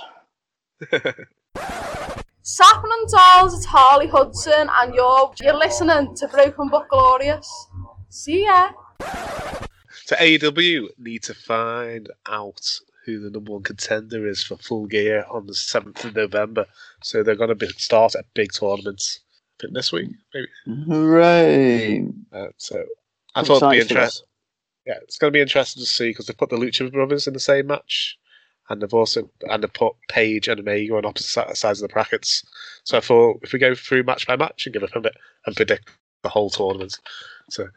Sapman 2.45 2.91
and 2.91 3.09
Dolls, 3.09 3.55
it's 3.55 3.65
Harley 3.65 4.09
Hudson, 4.09 4.69
and 4.81 4.95
you're 4.95 5.33
you're 5.41 5.57
listening 5.57 6.15
to 6.17 6.27
Broken 6.27 6.69
But 6.69 6.89
Glorious. 6.89 7.69
See 8.09 8.45
ya. 8.45 8.73
So 10.07 10.17
AEW 10.17 10.89
need 10.99 11.23
to 11.23 11.35
find 11.35 12.11
out 12.27 12.81
who 13.05 13.21
the 13.21 13.31
number 13.31 13.53
one 13.53 13.63
contender 13.63 14.27
is 14.27 14.43
for 14.43 14.57
Full 14.57 14.87
Gear 14.87 15.25
on 15.31 15.47
the 15.47 15.55
seventh 15.55 16.05
of 16.05 16.17
November. 16.17 16.67
So 17.03 17.23
they're 17.23 17.37
going 17.37 17.49
to 17.49 17.55
be, 17.55 17.69
start 17.69 18.17
a 18.17 18.25
big 18.35 18.53
tournament. 18.53 19.21
I 19.59 19.63
think 19.63 19.75
this 19.75 19.93
week, 19.93 20.11
maybe. 20.35 20.49
Hooray! 20.89 22.09
Uh, 22.33 22.49
so 22.57 22.85
I 23.37 23.45
thought 23.45 23.63
it'd 23.63 23.71
be 23.71 23.95
interesting. 23.95 24.27
Yeah, 24.85 24.99
it's 25.03 25.17
going 25.17 25.33
to 25.33 25.37
be 25.37 25.41
interesting 25.41 25.81
to 25.81 25.89
see 25.89 26.11
because 26.11 26.27
they've 26.27 26.37
put 26.37 26.51
the 26.51 26.57
Lucha 26.57 26.91
Brothers 26.91 27.29
in 27.29 27.35
the 27.35 27.41
same 27.41 27.69
match, 27.69 28.19
and 28.73 28.81
they've 28.81 28.95
also 28.95 29.31
and 29.43 29.63
they've 29.63 29.73
put 29.73 29.95
Page 30.09 30.49
and 30.49 30.59
Omega 30.59 30.97
on 30.97 31.05
opposite 31.05 31.57
sides 31.57 31.83
of 31.83 31.89
the 31.89 31.93
brackets. 31.93 32.43
So 32.85 32.97
I 32.97 33.01
thought 33.01 33.41
if 33.43 33.53
we 33.53 33.59
go 33.59 33.75
through 33.75 34.05
match 34.05 34.27
by 34.27 34.37
match 34.37 34.67
and 34.67 34.73
give 34.73 34.83
a 34.83 35.01
bit 35.01 35.15
and 35.47 35.55
predict 35.55 35.91
the 36.23 36.31
whole 36.31 36.49
tournament, 36.49 36.99
so 37.51 37.69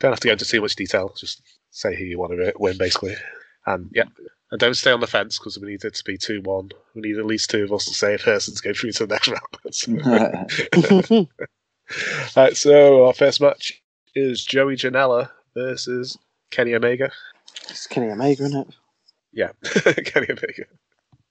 don't 0.00 0.12
have 0.12 0.20
to 0.20 0.28
go 0.28 0.32
into 0.32 0.44
too 0.44 0.60
much 0.60 0.76
detail. 0.76 1.12
Just 1.16 1.40
say 1.70 1.96
who 1.96 2.04
you 2.04 2.18
want 2.18 2.32
to 2.32 2.52
win, 2.58 2.76
basically. 2.76 3.16
And 3.64 3.90
yeah, 3.94 4.04
and 4.50 4.60
don't 4.60 4.74
stay 4.74 4.92
on 4.92 5.00
the 5.00 5.06
fence 5.06 5.38
because 5.38 5.58
we 5.58 5.68
need 5.70 5.84
it 5.84 5.94
to 5.94 6.04
be 6.04 6.18
two 6.18 6.42
one. 6.42 6.70
We 6.94 7.00
need 7.00 7.18
at 7.18 7.24
least 7.24 7.48
two 7.48 7.64
of 7.64 7.72
us 7.72 7.86
to 7.86 7.94
say 7.94 8.14
a 8.14 8.18
person 8.18 8.54
to 8.54 8.62
go 8.62 8.74
through 8.74 8.92
to 8.92 9.06
the 9.06 9.14
next 9.14 9.88
round. 11.08 11.28
Right, 12.36 12.56
so 12.56 13.06
our 13.06 13.12
first 13.12 13.40
match 13.40 13.80
is 14.16 14.44
Joey 14.44 14.74
Janela 14.74 15.30
versus 15.54 16.18
Kenny 16.50 16.74
Omega. 16.74 17.12
It's 17.68 17.86
Kenny 17.86 18.10
Omega, 18.10 18.42
isn't 18.42 18.68
it? 18.68 18.74
Yeah, 19.36 19.50
Kenny 20.06 20.28
Omega. 20.30 20.64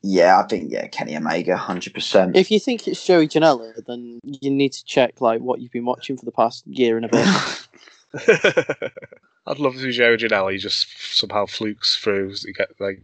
Yeah, 0.04 0.40
I 0.40 0.44
think 0.44 0.72
yeah, 0.72 0.86
Kenny 0.88 1.18
Omega, 1.18 1.58
hundred 1.58 1.96
percent. 1.96 2.38
If 2.38 2.52
you 2.52 2.60
think 2.60 2.88
it's 2.88 3.04
Joey 3.04 3.28
Janela, 3.28 3.84
then 3.88 4.20
you 4.24 4.52
need 4.52 4.74
to 4.74 4.86
check 4.86 5.20
like 5.22 5.42
what 5.42 5.60
you've 5.60 5.72
been 5.72 5.86
watching 5.86 6.16
for 6.16 6.26
the 6.26 6.32
past 6.32 6.68
year 6.68 6.98
and 6.98 7.06
a 7.06 7.10
bit. 7.10 7.28
I'd 9.48 9.58
love 9.58 9.74
to 9.74 9.80
see 9.80 9.92
Joey 9.92 10.18
Janela. 10.18 10.52
He 10.52 10.60
just 10.60 11.18
somehow 11.18 11.48
flukes 11.48 11.98
through. 11.98 12.36
You 12.46 12.54
get 12.54 12.70
like 12.80 13.04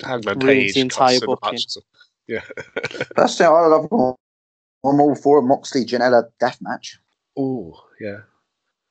Hangman 0.00 0.38
Ruins 0.38 0.44
Page. 0.46 0.74
the 0.74 0.80
entire 0.80 1.18
costs 1.18 1.74
booking. 1.74 1.82
Yeah. 2.28 2.44
That's 3.16 3.40
it. 3.40 3.44
I 3.44 3.66
love. 3.66 3.88
I'm 3.90 5.00
all 5.00 5.16
for 5.16 5.40
a 5.40 5.42
Moxley 5.42 5.84
Janela 5.84 6.28
death 6.38 6.58
match. 6.60 7.00
Oh 7.36 7.82
yeah. 8.00 8.20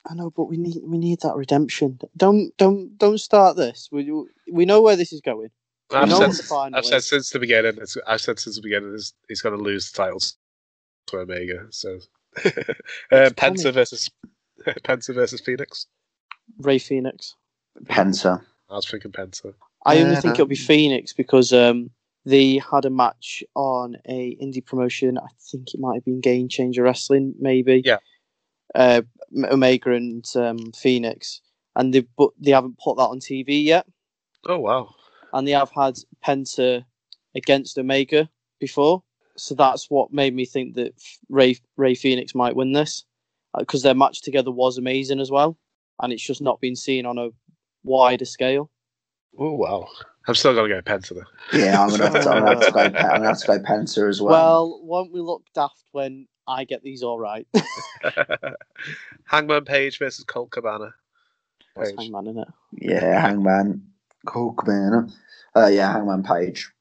I 0.06 0.14
know, 0.16 0.30
but 0.30 0.46
we 0.46 0.58
need 0.58 0.82
we 0.84 0.98
need 0.98 1.22
that 1.22 1.36
redemption. 1.36 2.00
Don't 2.18 2.56
don't 2.58 2.98
don't 2.98 3.18
start 3.18 3.56
this. 3.56 3.88
We 3.92 4.12
we 4.52 4.66
know 4.66 4.82
where 4.82 4.96
this 4.96 5.14
is 5.14 5.22
going. 5.22 5.50
We 5.92 5.98
I've 5.98 6.12
said, 6.12 6.32
the 6.32 6.44
final 6.44 6.78
I've 6.80 6.86
said 6.86 7.04
since 7.04 7.30
the 7.30 7.40
beginning. 7.40 7.78
It's, 7.80 7.98
I've 8.08 8.22
said 8.22 8.40
since 8.40 8.56
the 8.56 8.62
beginning. 8.62 8.94
He's, 8.94 9.14
he's 9.28 9.42
going 9.42 9.58
to 9.58 9.64
lose 9.64 9.92
the 9.92 9.98
titles 10.04 10.38
to 11.08 11.20
Omega. 11.20 11.68
So, 11.70 12.00
uh, 12.46 12.50
Penta 13.12 13.74
versus 13.74 14.10
Penta 14.68 15.14
versus 15.14 15.42
Fenix. 15.42 15.88
Rey 16.60 16.80
Fenix. 16.80 17.36
Penta. 17.84 18.42
I 18.70 18.76
was 18.76 18.90
thinking 18.90 19.12
Penta. 19.12 19.54
I 19.86 20.00
only 20.00 20.14
Yeah, 20.14 20.22
think 20.22 20.36
it'll 20.36 20.48
be 20.48 20.56
Fenix 20.56 21.14
because 21.14 21.54
um, 21.54 21.92
they 22.26 22.58
had 22.72 22.86
a 22.86 22.90
match 22.90 23.44
on 23.56 23.98
a 24.08 24.36
indie 24.38 24.66
promotion. 24.66 25.18
I 25.18 25.28
think 25.52 25.74
it 25.74 25.80
might 25.80 25.96
have 25.96 26.06
been 26.06 26.22
Game 26.22 26.48
Changer 26.50 26.84
Wrestling, 26.84 27.36
maybe. 27.40 27.84
Yeah. 27.86 27.98
Uh, 28.74 29.04
Omega 29.52 29.92
and 29.92 30.26
um, 30.36 30.72
Fenix, 30.72 31.42
and 31.76 31.94
they 31.94 32.02
but 32.18 32.32
they 32.40 32.52
haven't 32.52 32.80
put 32.80 32.98
that 32.98 33.04
on 33.04 33.20
TV 33.20 33.64
yet, 33.64 33.86
Oh 34.46 34.60
wow! 34.60 34.94
and 35.34 35.48
they 35.48 35.52
have 35.52 35.72
had 35.72 35.96
Penta 36.26 36.86
against 37.36 37.78
Omega 37.78 38.30
before, 38.60 39.04
so 39.38 39.54
that's 39.54 39.90
what 39.90 40.14
made 40.14 40.34
me 40.34 40.46
think 40.46 40.76
that 40.76 40.94
Rey 41.30 41.58
Rey 41.78 41.96
Fenix 41.96 42.34
might 42.34 42.56
win 42.56 42.72
this 42.72 43.04
uh, 43.54 43.60
because 43.60 43.84
their 43.84 43.94
match 43.94 44.22
together 44.22 44.52
was 44.52 44.78
amazing 44.78 45.20
as 45.20 45.30
well, 45.30 45.58
and 46.02 46.14
it's 46.14 46.26
just 46.26 46.42
not 46.42 46.62
been 46.62 46.76
seen 46.76 47.06
on 47.06 47.18
a 47.18 47.30
wider 47.84 48.26
scale. 48.26 48.72
Oh 49.38 49.54
wow! 49.54 49.88
I'm 50.28 50.36
still 50.36 50.54
going 50.54 50.70
to 50.70 50.76
go 50.76 50.82
Penta 50.82 51.16
though. 51.16 51.58
Yeah, 51.58 51.82
I'm 51.82 51.90
gonna 51.90 52.10
have 52.10 52.24
to, 52.24 52.30
I'm 52.30 52.44
gonna 52.44 52.56
have 52.56 52.66
to 52.66 52.72
go. 52.72 52.90
Pe- 52.90 52.98
I'm 53.04 53.18
gonna 53.18 53.28
have 53.28 53.40
to 53.40 53.48
go 53.48 53.60
Penta 53.60 54.10
as 54.10 54.22
well. 54.22 54.32
Well, 54.32 54.82
won't 54.84 55.12
we 55.12 55.20
look 55.20 55.44
daft 55.54 55.84
when 55.92 56.28
I 56.48 56.64
get 56.64 56.82
these 56.84 57.04
all 57.04 57.20
right? 57.20 57.48
Hangman 59.26 59.66
Page 59.66 60.00
versus 60.00 60.24
Colt 60.24 60.52
Cabana. 60.52 60.94
Hangman, 61.76 62.28
isn't 62.28 62.42
it? 62.42 62.48
yeah, 62.72 63.20
Hangman, 63.20 63.86
Cool 64.26 64.56
man. 64.66 65.12
Uh, 65.56 65.68
yeah, 65.68 65.92
Hangman 65.92 66.24
Page. 66.24 66.72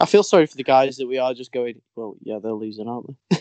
I 0.00 0.06
feel 0.06 0.22
sorry 0.22 0.46
for 0.46 0.56
the 0.56 0.64
guys 0.64 0.96
that 0.96 1.06
we 1.06 1.18
are 1.18 1.34
just 1.34 1.52
going. 1.52 1.80
Well, 1.96 2.16
yeah, 2.22 2.38
they're 2.42 2.52
losing, 2.52 2.88
aren't 2.88 3.14
they? 3.30 3.40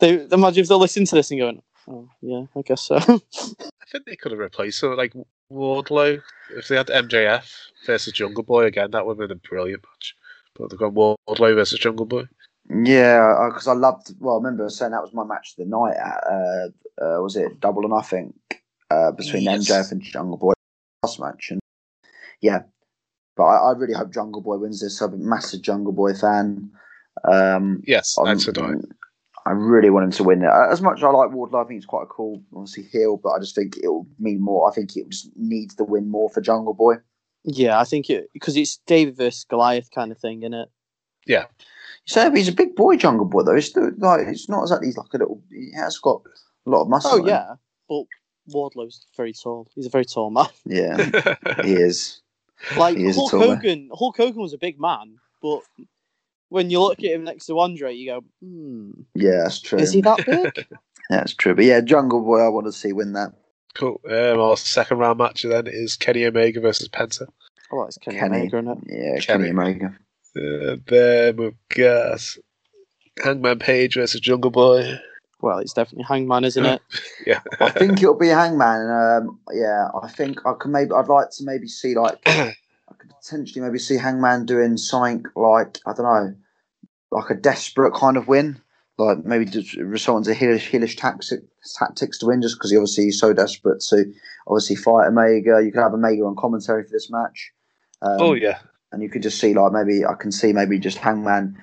they 0.00 0.26
imagine 0.32 0.62
if 0.62 0.68
they're 0.68 0.76
listening 0.76 1.06
to 1.06 1.14
this 1.14 1.30
and 1.30 1.40
going, 1.40 1.62
"Oh, 1.88 2.08
yeah, 2.20 2.44
I 2.56 2.62
guess 2.62 2.82
so." 2.82 2.96
I 2.96 3.90
think 3.90 4.04
they 4.06 4.16
could 4.16 4.32
have 4.32 4.38
replaced 4.40 4.82
him 4.82 4.96
like 4.96 5.14
Wardlow 5.52 6.20
if 6.56 6.68
they 6.68 6.76
had 6.76 6.88
MJF 6.88 7.50
versus 7.86 8.12
Jungle 8.12 8.42
Boy 8.42 8.64
again. 8.64 8.90
That 8.90 9.06
would 9.06 9.18
have 9.18 9.28
been 9.28 9.36
a 9.36 9.48
brilliant 9.48 9.82
match. 9.84 10.14
But 10.58 10.70
they've 10.70 10.78
got 10.78 10.92
Wardlow 10.94 11.54
versus 11.54 11.78
Jungle 11.78 12.06
Boy. 12.06 12.24
Yeah, 12.70 13.48
because 13.48 13.66
I 13.68 13.72
loved. 13.74 14.14
Well, 14.20 14.34
I 14.34 14.38
remember 14.38 14.68
saying 14.68 14.92
that 14.92 15.02
was 15.02 15.14
my 15.14 15.24
match 15.24 15.52
of 15.52 15.64
the 15.64 15.70
night. 15.70 15.96
At, 15.96 16.24
uh, 16.26 16.68
uh, 17.18 17.22
was 17.22 17.36
it 17.36 17.60
Double 17.60 17.86
or 17.86 17.88
Nothing 17.88 18.34
uh, 18.90 19.12
between 19.12 19.44
Yes. 19.44 19.68
MJF 19.68 19.92
and 19.92 20.02
Jungle 20.02 20.36
Boy 20.36 20.52
last 21.02 21.18
match? 21.20 21.48
And 21.50 21.60
yeah, 22.40 22.60
but 23.36 23.44
I, 23.44 23.70
I 23.70 23.72
really 23.72 23.94
hope 23.94 24.12
Jungle 24.12 24.40
Boy 24.42 24.58
wins 24.58 24.80
this. 24.80 25.00
I'm 25.00 25.14
a 25.14 25.16
massive 25.16 25.62
Jungle 25.62 25.92
Boy 25.92 26.14
fan. 26.14 26.70
Um, 27.30 27.82
Yes, 27.86 28.16
I'm- 28.18 28.28
and 28.28 28.40
so 28.42 28.52
do 28.52 28.62
I. 28.64 28.72
I 29.46 29.52
really 29.52 29.88
want 29.88 30.04
him 30.04 30.10
to 30.10 30.24
win 30.24 30.42
it. 30.42 30.50
As 30.70 30.82
much 30.82 30.98
as 30.98 31.04
I 31.04 31.08
like 31.08 31.30
Wardlow, 31.30 31.64
I 31.64 31.66
think 31.68 31.78
he's 31.78 31.86
quite 31.86 32.02
a 32.02 32.06
cool, 32.06 32.42
obviously 32.54 32.82
heel, 32.82 33.16
but 33.16 33.30
I 33.30 33.38
just 33.38 33.54
think 33.54 33.78
it'll 33.78 34.06
mean 34.18 34.42
more. 34.42 34.68
I 34.70 34.74
think 34.74 34.94
it 34.94 35.08
just 35.08 35.30
needs 35.36 35.76
the 35.76 35.84
win 35.84 36.10
more 36.10 36.28
for 36.28 36.42
Jungle 36.42 36.74
Boy. 36.74 36.96
yeah, 37.44 37.80
I 37.80 37.84
think 37.84 38.10
it 38.10 38.28
because 38.34 38.56
it's 38.58 38.78
David 38.86 39.16
versus 39.16 39.44
Goliath 39.48 39.90
kind 39.90 40.12
of 40.12 40.18
thing, 40.18 40.42
isn't 40.42 40.52
it? 40.52 40.68
Yeah. 41.26 41.44
You 42.04 42.12
say 42.12 42.30
he's 42.30 42.48
a 42.48 42.52
big 42.52 42.76
boy, 42.76 42.96
Jungle 42.96 43.24
Boy, 43.24 43.42
though. 43.42 43.54
It's 43.54 43.68
still, 43.68 43.90
like 43.98 44.26
it's 44.26 44.50
not 44.50 44.62
exactly 44.62 44.92
like 44.94 45.14
a 45.14 45.18
little. 45.18 45.42
He 45.50 45.70
has 45.76 45.96
got 45.98 46.20
a 46.66 46.70
lot 46.70 46.82
of 46.82 46.88
muscle. 46.90 47.12
Oh 47.14 47.26
yeah, 47.26 47.54
but 47.88 48.04
Wardlow's 48.48 49.06
very 49.16 49.32
tall. 49.32 49.66
He's 49.74 49.86
a 49.86 49.90
very 49.90 50.04
tall 50.04 50.30
man. 50.30 50.48
yeah, 50.66 50.96
he 51.64 51.72
is. 51.72 52.20
Like 52.76 52.96
He 52.96 53.04
is 53.06 53.16
a 53.16 53.20
Hulk 53.20 53.30
tall 53.30 53.40
man. 53.40 53.48
Hogan. 53.56 53.90
Hulk 53.92 54.16
Hogan 54.16 54.42
was 54.42 54.52
a 54.52 54.58
big 54.58 54.80
man, 54.80 55.16
but 55.42 55.60
when 56.48 56.70
you 56.70 56.80
look 56.80 56.98
at 56.98 57.04
him 57.10 57.24
next 57.24 57.46
to 57.46 57.58
Andre, 57.58 57.94
you 57.94 58.10
go, 58.10 58.24
"Hmm, 58.42 58.90
Yeah, 59.14 59.42
that's 59.44 59.60
true. 59.60 59.78
is 59.78 59.92
he 59.92 60.00
that 60.02 60.24
big?" 60.26 60.66
That's 61.10 61.32
true. 61.32 61.54
But 61.54 61.64
yeah, 61.64 61.80
Jungle 61.80 62.20
Boy, 62.20 62.40
I 62.40 62.48
want 62.48 62.66
to 62.66 62.72
see 62.72 62.92
win 62.92 63.14
that. 63.14 63.32
Cool. 63.74 63.98
Um, 64.06 64.40
our 64.40 64.58
second 64.58 64.98
round 64.98 65.18
match 65.18 65.42
then 65.42 65.66
is 65.66 65.96
Kenny 65.96 66.26
Omega 66.26 66.60
versus 66.60 66.88
Penta. 66.88 67.26
oh, 67.72 67.84
it's 67.84 67.96
Kenny, 67.96 68.18
Kenny. 68.18 68.36
Omega, 68.40 68.58
isn't 68.58 68.68
it? 68.68 68.78
Yeah, 68.88 69.18
Kenny. 69.20 69.44
Kenny 69.44 69.50
Omega. 69.50 69.86
Uh, 70.36 70.76
then 70.86 71.36
we've 71.36 71.54
got 71.70 72.20
Hangman 73.24 73.58
Page 73.58 73.94
versus 73.94 74.20
Jungle 74.20 74.50
Boy. 74.50 74.98
Well, 75.40 75.58
it's 75.58 75.72
definitely 75.72 76.04
Hangman, 76.04 76.44
isn't 76.44 76.64
it? 76.64 76.82
Yeah. 77.26 77.40
I 77.60 77.70
think 77.70 78.02
it'll 78.02 78.14
be 78.18 78.28
Hangman. 78.28 78.90
Um, 78.90 79.40
yeah, 79.52 79.88
I 80.02 80.08
think 80.08 80.46
I 80.46 80.54
can 80.58 80.72
maybe. 80.72 80.92
I'd 80.92 81.08
like 81.08 81.30
to 81.32 81.44
maybe 81.44 81.68
see 81.68 81.94
like 81.94 82.16
I 82.26 82.54
could 82.96 83.10
potentially 83.20 83.60
maybe 83.60 83.78
see 83.78 83.98
Hangman 83.98 84.46
doing 84.46 84.78
something 84.78 85.24
like 85.36 85.78
I 85.86 85.92
don't 85.92 86.06
know, 86.06 86.34
like 87.10 87.28
a 87.28 87.34
desperate 87.34 87.92
kind 87.92 88.16
of 88.16 88.26
win, 88.28 88.62
like 88.96 89.24
maybe 89.26 89.44
just 89.44 89.76
resorting 89.76 90.32
to 90.32 90.38
heelish, 90.38 90.70
heelish 90.70 90.96
tactics, 90.96 91.44
tactics 91.78 92.18
to 92.18 92.26
win, 92.26 92.40
just 92.40 92.56
because 92.56 92.70
he 92.70 92.78
obviously 92.78 93.04
he's 93.04 93.20
so 93.20 93.34
desperate 93.34 93.80
to 93.90 94.10
obviously 94.46 94.76
fight 94.76 95.08
Omega. 95.08 95.60
You 95.62 95.70
could 95.70 95.82
have 95.82 95.92
Omega 95.92 96.22
on 96.22 96.34
commentary 96.34 96.84
for 96.84 96.90
this 96.90 97.10
match. 97.10 97.52
Um, 98.00 98.16
oh 98.20 98.32
yeah. 98.34 98.60
and 98.92 99.02
you 99.02 99.10
could 99.10 99.22
just 99.22 99.38
see 99.38 99.52
like 99.52 99.72
maybe 99.72 100.06
I 100.06 100.14
can 100.14 100.32
see 100.32 100.54
maybe 100.54 100.78
just 100.78 100.96
Hangman, 100.96 101.58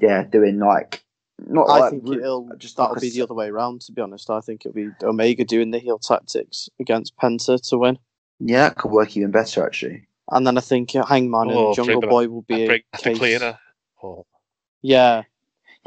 yeah, 0.00 0.24
doing 0.24 0.58
like 0.58 1.04
not 1.46 1.68
I 1.68 1.78
like 1.80 1.90
think 1.90 2.08
ru- 2.08 2.20
it'll 2.20 2.50
just 2.56 2.76
that'll 2.76 2.92
like 2.94 3.02
be 3.02 3.10
the 3.10 3.22
other 3.22 3.34
way 3.34 3.48
around. 3.48 3.80
To 3.82 3.92
be 3.92 4.02
honest, 4.02 4.28
I 4.30 4.40
think 4.40 4.64
it'll 4.66 4.74
be 4.74 4.88
Omega 5.02 5.44
doing 5.44 5.70
the 5.70 5.78
heel 5.78 5.98
tactics 5.98 6.68
against 6.80 7.16
Penta 7.16 7.60
to 7.68 7.78
win, 7.78 7.98
yeah, 8.40 8.68
that 8.68 8.76
could 8.76 8.90
work 8.90 9.16
even 9.16 9.30
better 9.30 9.64
actually. 9.64 10.06
and 10.30 10.46
then 10.46 10.58
I 10.58 10.60
think 10.60 10.90
Hangman 10.92 11.48
Oh, 11.50 11.66
and 11.68 11.76
Jungle 11.76 12.00
bring 12.00 12.10
Boy 12.10 12.28
will 12.28 12.42
be 12.42 12.64
a 12.64 12.66
Bring 12.66 12.82
back 12.92 13.00
the 13.02 13.08
case. 13.10 13.18
cleaner. 13.18 13.58
Oh. 14.02 14.26
Yeah, 14.82 15.22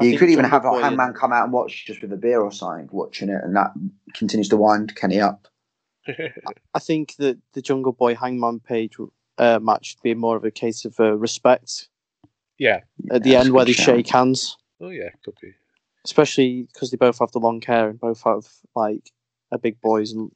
Yeah, 0.00 0.06
you 0.08 0.18
could 0.18 0.28
even 0.30 0.44
Jungle 0.44 0.50
have 0.50 0.64
like 0.64 0.72
Boy 0.72 0.76
and- 0.76 0.84
Hangman 1.00 1.14
come 1.14 1.32
out 1.32 1.44
and 1.44 1.52
watch 1.52 1.86
just 1.86 2.02
with 2.02 2.12
a 2.12 2.16
beer 2.16 2.40
or 2.40 2.50
something, 2.52 2.88
watching 2.92 3.28
it, 3.28 3.40
and 3.44 3.54
that 3.56 3.72
continues 4.14 4.48
to 4.50 4.56
wind 4.56 4.94
Kenny 4.96 5.20
up. 5.20 5.48
I 6.74 6.78
think 6.80 7.14
that 7.16 7.38
the 7.52 7.62
Jungle 7.62 7.92
Boy 7.92 8.14
Hangman 8.14 8.60
Page 8.60 8.96
uh, 9.38 9.60
match 9.62 9.96
would 9.96 10.02
be 10.02 10.14
more 10.14 10.36
of 10.36 10.44
a 10.44 10.50
case 10.50 10.84
of 10.84 10.98
uh, 10.98 11.12
respect 11.16 11.88
yeah. 12.58 12.80
at 13.10 13.22
the 13.22 13.30
Yeah, 13.30 13.40
end 13.40 13.52
where 13.52 13.64
they 13.64 13.72
shout. 13.72 13.86
shake 13.96 14.08
hands, 14.08 14.56
Oh 14.82 14.88
yeah, 14.90 15.10
could 15.24 15.36
be. 15.40 15.52
especially 16.04 16.68
because 16.72 16.90
they 16.90 16.96
both 16.96 17.18
have 17.20 17.32
the 17.32 17.38
long 17.38 17.62
hair 17.62 17.88
and 17.88 18.00
both 18.00 18.22
have 18.24 18.46
like 18.74 19.10
a 19.52 19.58
big 19.58 19.80
boys 19.80 20.12
and 20.12 20.30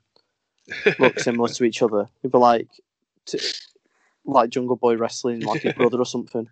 look 0.99 1.19
similar 1.19 1.49
to 1.49 1.65
each 1.65 1.83
other. 1.83 2.09
It'd 2.23 2.33
be 2.33 2.39
like 2.39 2.69
t- 3.27 3.41
like 4.25 4.51
Jungle 4.51 4.77
Boy 4.77 4.97
wrestling 4.97 5.41
like 5.41 5.63
his 5.63 5.73
brother 5.77 5.99
or 5.99 6.07
something. 6.07 6.49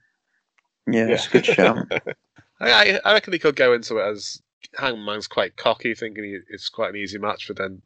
Yeah, 0.90 1.06
that's 1.06 1.26
a 1.28 1.30
good 1.30 1.46
show. 1.46 1.76
I, 2.60 2.70
I- 2.72 3.00
I 3.04 3.12
reckon 3.14 3.32
he 3.32 3.38
could 3.38 3.56
go 3.56 3.72
into 3.72 3.98
it 3.98 4.06
as 4.10 4.42
Hangman's 4.78 5.26
quite 5.28 5.56
cocky, 5.56 5.94
thinking 5.94 6.24
he, 6.24 6.38
it's 6.50 6.68
quite 6.68 6.90
an 6.90 6.96
easy 6.96 7.18
match, 7.18 7.46
but 7.48 7.56
then 7.58 7.80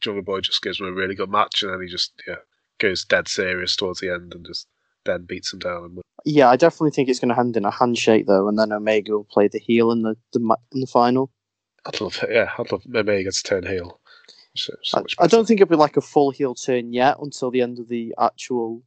Jungle 0.00 0.22
Boy 0.22 0.40
just 0.40 0.62
gives 0.62 0.80
him 0.80 0.86
a 0.86 0.92
really 0.92 1.14
good 1.14 1.30
match, 1.30 1.62
and 1.62 1.72
then 1.72 1.80
he 1.80 1.86
just 1.88 2.12
yeah 2.26 2.36
goes 2.78 3.04
dead 3.04 3.28
serious 3.28 3.76
towards 3.76 4.00
the 4.00 4.10
end 4.12 4.34
and 4.34 4.44
just 4.44 4.66
then 5.04 5.24
beats 5.24 5.52
him 5.52 5.60
down. 5.60 5.84
And 5.84 6.02
Yeah, 6.24 6.48
I 6.50 6.56
definitely 6.56 6.90
think 6.92 7.08
it's 7.08 7.18
going 7.18 7.34
to 7.34 7.38
end 7.40 7.56
in 7.56 7.64
a 7.64 7.70
handshake 7.70 8.26
though, 8.26 8.48
and 8.48 8.58
then 8.58 8.72
Omega 8.72 9.12
will 9.12 9.24
play 9.24 9.48
the 9.48 9.58
heel 9.58 9.90
in 9.90 10.02
the 10.02 10.16
the, 10.32 10.40
in 10.72 10.80
the 10.80 10.86
final. 10.86 11.30
I'd 11.84 12.00
love, 12.00 12.24
yeah, 12.30 12.50
I'd 12.58 12.70
love 12.70 12.84
Omega 12.94 13.32
to 13.32 13.42
turn 13.42 13.66
heel. 13.66 13.98
So, 14.54 14.72
so 14.82 14.98
I, 15.18 15.24
I 15.24 15.26
don't 15.26 15.46
think 15.46 15.60
it'll 15.60 15.70
be 15.70 15.76
like 15.76 15.96
a 15.96 16.00
full 16.00 16.30
heel 16.30 16.54
turn 16.54 16.92
yet 16.92 17.16
until 17.20 17.50
the 17.50 17.60
end 17.62 17.78
of 17.80 17.88
the 17.88 18.14
actual 18.20 18.82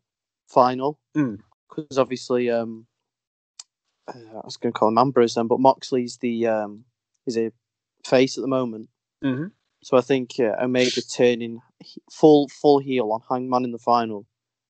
final, 0.48 1.00
Mm. 1.16 1.40
because 1.70 1.98
obviously, 1.98 2.50
um, 2.50 2.86
uh, 4.08 4.18
I 4.38 4.42
was 4.46 4.58
going 4.58 4.72
to 4.72 4.78
call 4.80 4.90
him 4.90 4.98
Ambrose 4.98 5.34
then, 5.36 5.48
but 5.48 5.60
Moxley's 5.60 6.18
the 6.18 6.48
um, 6.48 6.86
is 7.26 7.38
a 7.38 7.52
face 8.06 8.38
at 8.38 8.42
the 8.42 8.48
moment. 8.48 8.90
Mhm. 9.24 9.52
So 9.84 9.98
I 9.98 10.02
think 10.02 10.32
uh, 10.40 10.56
Omega 10.62 11.02
turning 11.02 11.60
full 12.12 12.48
full 12.50 12.80
heel 12.80 13.12
on 13.12 13.22
Hangman 13.30 13.66
in 13.66 13.72
the 13.72 13.78
final 13.80 14.26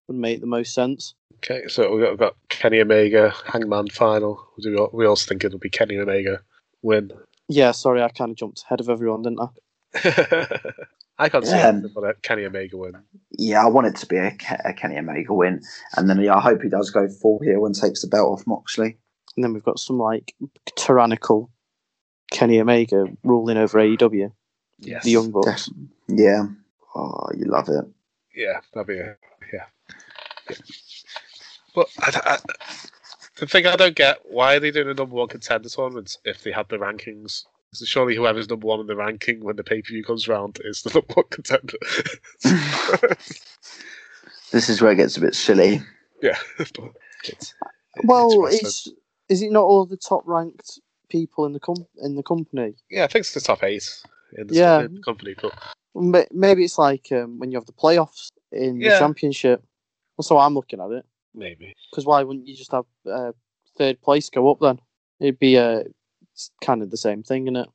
would 0.07 0.17
make 0.17 0.41
the 0.41 0.47
most 0.47 0.73
sense. 0.73 1.13
Okay, 1.37 1.67
so 1.67 1.91
we've 1.93 2.01
got, 2.03 2.09
we've 2.11 2.19
got 2.19 2.35
Kenny 2.49 2.79
Omega 2.81 3.33
Hangman 3.45 3.87
final. 3.89 4.47
Do 4.61 4.89
we, 4.93 4.99
we 4.99 5.05
also 5.05 5.27
think 5.27 5.43
it'll 5.43 5.59
be 5.59 5.69
Kenny 5.69 5.97
Omega 5.97 6.41
win. 6.81 7.11
Yeah, 7.47 7.71
sorry, 7.71 8.01
I 8.01 8.09
kind 8.09 8.31
of 8.31 8.37
jumped 8.37 8.63
ahead 8.63 8.79
of 8.79 8.89
everyone, 8.89 9.21
didn't 9.23 9.39
I? 9.41 9.47
I 11.17 11.29
can't 11.29 11.45
see 11.45 11.51
Yeah. 11.55 11.67
anything 11.67 11.91
but 11.93 12.03
a 12.03 12.13
Kenny 12.23 12.45
Omega 12.45 12.75
win. 12.77 12.93
Yeah, 13.37 13.63
I 13.65 13.69
want 13.69 13.87
it 13.87 13.95
to 13.97 14.05
be 14.05 14.17
a, 14.17 14.35
a 14.65 14.73
Kenny 14.73 14.97
Omega 14.97 15.33
win, 15.33 15.61
and 15.95 16.09
then 16.09 16.19
yeah, 16.21 16.35
I 16.35 16.41
hope 16.41 16.61
he 16.61 16.69
does 16.69 16.89
go 16.89 17.07
full 17.07 17.39
heel 17.43 17.65
and 17.65 17.73
takes 17.75 18.01
the 18.01 18.07
belt 18.07 18.39
off 18.39 18.47
Moxley. 18.47 18.97
And 19.35 19.43
then 19.43 19.53
we've 19.53 19.63
got 19.63 19.79
some 19.79 19.97
like 19.97 20.33
tyrannical 20.75 21.51
Kenny 22.31 22.59
Omega 22.59 23.05
ruling 23.23 23.57
over 23.57 23.79
AEW, 23.79 24.31
Yes. 24.79 25.03
the 25.03 25.11
Young 25.11 25.31
Bucks. 25.31 25.67
Def- 25.67 25.75
yeah, 26.19 26.45
oh, 26.95 27.27
you 27.37 27.45
love 27.45 27.69
it. 27.69 27.85
Yeah, 28.35 28.59
that'd 28.73 28.87
be 28.87 28.97
a, 28.99 29.15
yeah. 29.53 29.65
Yeah. 30.49 30.57
But 31.75 31.87
I, 31.99 32.21
I, 32.25 32.37
the 33.37 33.47
thing 33.47 33.67
I 33.67 33.75
don't 33.75 33.95
get, 33.95 34.19
why 34.23 34.55
are 34.55 34.59
they 34.59 34.71
doing 34.71 34.89
a 34.89 34.93
number 34.93 35.15
one 35.15 35.27
contender 35.27 35.67
tournament 35.69 36.17
if 36.23 36.43
they 36.43 36.51
had 36.51 36.69
the 36.69 36.77
rankings 36.77 37.43
So 37.73 37.83
surely 37.85 38.15
whoever's 38.15 38.49
number 38.49 38.65
one 38.67 38.79
in 38.79 38.87
the 38.87 38.95
ranking 38.95 39.43
when 39.43 39.57
the 39.57 39.63
pay 39.63 39.81
per 39.81 39.87
view 39.89 40.03
comes 40.03 40.27
round 40.27 40.59
is 40.63 40.81
the 40.83 40.89
number 40.93 41.13
one 41.13 41.25
contender. 41.29 41.77
This 44.51 44.69
is 44.69 44.81
where 44.81 44.91
it 44.91 44.95
gets 44.97 45.17
a 45.17 45.21
bit 45.21 45.35
silly. 45.35 45.81
yeah, 46.21 46.37
it's, 46.59 47.53
Well, 48.03 48.45
it's 48.45 48.87
is 49.27 49.41
it 49.41 49.51
not 49.51 49.63
all 49.63 49.85
the 49.85 49.97
top 49.97 50.21
ranked 50.25 50.79
people 51.09 51.45
in 51.45 51.53
the 51.53 51.59
com- 51.59 51.87
in 52.01 52.15
the 52.15 52.23
company? 52.23 52.75
yeah, 52.89 53.03
I 53.03 53.07
think 53.07 53.21
it's 53.23 53.33
the 53.33 53.41
top 53.41 53.63
eight 53.63 53.83
in 54.37 54.47
the, 54.47 54.55
Yeah. 54.55 54.81
in 54.81 54.95
the 54.95 55.01
company. 55.01 55.35
But 55.93 56.33
Maybe 56.33 56.63
it's 56.63 56.77
like 56.77 57.07
um, 57.11 57.39
when 57.39 57.51
you 57.51 57.57
have 57.57 57.65
the 57.65 57.73
playoffs 57.73 58.29
in 58.51 58.79
the 58.79 58.89
championship. 58.99 59.63
That's 60.17 60.29
how 60.29 60.37
I'm 60.37 60.53
looking 60.53 60.79
at 60.79 60.91
it. 60.91 61.05
maybe 61.33 61.73
Because 61.91 62.05
why 62.05 62.23
wouldn't 62.23 62.47
you 62.47 62.55
just 62.55 62.71
have 62.71 62.85
uh, 63.09 63.31
third 63.77 64.01
place 64.01 64.29
go 64.29 64.49
up 64.49 64.59
then? 64.61 64.79
It'd 65.19 65.39
be 65.39 65.57
uh, 65.57 65.83
kind 66.61 66.81
of 66.81 66.91
the 66.91 66.97
same 66.97 67.23
thing, 67.23 67.45
isn't 67.47 67.55
it? 67.55 67.69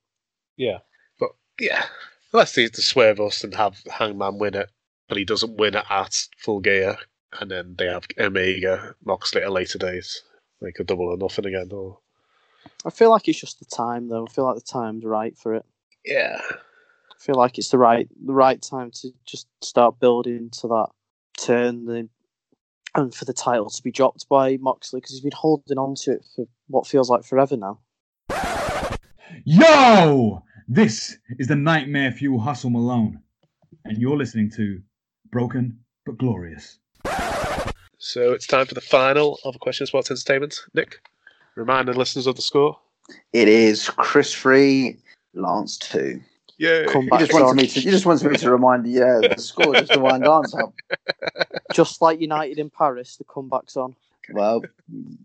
yeah, 0.57 0.79
but 1.19 1.31
yeah, 1.59 1.85
unless 2.33 2.55
they 2.55 2.69
to 2.69 2.83
swerve 2.83 3.21
us 3.21 3.43
and 3.45 3.55
have 3.55 3.81
Hangman 3.91 4.39
win 4.39 4.55
it, 4.55 4.71
but 5.09 5.19
he 5.19 5.25
doesn't 5.25 5.57
win 5.57 5.75
it 5.75 5.85
at 5.89 6.15
full 6.39 6.61
gear, 6.61 6.97
and 7.41 7.51
then 7.51 7.75
they 7.79 7.87
have 7.87 8.07
Omega 8.19 8.95
Moxley 9.05 9.43
at 9.43 9.53
later 9.53 9.79
date, 9.79 10.21
like 10.61 10.77
a 10.79 10.85
double 10.85 11.07
or 11.07 11.17
nothing 11.17 11.47
again. 11.47 11.71
Or 11.73 11.99
I 12.85 12.91
feel 12.91 13.11
like 13.11 13.27
it's 13.29 13.41
just 13.41 13.59
the 13.59 13.65
time 13.65 14.09
though. 14.09 14.27
I 14.27 14.31
feel 14.31 14.45
like 14.45 14.57
the 14.57 14.61
time's 14.61 15.05
right 15.05 15.37
for 15.39 15.55
it. 15.55 15.65
yeah, 16.05 16.41
I 16.43 17.19
feel 17.19 17.37
like 17.37 17.57
it's 17.57 17.71
the 17.71 17.79
right 17.79 18.09
the 18.25 18.35
right 18.35 18.61
time 18.61 18.91
to 18.97 19.11
just 19.25 19.49
start 19.63 19.99
building 19.99 20.51
to 20.61 20.69
that 20.69 20.89
turn 21.39 21.87
the, 21.87 22.09
and 22.95 23.15
for 23.15 23.25
the 23.25 23.33
title 23.33 23.71
to 23.71 23.83
be 23.83 23.91
dropped 23.91 24.29
by 24.29 24.57
Moxley 24.59 25.01
because 25.01 25.13
he's 25.13 25.21
been 25.21 25.33
holding 25.33 25.79
on 25.79 25.95
to 25.97 26.13
it 26.13 26.25
for 26.35 26.47
what 26.69 26.87
feels 26.87 27.11
like 27.11 27.25
forever 27.25 27.57
now. 27.57 27.79
Yo! 29.45 30.43
This 30.69 31.17
is 31.39 31.49
the 31.49 31.57
Nightmare 31.57 32.13
Fuel 32.13 32.39
Hustle 32.39 32.71
Malone, 32.71 33.21
and 33.85 33.99
you're 33.99 34.17
listening 34.17 34.51
to 34.53 34.81
Broken 35.31 35.79
but 36.07 36.17
Glorious. 36.19 36.79
So 37.99 38.33
it's 38.33 38.47
time 38.47 38.67
for 38.67 38.75
the 38.75 38.81
final 38.81 39.39
of 39.45 39.59
Question 39.61 39.87
Sports 39.87 40.11
Entertainment. 40.11 40.61
Nick, 40.75 41.01
remind 41.57 41.89
the 41.89 41.93
listeners 41.93 42.27
of 42.27 42.37
the 42.37 42.43
score. 42.43 42.79
It 43.33 43.49
is 43.49 43.89
Chris 43.89 44.33
Free, 44.33 44.97
Lance 45.35 45.77
two. 45.77 46.21
Yeah, 46.61 46.85
You 46.93 47.09
just 47.19 47.33
wanted 47.33 47.57
me 47.57 47.67
to. 47.69 47.81
You 47.81 47.91
just 47.91 48.05
wanted 48.05 48.31
me 48.31 48.37
to 48.37 48.51
remind 48.51 48.87
you, 48.87 49.01
yeah, 49.01 49.29
the 49.29 49.41
score 49.41 49.73
just 49.77 49.93
to 49.93 49.99
wind 49.99 50.27
Lance 50.27 50.55
up. 50.63 50.75
Just 51.73 52.03
like 52.03 52.21
United 52.21 52.59
in 52.59 52.69
Paris, 52.69 53.17
the 53.17 53.25
comeback's 53.25 53.79
on. 53.79 53.97
Well, 54.31 54.61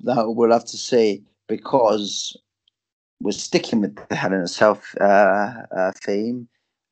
that 0.06 0.32
we'll 0.32 0.54
have 0.54 0.64
to 0.64 0.78
see 0.78 1.24
because 1.48 2.38
we're 3.20 3.34
sticking 3.34 3.82
with 3.82 3.98
the 4.08 4.16
Hell 4.16 4.32
in 4.32 4.40
a 4.40 4.48
Cell 4.48 4.82
uh, 5.02 5.04
uh, 5.76 5.92
theme, 6.02 6.48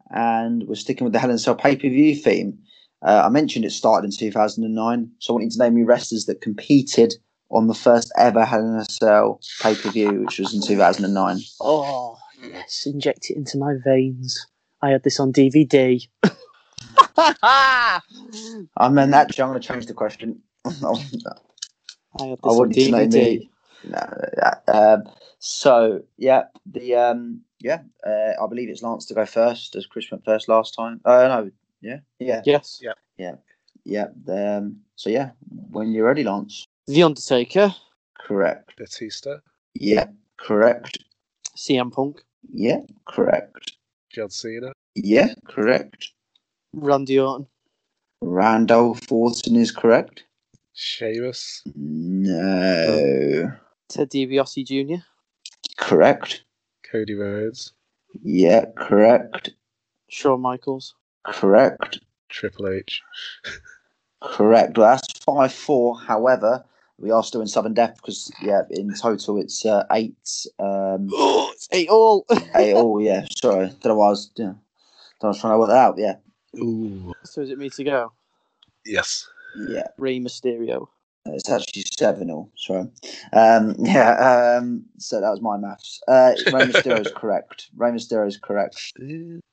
and 0.09 0.63
we're 0.67 0.75
sticking 0.75 1.05
with 1.05 1.13
the 1.13 1.19
Hell 1.19 1.29
in 1.29 1.37
a 1.37 1.39
Cell 1.39 1.55
pay 1.55 1.77
per 1.77 1.87
view 1.87 2.13
theme. 2.13 2.59
Uh, 3.01 3.21
I 3.23 3.29
mentioned 3.29 3.63
it 3.63 3.71
started 3.71 4.07
in 4.07 4.11
2009, 4.11 5.09
so 5.19 5.31
I 5.31 5.35
want 5.35 5.45
you 5.45 5.51
to 5.51 5.57
name 5.57 5.75
me 5.75 5.83
wrestlers 5.83 6.25
that 6.25 6.41
competed 6.41 7.13
on 7.49 7.67
the 7.67 7.73
first 7.73 8.11
ever 8.17 8.43
Hell 8.43 8.59
in 8.59 8.75
a 8.75 8.83
Cell 8.91 9.39
pay 9.61 9.73
per 9.73 9.89
view, 9.89 10.25
which 10.25 10.37
was 10.37 10.53
in 10.53 10.61
2009. 10.61 11.39
Oh 11.61 12.17
yes, 12.43 12.85
inject 12.85 13.29
it 13.29 13.37
into 13.37 13.57
my 13.57 13.75
veins. 13.83 14.45
I 14.81 14.89
had 14.91 15.03
this 15.03 15.19
on 15.19 15.31
DVD. 15.31 16.05
I 17.17 17.99
mean, 18.89 19.13
actually, 19.13 19.43
I'm 19.43 19.49
going 19.51 19.61
to 19.61 19.67
change 19.67 19.85
the 19.85 19.93
question. 19.93 20.41
I 20.65 20.71
had 20.79 20.79
I 22.19 22.25
this 22.25 22.39
on 22.43 22.57
want 22.57 22.75
you 22.75 22.85
to 22.85 22.91
name 22.91 23.09
DVD. 23.11 23.39
me. 23.39 23.49
No, 23.85 23.99
yeah, 24.37 24.53
um, 24.73 25.03
so 25.39 26.03
yeah, 26.17 26.43
the 26.65 26.95
um, 26.95 27.41
yeah, 27.59 27.81
uh, 28.07 28.31
I 28.41 28.47
believe 28.47 28.69
it's 28.69 28.81
Lance 28.81 29.05
to 29.07 29.13
go 29.13 29.25
first, 29.25 29.75
as 29.75 29.85
Chris 29.85 30.09
went 30.09 30.23
first 30.23 30.47
last 30.47 30.73
time. 30.73 31.01
Uh, 31.03 31.27
no, 31.27 31.51
yeah, 31.81 31.99
yeah, 32.19 32.41
Yes. 32.45 32.79
Yeah. 32.81 32.93
yeah, 33.17 33.35
yeah. 33.83 34.07
Um, 34.57 34.77
so 34.95 35.09
yeah, 35.09 35.31
when 35.71 35.91
you're 35.91 36.05
ready, 36.05 36.23
Lance. 36.23 36.65
The 36.87 37.03
Undertaker, 37.03 37.75
Correct. 38.17 38.73
Batista, 38.77 39.37
Yeah, 39.73 40.05
correct. 40.37 40.99
CM 41.57 41.91
Punk, 41.91 42.23
Yeah, 42.51 42.79
correct. 43.07 43.73
John 44.13 44.29
Cena, 44.29 44.71
Yeah, 44.95 45.33
correct. 45.47 46.11
Randy 46.73 47.19
Orton, 47.19 47.47
Randolph 48.21 49.11
Orton 49.11 49.55
is 49.55 49.71
correct. 49.71 50.23
Sheamus, 50.73 51.61
No, 51.75 53.51
Ted 53.89 54.09
DiBiase 54.09 54.65
Jr., 54.65 55.03
correct. 55.77 56.43
Cody 56.89 57.13
Rhodes, 57.13 57.73
Yeah, 58.23 58.65
correct. 58.77 59.51
Shawn 60.09 60.41
Michaels, 60.41 60.95
Correct. 61.25 61.99
Triple 62.29 62.67
H. 62.69 63.01
Correct. 64.21 64.77
Well, 64.77 64.89
that's 64.91 65.19
five 65.19 65.53
four. 65.53 65.99
However, 65.99 66.65
we 67.03 67.11
are 67.11 67.23
still 67.23 67.41
in 67.41 67.47
sudden 67.47 67.73
death 67.73 67.97
because 67.97 68.31
yeah, 68.41 68.61
in 68.71 68.93
total 68.95 69.37
it's 69.37 69.65
uh, 69.65 69.85
eight. 69.91 70.15
Um, 70.57 71.09
it's 71.11 71.67
eight 71.71 71.89
all. 71.89 72.25
eight 72.55 72.73
all. 72.73 73.01
Yeah. 73.01 73.25
Sorry. 73.35 73.67
Don't 73.67 73.85
know 73.85 73.95
why 73.95 74.07
I 74.07 74.09
was. 74.09 74.31
Yeah, 74.37 74.53
I 75.21 75.27
was 75.27 75.41
trying 75.41 75.53
to 75.53 75.59
work 75.59 75.69
that 75.69 75.77
out. 75.77 75.95
Yeah. 75.97 76.15
Ooh. 76.57 77.13
so 77.23 77.41
is 77.41 77.49
it 77.49 77.57
me 77.57 77.69
to 77.71 77.83
go? 77.83 78.13
Yes. 78.85 79.27
Yeah. 79.67 79.87
Rey 79.97 80.19
Mysterio. 80.19 80.87
It's 81.25 81.49
actually 81.49 81.83
seven 81.97 82.29
all. 82.29 82.51
Sorry. 82.55 82.89
Um, 83.33 83.75
yeah. 83.79 84.57
Um, 84.57 84.85
so 84.97 85.19
that 85.19 85.29
was 85.29 85.41
my 85.41 85.57
maths. 85.57 86.01
Uh, 86.07 86.33
Rey 86.47 86.67
Mysterio 86.67 87.05
is 87.05 87.11
correct. 87.15 87.69
Rey 87.75 87.91
Mysterio 87.91 88.27
is 88.27 88.37
correct. 88.37 88.93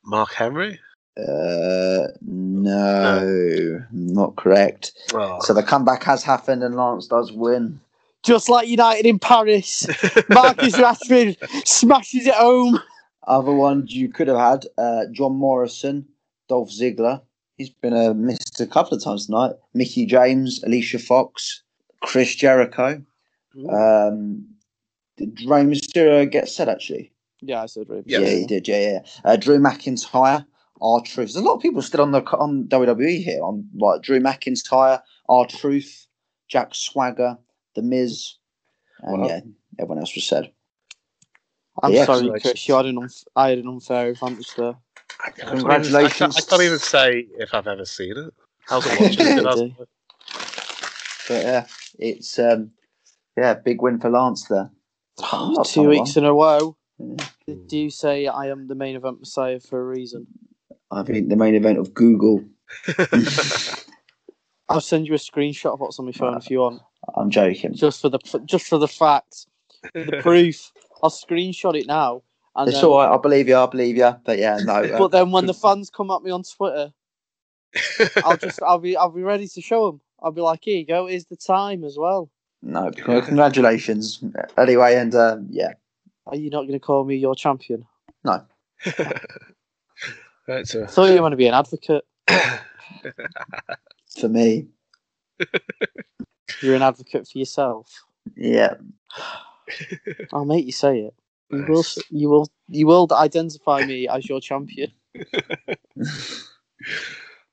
Mark 0.05 0.33
Henry. 0.35 0.81
Uh, 1.29 2.09
no, 2.23 3.85
not 3.93 4.37
correct. 4.37 4.93
Oh. 5.13 5.39
So 5.41 5.53
the 5.55 5.63
comeback 5.63 6.03
has 6.05 6.23
happened, 6.23 6.63
and 6.63 6.75
Lance 6.77 7.07
does 7.07 7.33
win. 7.33 7.81
Just 8.23 8.49
like 8.49 8.69
United 8.69 9.07
in 9.07 9.19
Paris, 9.19 9.87
Marcus 10.29 10.77
Rashford 10.77 11.37
smashes 11.67 12.27
it 12.27 12.35
home. 12.35 12.79
Other 13.27 13.53
ones 13.53 13.95
you 13.95 14.09
could 14.09 14.29
have 14.29 14.39
had 14.39 14.67
uh, 14.77 15.05
John 15.13 15.37
Morrison, 15.37 16.07
Dolph 16.49 16.71
Ziggler. 16.71 17.23
He's 17.57 17.71
been 17.71 17.95
uh, 17.95 18.15
missed 18.15 18.61
a 18.61 18.67
couple 18.67 18.97
of 18.97 19.05
times 19.05 19.27
tonight. 19.27 19.53
Mickie 19.75 20.07
James, 20.07 20.63
Alicia 20.65 20.99
Fox, 20.99 21.63
Chris 22.03 22.35
Jericho. 22.35 23.03
Um, 23.69 24.47
did 25.17 25.41
Rey 25.43 25.65
Mysterio 25.65 26.31
get 26.31 26.49
said 26.49 26.69
actually? 26.69 27.13
Yeah, 27.41 27.63
I 27.63 27.67
said 27.67 27.89
Rey 27.89 28.03
Yeah, 28.07 28.21
he 28.21 28.47
did. 28.47 28.69
Yeah, 28.69 28.81
yeah. 28.81 28.99
Uh, 29.25 29.37
Drew 29.37 29.59
McIntyre, 29.59 30.45
R 30.83 31.01
Truth. 31.03 31.33
There's 31.33 31.37
a 31.37 31.43
lot 31.43 31.55
of 31.57 31.63
people 31.63 31.83
still 31.83 32.01
on 32.03 32.11
the 32.13 32.23
on 32.37 32.65
WWE 32.69 33.23
here. 33.23 33.43
On 33.43 33.69
like 33.77 34.03
Drew 34.03 34.21
McIntyre, 34.21 35.01
R 35.29 35.47
Truth, 35.47 36.07
Jack 36.49 36.75
Swagger, 36.75 37.37
The 37.75 37.83
Miz, 37.83 38.35
and 39.01 39.23
Wow. 39.23 39.29
yeah, 39.29 39.41
everyone 39.79 39.99
else 39.99 40.15
was 40.15 40.25
said. 40.25 40.53
I'm 41.83 41.93
Yeah, 41.93 42.05
sorry. 42.07 42.29
Chris. 42.41 42.69
You 42.69 42.75
had 42.75 42.87
an 42.87 42.97
unf- 42.97 43.25
I 43.37 43.51
had 43.51 43.59
an 43.59 43.69
unfair 43.69 44.09
advantage 44.11 44.55
there. 44.57 44.75
I 45.25 45.31
can't 45.31 45.39
even- 45.49 45.59
Congratulations. 45.59 46.15
I 46.15 46.19
can't, 46.19 46.37
I 46.37 46.41
can't 46.51 46.63
even 46.63 46.79
say 46.79 47.27
if 47.39 47.55
I've 47.55 47.67
ever 47.67 47.85
seen 47.85 48.17
it. 48.17 48.35
How's 48.67 48.87
it 48.87 49.01
watching? 49.01 49.27
it? 49.39 49.45
Really? 49.45 49.77
But 51.29 51.43
yeah, 51.45 51.67
it's 51.99 52.39
um, 52.39 52.73
yeah, 53.37 53.55
big 53.55 53.81
win 53.83 54.01
for 54.01 54.11
Lance 54.11 54.45
there. 54.49 54.71
Not 55.21 55.67
Two 55.67 55.89
weeks 55.89 56.17
one. 56.17 56.25
in 56.25 56.31
a 56.31 56.35
row. 56.35 56.77
Yeah. 56.99 57.25
Did 57.47 57.73
you 57.73 57.91
say 57.91 58.27
I 58.27 58.49
am 58.49 58.67
the 58.67 58.75
main 58.75 58.97
event 58.97 59.21
messiah 59.21 59.61
for 59.61 59.81
a 59.81 59.85
reason? 59.85 60.27
I 60.91 61.03
think 61.03 61.29
the 61.29 61.37
main 61.37 61.55
event 61.55 61.79
of 61.79 61.95
Google. 61.95 62.45
I'll 64.69 64.81
send 64.81 65.07
you 65.07 65.15
a 65.15 65.19
screenshot 65.19 65.73
of 65.75 65.81
what's 65.81 65.99
on 65.99 66.07
my 66.07 66.13
phone 66.13 66.37
if 66.37 66.51
you 66.51 66.61
want, 66.61 66.81
I'm 67.17 67.31
joking. 67.31 67.75
just 67.75 68.01
for 68.01 68.09
the 68.09 68.19
just 68.45 68.67
for 68.67 68.79
the 68.79 68.89
fact, 68.89 69.47
the 69.95 70.19
proof. 70.23 70.73
I'll 71.03 71.11
screenshot 71.11 71.77
it 71.79 71.87
now. 71.87 72.23
And 72.55 72.69
It's 72.69 72.77
then, 72.81 72.85
all 72.85 72.99
right. 72.99 73.13
I 73.13 73.17
believe 73.19 73.49
you. 73.49 73.57
I 73.57 73.67
believe 73.67 73.97
you. 73.97 74.11
But 74.25 74.39
yeah, 74.39 74.59
no. 74.65 74.73
uh, 74.83 74.99
But 74.99 75.09
then 75.13 75.31
when 75.31 75.47
the 75.47 75.55
fans 75.55 75.91
come 75.91 76.11
at 76.11 76.23
me 76.23 76.31
on 76.31 76.43
Twitter, 76.43 76.93
I'll 78.25 78.37
just 78.37 78.63
I'll 78.63 78.79
be 78.79 78.97
I'll 78.97 79.11
be 79.11 79.23
ready 79.23 79.49
to 79.49 79.61
show 79.61 79.87
them. 79.91 80.01
I'll 80.23 80.33
be 80.33 80.41
like, 80.41 80.61
here 80.63 80.77
you 80.79 80.87
go. 80.87 81.07
Here's 81.07 81.25
the 81.27 81.37
time 81.37 81.83
as 81.85 81.97
well. 81.99 82.31
no. 82.63 82.91
Congratulations. 82.93 84.23
Anyway, 84.59 84.95
and 84.95 85.15
uh, 85.15 85.39
yeah, 85.49 85.73
Are 86.27 86.37
you 86.37 86.51
not 86.51 86.63
going 86.63 86.73
to 86.75 86.81
call 86.81 87.05
me 87.05 87.17
your 87.17 87.35
champion? 87.35 87.87
no. 88.25 88.43
Right, 90.49 90.67
so 90.67 90.83
I 90.85 90.87
thought 90.87 91.11
you 91.13 91.23
want 91.23 91.33
to 91.33 91.37
be 91.37 91.47
an 91.47 91.55
advocate. 91.55 92.05
For 94.19 94.29
me, 94.29 94.67
You're 96.63 96.75
an 96.75 96.83
advocate 96.83 97.27
for 97.29 97.39
yourself. 97.39 98.05
yeah. 98.37 98.75
I'll 100.33 100.45
make 100.45 100.67
you 100.67 100.73
say 100.73 100.99
it. 101.01 101.15
You 101.51 101.65
will. 101.69 101.85
You 102.11 102.29
will. 102.29 102.49
You 102.69 102.87
will 102.87 103.07
identify 103.13 103.85
me 103.85 104.09
as 104.09 104.29
your 104.29 104.41
champion. 104.41 104.93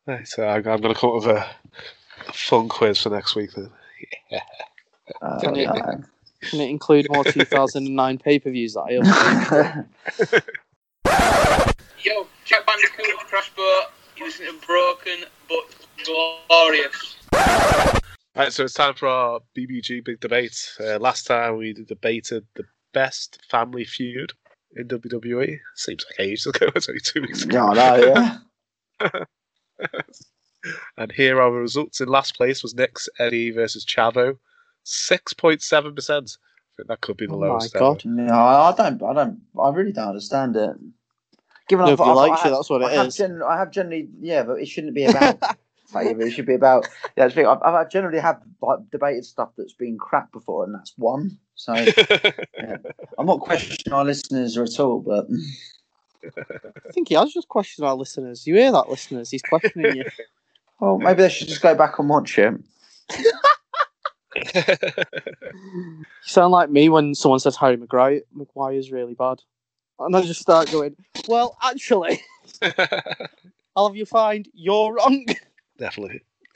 right, 0.08 0.28
so 0.28 0.44
I'm, 0.48 0.68
I'm 0.68 0.82
going 0.82 0.94
to 0.94 1.00
come 1.00 1.10
up 1.12 1.16
with 1.18 1.28
a, 1.28 1.46
a 2.28 2.34
fun 2.34 2.68
quiz 2.70 3.02
for 3.02 3.10
next 3.10 3.36
week 3.36 3.52
then. 3.54 3.70
Uh, 5.22 5.40
Can 5.40 5.56
it- 5.56 5.66
no. 5.66 6.04
Can 6.50 6.60
it 6.62 6.70
include 6.70 7.10
more 7.10 7.24
2009 7.24 8.18
pay 8.20 8.40
per 8.40 8.52
views 8.52 8.74
that 8.76 8.82
I 8.82 8.98
Yo, 12.08 12.26
check 12.46 12.66
bandicoot 12.66 13.06
with 13.18 13.28
Crash 13.28 13.54
Boat. 13.54 13.88
You 14.16 14.28
listen 14.28 14.46
to 14.46 14.66
Broken 14.66 15.26
but 15.50 15.66
Glorious. 16.06 17.18
Right, 18.34 18.54
so 18.54 18.64
it's 18.64 18.76
time 18.76 18.94
for 18.94 19.10
our 19.10 19.42
BBG 19.58 20.06
big 20.06 20.22
debate. 20.22 20.72
Uh, 20.80 21.00
last 21.00 21.28
time 21.28 21.58
we 21.58 21.74
debated 21.74 22.46
the 22.56 22.64
best 22.94 23.40
family 23.50 23.84
feud 23.84 24.32
in 24.78 24.88
WWE. 24.88 25.58
Seems 25.76 26.06
like 26.06 26.26
ages 26.26 26.46
ago. 26.46 26.68
It's 26.78 26.88
only 26.88 27.02
two 27.02 27.24
weeks 27.24 27.44
ago. 27.44 27.74
No, 27.74 27.98
no, 27.98 28.38
yeah. 29.02 29.10
and 30.98 31.12
here 31.12 31.42
are 31.42 31.52
the 31.52 31.58
results. 31.58 32.00
In 32.00 32.08
last 32.08 32.38
place 32.38 32.64
was 32.64 32.74
Nick's 32.74 33.10
Eddie 33.20 33.52
versus 33.52 33.86
Chavo, 33.86 34.38
six 34.84 35.34
point 35.34 35.62
seven 35.62 35.94
percent. 35.94 36.38
That 36.88 37.02
could 37.02 37.18
be 37.18 37.28
the 37.28 37.34
oh 37.34 37.40
lowest. 37.40 37.76
My 37.76 37.80
God, 37.82 38.02
ever. 38.06 38.16
no, 38.16 38.34
I 38.34 38.74
don't, 38.78 39.04
I 39.04 39.14
don't, 39.14 39.42
I 39.62 39.70
really 39.72 39.92
don't 39.92 40.08
understand 40.08 40.56
it. 40.56 40.78
Given 41.68 41.86
Nobody 41.86 42.10
I've- 42.10 42.20
I've- 42.20 42.30
likes 42.30 42.42
I 42.44 42.48
you, 42.50 42.56
that's 42.56 42.70
what 42.70 42.82
it 42.82 42.86
I 42.86 42.94
have 42.94 43.08
is. 43.08 43.18
Gen- 43.18 43.44
I 43.44 43.58
have 43.58 43.72
generally, 43.72 44.08
yeah, 44.22 44.44
but 44.44 44.62
it 44.62 44.68
shouldn't 44.68 44.94
be 44.94 45.06
about 45.06 45.38
favour. 45.88 46.22
It 46.22 46.32
should 46.32 46.46
be 46.46 46.54
about. 46.54 46.88
Yeah, 47.18 47.26
it's 47.26 47.38
I've, 47.38 47.62
I've 47.62 47.90
generally 47.90 48.20
have 48.20 48.42
like 48.62 48.80
debated 48.92 49.26
stuff 49.26 49.50
that's 49.58 49.74
been 49.74 49.98
crap 49.98 50.32
before, 50.32 50.64
and 50.64 50.74
that's 50.74 50.94
one. 50.98 51.38
So 51.56 51.74
yeah. 51.78 52.78
I'm 53.18 53.26
not 53.26 53.42
questioning 53.42 53.94
our 53.94 54.06
listeners 54.06 54.58
at 54.58 54.80
all, 54.80 55.00
but 55.02 55.28
I 56.24 56.92
think 56.92 57.10
he 57.10 57.16
has 57.16 57.34
just 57.34 57.48
questioned 57.50 57.86
our 57.88 57.96
listeners. 57.96 58.46
You 58.48 58.56
hear 58.56 58.72
that, 58.72 58.90
listeners? 58.90 59.30
He's 59.32 59.42
questioning 59.42 59.98
you. 59.98 60.06
well, 60.80 60.98
maybe 61.00 61.24
they 61.24 61.30
should 61.30 61.48
just 61.48 61.62
go 61.62 61.74
back 61.76 62.00
and 62.00 62.10
watch 62.10 62.38
it. 62.38 62.54
You 63.18 63.32
sound 66.24 66.52
like 66.52 66.70
me 66.70 66.90
when 66.90 67.16
someone 67.16 67.40
says 67.40 67.56
Harry 67.56 67.78
Maguire 67.78 68.22
is 68.74 68.92
really 68.92 69.14
bad. 69.16 69.42
And 70.00 70.16
I 70.16 70.22
just 70.22 70.42
start 70.42 70.72
going, 70.72 70.96
well, 71.28 71.58
actually, 71.62 72.22
I'll 73.76 73.88
have 73.88 73.96
you 73.96 74.06
find 74.06 74.48
you're 74.54 74.94
wrong. 74.94 75.26
Definitely. 75.78 76.22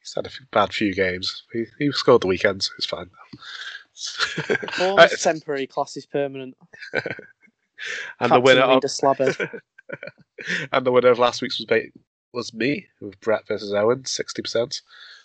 He's 0.00 0.14
had 0.14 0.26
a 0.26 0.30
few, 0.30 0.46
bad 0.50 0.72
few 0.72 0.94
games. 0.94 1.44
He, 1.52 1.64
he 1.78 1.92
scored 1.92 2.22
the 2.22 2.26
weekend, 2.28 2.62
so 2.62 2.72
it's 2.76 2.86
fine 2.86 3.10
now. 3.10 3.38
Is 5.04 5.22
temporary, 5.22 5.66
class 5.66 5.96
is 5.96 6.06
permanent. 6.06 6.56
and 8.20 8.32
the 8.32 8.40
winner 8.40 8.60
of, 8.62 8.82
and 10.72 10.86
the 10.86 10.92
winner 10.92 11.08
of 11.08 11.18
last 11.18 11.42
week's 11.42 11.58
was 11.58 11.66
ba- 11.66 11.90
was 12.32 12.54
me 12.54 12.86
with 13.00 13.20
Brett 13.20 13.48
versus 13.48 13.74
Owen, 13.74 14.04
sixty 14.04 14.40
percent. 14.40 14.82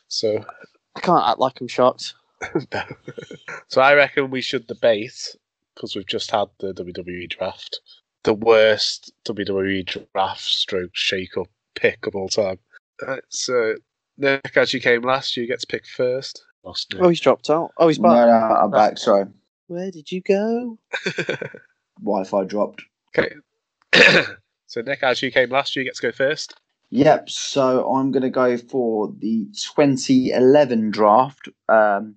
So 0.08 0.44
I 0.96 1.00
can't 1.02 1.24
act 1.24 1.38
like 1.38 1.62
I'm 1.62 1.68
shocked. 1.68 2.16
So 3.68 3.82
I 3.82 3.94
reckon 3.94 4.32
we 4.32 4.42
should 4.42 4.66
debate 4.66 5.36
because 5.76 5.96
we've 5.96 6.08
just 6.08 6.32
had 6.32 6.48
the 6.60 6.74
WWE 6.74 7.30
draft, 7.30 7.80
the 8.24 8.34
worst 8.34 9.12
WWE 9.26 10.08
draft 10.14 10.42
stroke 10.42 10.92
shake 10.94 11.38
up 11.38 11.48
pick 11.76 12.06
of 12.06 12.16
all 12.16 12.30
time. 12.30 12.60
Uh, 13.06 13.18
so 13.30 13.76
Nick 14.18 14.56
actually 14.56 14.80
came 14.80 15.02
last. 15.02 15.36
You 15.36 15.48
get 15.48 15.60
to 15.60 15.68
pick 15.68 15.86
first. 15.86 16.44
Lost 16.64 16.96
Oh, 17.00 17.10
he's 17.10 17.20
dropped 17.20 17.50
out. 17.50 17.72
Oh, 17.78 17.88
he's 17.88 17.98
back. 17.98 18.12
no, 18.28 18.56
I'm 18.56 18.72
back. 18.72 18.98
Sorry, 18.98 19.26
Where 19.68 19.92
did 19.92 20.12
you 20.12 20.22
go? 20.22 20.78
Wi-Fi 22.02 22.44
dropped. 22.46 22.84
Okay. 23.18 23.36
so 24.68 24.82
Nick 24.82 25.04
actually 25.04 25.32
came 25.32 25.50
last. 25.50 25.76
You 25.76 25.84
get 25.84 25.96
to 25.96 26.02
go 26.02 26.12
first. 26.12 26.56
Yep. 26.92 27.30
So 27.30 27.92
I'm 27.92 28.12
going 28.12 28.24
to 28.24 28.30
go 28.30 28.56
for 28.58 29.12
the 29.18 29.48
2011 29.76 30.92
draft 30.92 31.50
um, 31.68 32.16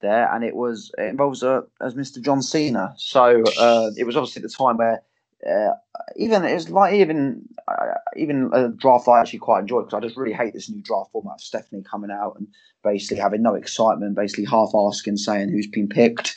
there, 0.00 0.32
and 0.34 0.44
it 0.44 0.54
was 0.54 0.90
it 0.98 1.08
involves 1.08 1.42
uh, 1.42 1.62
as 1.80 1.94
Mr. 1.94 2.20
John 2.20 2.42
Cena. 2.42 2.94
So 2.96 3.42
uh, 3.58 3.90
it 3.96 4.04
was 4.04 4.16
obviously 4.16 4.42
the 4.42 4.48
time 4.48 4.76
where 4.76 5.02
uh, 5.46 5.72
even 6.16 6.44
it 6.44 6.54
was 6.54 6.70
like 6.70 6.94
even 6.94 7.42
uh, 7.68 7.94
even 8.16 8.50
a 8.52 8.68
draft 8.68 9.08
I 9.08 9.20
actually 9.20 9.38
quite 9.38 9.60
enjoyed 9.60 9.86
because 9.86 9.96
I 9.96 10.00
just 10.00 10.16
really 10.16 10.32
hate 10.32 10.52
this 10.52 10.68
new 10.68 10.82
draft 10.82 11.12
format 11.12 11.36
of 11.36 11.40
Stephanie 11.40 11.84
coming 11.88 12.10
out 12.10 12.36
and 12.38 12.48
basically 12.82 13.18
having 13.18 13.42
no 13.42 13.54
excitement, 13.54 14.16
basically 14.16 14.44
half 14.44 14.70
asking, 14.74 15.16
saying 15.16 15.50
who's 15.50 15.68
been 15.68 15.88
picked. 15.88 16.36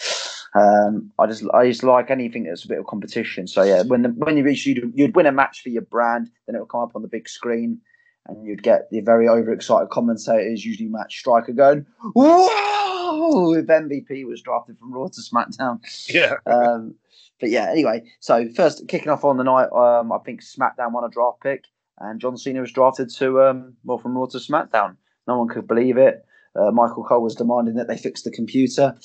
Um, 0.53 1.11
I 1.17 1.27
just 1.27 1.43
I 1.53 1.67
just 1.67 1.83
like 1.83 2.11
anything 2.11 2.43
that's 2.43 2.65
a 2.65 2.67
bit 2.67 2.79
of 2.79 2.85
competition. 2.85 3.47
So 3.47 3.63
yeah, 3.63 3.83
when 3.83 4.01
the, 4.03 4.09
when 4.09 4.37
you 4.37 4.43
reach 4.43 4.65
you'd, 4.65 4.91
you'd 4.93 5.15
win 5.15 5.25
a 5.25 5.31
match 5.31 5.61
for 5.61 5.69
your 5.69 5.83
brand, 5.83 6.29
then 6.45 6.55
it 6.55 6.59
would 6.59 6.69
come 6.69 6.81
up 6.81 6.95
on 6.95 7.01
the 7.01 7.07
big 7.07 7.29
screen, 7.29 7.79
and 8.27 8.45
you'd 8.45 8.61
get 8.61 8.89
the 8.91 8.99
very 8.99 9.29
overexcited 9.29 9.89
commentators, 9.89 10.65
usually 10.65 10.89
Matt 10.89 11.11
Striker, 11.11 11.53
going 11.53 11.85
"Whoa!" 12.13 12.90
If 13.53 13.67
MVP 13.67 14.25
was 14.25 14.41
drafted 14.41 14.77
from 14.77 14.93
Raw 14.93 15.07
to 15.07 15.21
SmackDown. 15.21 15.79
Yeah. 16.07 16.35
Um, 16.45 16.95
but 17.39 17.49
yeah, 17.49 17.69
anyway, 17.71 18.03
so 18.19 18.47
first 18.55 18.87
kicking 18.87 19.09
off 19.09 19.25
on 19.25 19.37
the 19.37 19.43
night, 19.43 19.69
um, 19.73 20.11
I 20.11 20.19
think 20.19 20.41
SmackDown 20.43 20.91
won 20.91 21.03
a 21.03 21.09
draft 21.09 21.41
pick, 21.41 21.65
and 21.97 22.21
John 22.21 22.37
Cena 22.37 22.61
was 22.61 22.71
drafted 22.71 23.09
to 23.15 23.41
um, 23.41 23.73
well 23.83 23.97
from 23.97 24.15
Raw 24.15 24.27
to 24.27 24.37
SmackDown. 24.37 24.95
No 25.27 25.39
one 25.39 25.47
could 25.47 25.67
believe 25.67 25.97
it. 25.97 26.23
Uh, 26.55 26.69
Michael 26.71 27.03
Cole 27.03 27.23
was 27.23 27.35
demanding 27.35 27.75
that 27.75 27.87
they 27.87 27.97
fix 27.97 28.21
the 28.21 28.29
computer, 28.29 28.95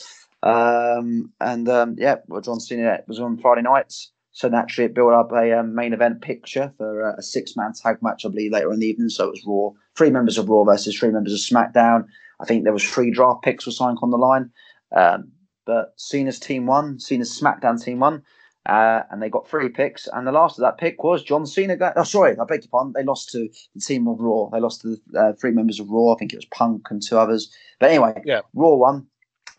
um, 0.42 1.32
and 1.40 1.68
um, 1.68 1.96
yeah, 1.98 2.16
well, 2.26 2.42
John 2.42 2.60
Cena 2.60 3.00
was 3.08 3.18
on 3.18 3.38
Friday 3.38 3.62
nights. 3.62 4.12
So 4.32 4.48
naturally, 4.50 4.84
it 4.84 4.94
built 4.94 5.14
up 5.14 5.32
a 5.32 5.58
um, 5.58 5.74
main 5.74 5.94
event 5.94 6.20
picture 6.20 6.70
for 6.76 7.08
uh, 7.08 7.14
a 7.16 7.22
six-man 7.22 7.72
tag 7.72 8.02
match, 8.02 8.26
I 8.26 8.28
believe, 8.28 8.52
later 8.52 8.70
in 8.70 8.80
the 8.80 8.86
evening. 8.86 9.08
So 9.08 9.28
it 9.28 9.30
was 9.30 9.44
Raw, 9.46 9.70
three 9.96 10.10
members 10.10 10.36
of 10.36 10.46
Raw 10.46 10.62
versus 10.62 10.98
three 10.98 11.08
members 11.08 11.32
of 11.32 11.40
SmackDown. 11.40 12.04
I 12.40 12.44
think 12.44 12.64
there 12.64 12.72
was 12.72 12.84
three 12.84 13.10
draft 13.10 13.42
picks 13.42 13.66
were 13.66 13.72
signed 13.72 13.98
on 14.02 14.10
the 14.10 14.18
line. 14.18 14.50
Um, 14.94 15.32
but 15.64 15.94
Cena's 15.96 16.38
team 16.38 16.66
won, 16.66 17.00
Cena's 17.00 17.38
SmackDown 17.40 17.82
team 17.82 17.98
won, 17.98 18.22
uh, 18.68 19.02
and 19.10 19.20
they 19.20 19.28
got 19.28 19.48
three 19.48 19.68
picks. 19.68 20.06
And 20.12 20.26
the 20.26 20.32
last 20.32 20.58
of 20.58 20.62
that 20.62 20.78
pick 20.78 21.02
was 21.02 21.24
John 21.24 21.44
Cena. 21.46 21.76
Go- 21.76 21.92
oh, 21.96 22.04
sorry, 22.04 22.38
I 22.38 22.44
beg 22.44 22.62
your 22.62 22.68
pardon. 22.70 22.92
They 22.94 23.02
lost 23.02 23.30
to 23.30 23.48
the 23.74 23.80
team 23.80 24.06
of 24.06 24.20
Raw. 24.20 24.48
They 24.50 24.60
lost 24.60 24.82
to 24.82 24.96
the 25.08 25.18
uh, 25.20 25.32
three 25.32 25.50
members 25.50 25.80
of 25.80 25.88
Raw. 25.90 26.12
I 26.12 26.16
think 26.18 26.32
it 26.32 26.36
was 26.36 26.44
Punk 26.46 26.86
and 26.90 27.02
two 27.02 27.18
others. 27.18 27.52
But 27.80 27.90
anyway, 27.90 28.22
Yeah. 28.24 28.42
Raw 28.54 28.74
won. 28.74 29.06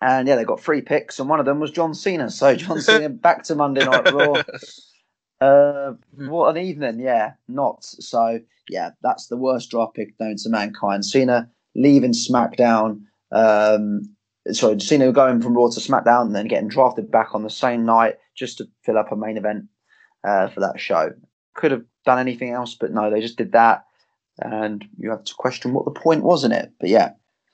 And 0.02 0.28
yeah, 0.28 0.36
they 0.36 0.44
got 0.44 0.62
three 0.62 0.82
picks, 0.82 1.20
and 1.20 1.28
one 1.28 1.40
of 1.40 1.46
them 1.46 1.60
was 1.60 1.72
John 1.72 1.94
Cena. 1.94 2.30
So 2.30 2.56
John 2.58 2.80
Cena 2.82 3.10
back 3.10 3.44
to 3.46 3.56
Monday 3.56 3.84
Night 3.86 4.12
Raw. 4.14 4.42
Uh, 5.40 5.94
what 6.16 6.56
an 6.56 6.64
evening, 6.64 7.00
yeah. 7.00 7.34
Not 7.48 7.84
so, 7.84 8.40
yeah. 8.70 8.92
That's 9.04 9.28
the 9.28 9.38
worst 9.38 9.70
draft 9.70 9.94
pick 9.94 10.20
known 10.20 10.36
to 10.38 10.50
mankind. 10.50 11.06
Cena 11.06 11.50
leaving 11.78 12.12
SmackDown. 12.12 13.02
Um, 13.32 14.02
sorry, 14.52 14.80
Cena 14.82 15.12
going 15.14 15.42
from 15.42 15.56
Raw 15.56 15.70
to 15.70 15.80
SmackDown 15.80 16.24
and 16.24 16.36
then 16.36 16.48
getting 16.48 16.68
drafted 16.68 17.10
back 17.10 17.34
on 17.34 17.44
the 17.44 17.50
same 17.50 17.86
night 17.86 18.16
just 18.36 18.58
to 18.58 18.68
fill 18.84 18.98
up 18.98 19.12
a 19.12 19.16
main 19.16 19.38
event 19.38 19.66
uh, 20.28 20.50
for 20.50 20.60
that 20.60 20.80
show. 20.80 21.12
Could 21.56 21.72
have 21.72 21.84
done 22.06 22.20
anything 22.20 22.52
else, 22.52 22.76
but 22.76 22.92
no, 22.92 23.10
they 23.10 23.22
just 23.22 23.38
did 23.38 23.54
that. 23.54 23.86
And 24.40 24.86
you 24.98 25.10
have 25.12 25.24
to 25.24 25.34
question 25.36 25.74
what 25.74 25.86
the 25.86 25.92
point 26.00 26.24
was 26.24 26.44
in 26.44 26.52
it. 26.52 26.72
But 26.80 26.90
yeah, 26.90 27.12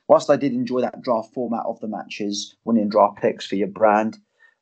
whilst 0.07 0.29
I 0.29 0.35
did 0.35 0.53
enjoy 0.53 0.81
that 0.81 1.01
draft 1.01 1.33
format 1.33 1.63
of 1.65 1.79
the 1.79 1.87
matches, 1.87 2.55
winning 2.65 2.89
draft 2.89 3.21
picks 3.21 3.45
for 3.45 3.55
your 3.55 3.69
brand, 3.69 4.17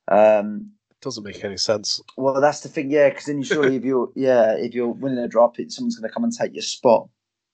um, 0.07 0.71
Doesn't 1.01 1.23
make 1.23 1.43
any 1.43 1.57
sense. 1.57 1.99
well, 2.17 2.39
that's 2.39 2.61
the 2.61 2.69
thing, 2.69 2.91
yeah. 2.91 3.09
Because 3.09 3.25
then 3.25 3.39
you 3.39 3.43
surely, 3.43 3.75
if 3.77 3.83
you're, 3.83 4.09
yeah, 4.15 4.53
if 4.55 4.73
you're 4.75 4.89
winning 4.89 5.17
a 5.17 5.27
draft 5.27 5.55
pick, 5.55 5.71
someone's 5.71 5.97
going 5.97 6.07
to 6.07 6.13
come 6.13 6.23
and 6.23 6.33
take 6.33 6.53
your 6.53 6.61
spot. 6.61 7.09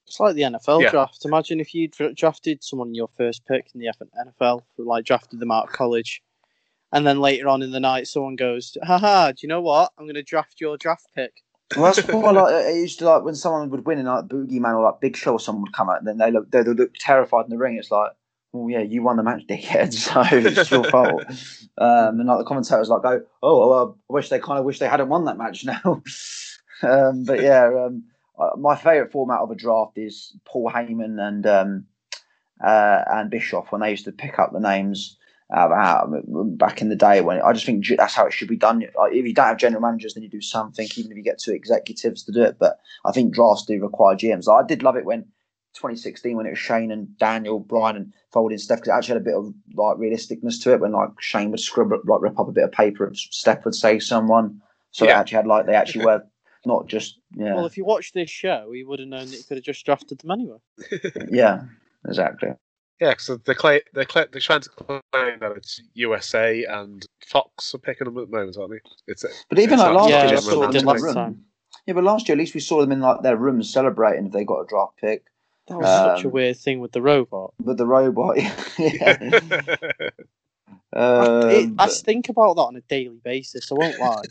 It's 0.07 0.19
like 0.19 0.35
the 0.35 0.43
NFL 0.43 0.81
Yeah. 0.83 0.89
draft. 0.91 1.25
Imagine 1.25 1.59
if 1.59 1.73
you 1.75 1.87
dra- 1.89 2.13
drafted 2.13 2.63
someone 2.63 2.89
in 2.89 2.95
your 2.95 3.09
first 3.17 3.45
pick 3.45 3.69
in 3.73 3.81
the 3.81 3.89
F- 3.89 3.97
NFL, 4.25 4.63
like 4.77 5.05
drafted 5.05 5.39
them 5.39 5.51
out 5.51 5.65
of 5.67 5.73
college, 5.73 6.21
and 6.93 7.05
then 7.05 7.19
later 7.19 7.47
on 7.49 7.61
in 7.61 7.71
the 7.71 7.79
night, 7.79 8.07
someone 8.07 8.35
goes, 8.37 8.77
"Haha, 8.83 9.31
do 9.31 9.37
you 9.41 9.49
know 9.49 9.61
what? 9.61 9.91
I'm 9.97 10.05
going 10.05 10.15
to 10.15 10.23
draft 10.23 10.61
your 10.61 10.77
draft 10.77 11.07
pick." 11.13 11.43
Well, 11.75 11.91
that's 11.93 12.07
what 12.07 12.23
I 12.37 12.41
like. 12.41 12.53
I 12.53 12.71
used 12.71 12.99
to 12.99 13.05
like 13.05 13.23
when 13.23 13.35
someone 13.35 13.69
would 13.69 13.85
win 13.85 13.99
in 13.99 14.05
like 14.05 14.25
Boogeyman 14.25 14.75
or 14.75 14.83
like 14.83 15.01
Big 15.01 15.17
Show 15.17 15.33
or 15.33 15.39
someone 15.41 15.63
would 15.63 15.73
come 15.73 15.89
out, 15.89 15.97
and 15.99 16.07
then 16.07 16.17
they 16.17 16.31
look 16.31 16.49
they 16.51 16.61
would 16.61 16.77
look 16.79 16.93
terrified 16.97 17.43
in 17.45 17.49
the 17.51 17.57
ring. 17.57 17.75
It's 17.75 17.91
like, 17.91 18.11
well, 18.53 18.69
yeah, 18.69 18.79
you 18.79 19.03
won 19.03 19.17
the 19.17 19.23
match, 19.23 19.43
dickhead. 19.49 19.93
So 19.93 20.21
it's 20.37 20.71
your 20.71 20.85
fault. 20.85 21.23
Um, 21.79 22.19
and 22.19 22.27
like 22.27 22.39
the 22.39 22.43
commentators 22.43 22.89
like 22.89 23.03
go, 23.03 23.21
oh, 23.43 23.69
well, 23.69 23.97
I 24.09 24.13
wish 24.13 24.29
they 24.29 24.39
kind 24.39 24.57
of 24.57 24.65
wish 24.65 24.79
they 24.79 24.87
hadn't 24.87 25.09
won 25.09 25.25
that 25.25 25.37
match 25.37 25.63
now. 25.63 26.01
um, 26.81 27.23
but 27.23 27.39
yeah, 27.39 27.65
um, 27.85 28.05
uh, 28.37 28.55
my 28.57 28.75
favourite 28.75 29.11
format 29.11 29.39
of 29.39 29.51
a 29.51 29.55
draft 29.55 29.97
is 29.97 30.35
Paul 30.45 30.71
Heyman 30.71 31.19
and 31.19 31.45
um, 31.47 31.85
uh, 32.63 33.03
and 33.07 33.29
Bischoff 33.29 33.71
when 33.71 33.81
they 33.81 33.91
used 33.91 34.05
to 34.05 34.11
pick 34.11 34.39
up 34.39 34.51
the 34.53 34.59
names. 34.59 35.17
Uh, 35.49 36.05
back 36.57 36.81
in 36.81 36.89
the 36.89 36.95
day 36.97 37.21
when 37.21 37.41
I 37.41 37.53
just 37.53 37.65
think 37.65 37.85
that's 37.97 38.13
how 38.13 38.25
it 38.25 38.33
should 38.33 38.49
be 38.49 38.57
done. 38.57 38.81
If 38.83 39.25
you 39.25 39.33
don't 39.33 39.45
have 39.47 39.57
general 39.57 39.81
managers, 39.81 40.13
then 40.13 40.23
you 40.23 40.29
do 40.29 40.41
something, 40.41 40.85
even 40.97 41.09
if 41.09 41.15
you 41.15 41.23
get 41.23 41.39
two 41.39 41.53
executives 41.53 42.23
to 42.23 42.33
do 42.33 42.43
it. 42.43 42.57
But 42.59 42.79
I 43.05 43.13
think 43.13 43.33
drafts 43.33 43.63
do 43.63 43.81
require 43.81 44.17
GMs. 44.17 44.49
I 44.49 44.67
did 44.67 44.83
love 44.83 44.97
it 44.97 45.05
when 45.05 45.21
2016 45.75 46.35
when 46.35 46.47
it 46.47 46.49
was 46.49 46.59
Shane 46.59 46.91
and 46.91 47.17
Daniel, 47.17 47.59
Bryan 47.59 47.95
and 47.95 48.13
folding 48.33 48.57
Steph 48.57 48.79
because 48.79 48.89
it 48.89 48.97
actually 48.97 49.13
had 49.13 49.21
a 49.21 49.25
bit 49.25 49.35
of 49.35 49.53
like 49.73 49.97
realisticness 49.97 50.61
to 50.63 50.73
it 50.73 50.81
when 50.81 50.91
like 50.91 51.09
Shane 51.19 51.51
would 51.51 51.59
scribble 51.61 52.01
like 52.05 52.21
rip 52.21 52.37
up 52.37 52.49
a 52.49 52.51
bit 52.51 52.63
of 52.65 52.71
paper 52.73 53.05
and 53.05 53.15
Steph 53.15 53.63
would 53.63 53.75
say 53.75 53.99
someone. 53.99 54.61
So 54.91 55.05
it 55.05 55.09
Yeah. 55.09 55.19
actually 55.19 55.37
had 55.37 55.47
like 55.47 55.65
they 55.65 55.75
actually 55.75 56.05
were 56.05 56.23
not 56.65 56.87
just 56.87 57.19
yeah 57.35 57.53
Well, 57.55 57.65
if 57.65 57.77
you 57.77 57.85
watched 57.85 58.13
this 58.13 58.29
show, 58.29 58.71
you 58.73 58.87
would 58.87 58.99
have 58.99 59.07
known 59.07 59.25
that 59.25 59.37
you 59.37 59.43
could 59.47 59.57
have 59.57 59.63
just 59.63 59.85
drafted 59.85 60.19
them 60.19 60.31
anyway. 60.31 60.57
yeah 61.29 61.61
exactly. 62.07 62.49
Yeah, 62.99 63.11
because 63.11 63.39
they're, 63.45 63.53
cla- 63.53 63.79
they're, 63.93 64.05
cla- 64.05 64.27
they're 64.31 64.41
trying 64.41 64.61
to 64.61 64.69
claim 64.69 65.37
that 65.39 65.51
it's 65.55 65.79
USA 65.93 66.63
and 66.63 67.05
Fox 67.27 67.75
are 67.75 67.77
picking 67.77 68.05
them 68.05 68.17
at 68.17 68.31
the 68.31 68.35
moment, 68.35 68.57
aren't 68.57 68.71
they? 68.71 68.79
It's 69.07 69.23
But 69.49 69.59
even 69.59 69.73
it's 69.75 69.83
like 69.83 69.93
last 69.93 70.09
just 70.09 70.23
year, 70.23 70.27
them 70.29 70.35
we 70.35 70.41
saw 70.41 70.61
them 70.61 70.75
in 70.75 70.85
them. 70.85 70.95
the 70.97 71.01
room. 71.03 71.45
Yeah, 71.85 71.93
but 71.93 72.03
last 72.03 72.27
year 72.27 72.33
at 72.33 72.39
least 72.39 72.55
we 72.55 72.59
saw 72.59 72.81
them 72.81 72.91
in 72.91 72.99
like 72.99 73.21
their 73.21 73.35
rooms 73.37 73.71
celebrating 73.71 74.25
if 74.25 74.31
they 74.31 74.43
got 74.43 74.61
a 74.61 74.65
draft 74.65 74.97
pick. 74.97 75.25
That 75.67 75.77
was 75.77 75.89
such 75.89 76.23
a 76.23 76.27
Um, 76.27 76.33
weird 76.33 76.57
thing 76.57 76.79
with 76.79 76.91
the 76.91 77.01
robot. 77.03 77.53
with 77.63 77.77
the 77.77 77.85
robot. 77.85 78.37
yeah. 78.79 79.39
I, 80.93 80.99
um, 80.99 81.49
it, 81.51 81.69
I 81.77 81.87
think 81.87 82.29
about 82.29 82.55
that 82.55 82.63
on 82.63 82.75
a 82.77 82.81
daily 82.81 83.19
basis. 83.23 83.71
I 83.71 83.75
won't 83.75 83.99
lie. 83.99 84.23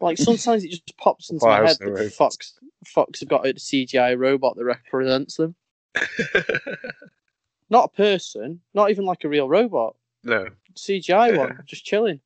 Like 0.00 0.18
sometimes 0.18 0.64
it 0.64 0.70
just 0.70 0.96
pops 0.96 1.30
into 1.30 1.46
my 1.46 1.66
head 1.66 1.76
that? 1.80 2.12
Fox 2.16 2.54
eh? 2.62 2.66
Fox 2.84 3.20
have 3.20 3.28
got 3.28 3.46
a 3.46 3.54
CGI 3.54 4.18
robot 4.18 4.56
that 4.56 4.64
represents 4.64 5.36
them. 5.36 5.54
Not 7.70 7.90
a 7.92 7.96
person, 7.96 8.60
not 8.72 8.90
even 8.90 9.04
like 9.04 9.24
a 9.24 9.28
real 9.28 9.48
robot. 9.48 9.94
no. 10.24 10.46
CGI 10.74 11.36
one, 11.38 11.58
just 11.66 11.84
chilling. 11.84 12.20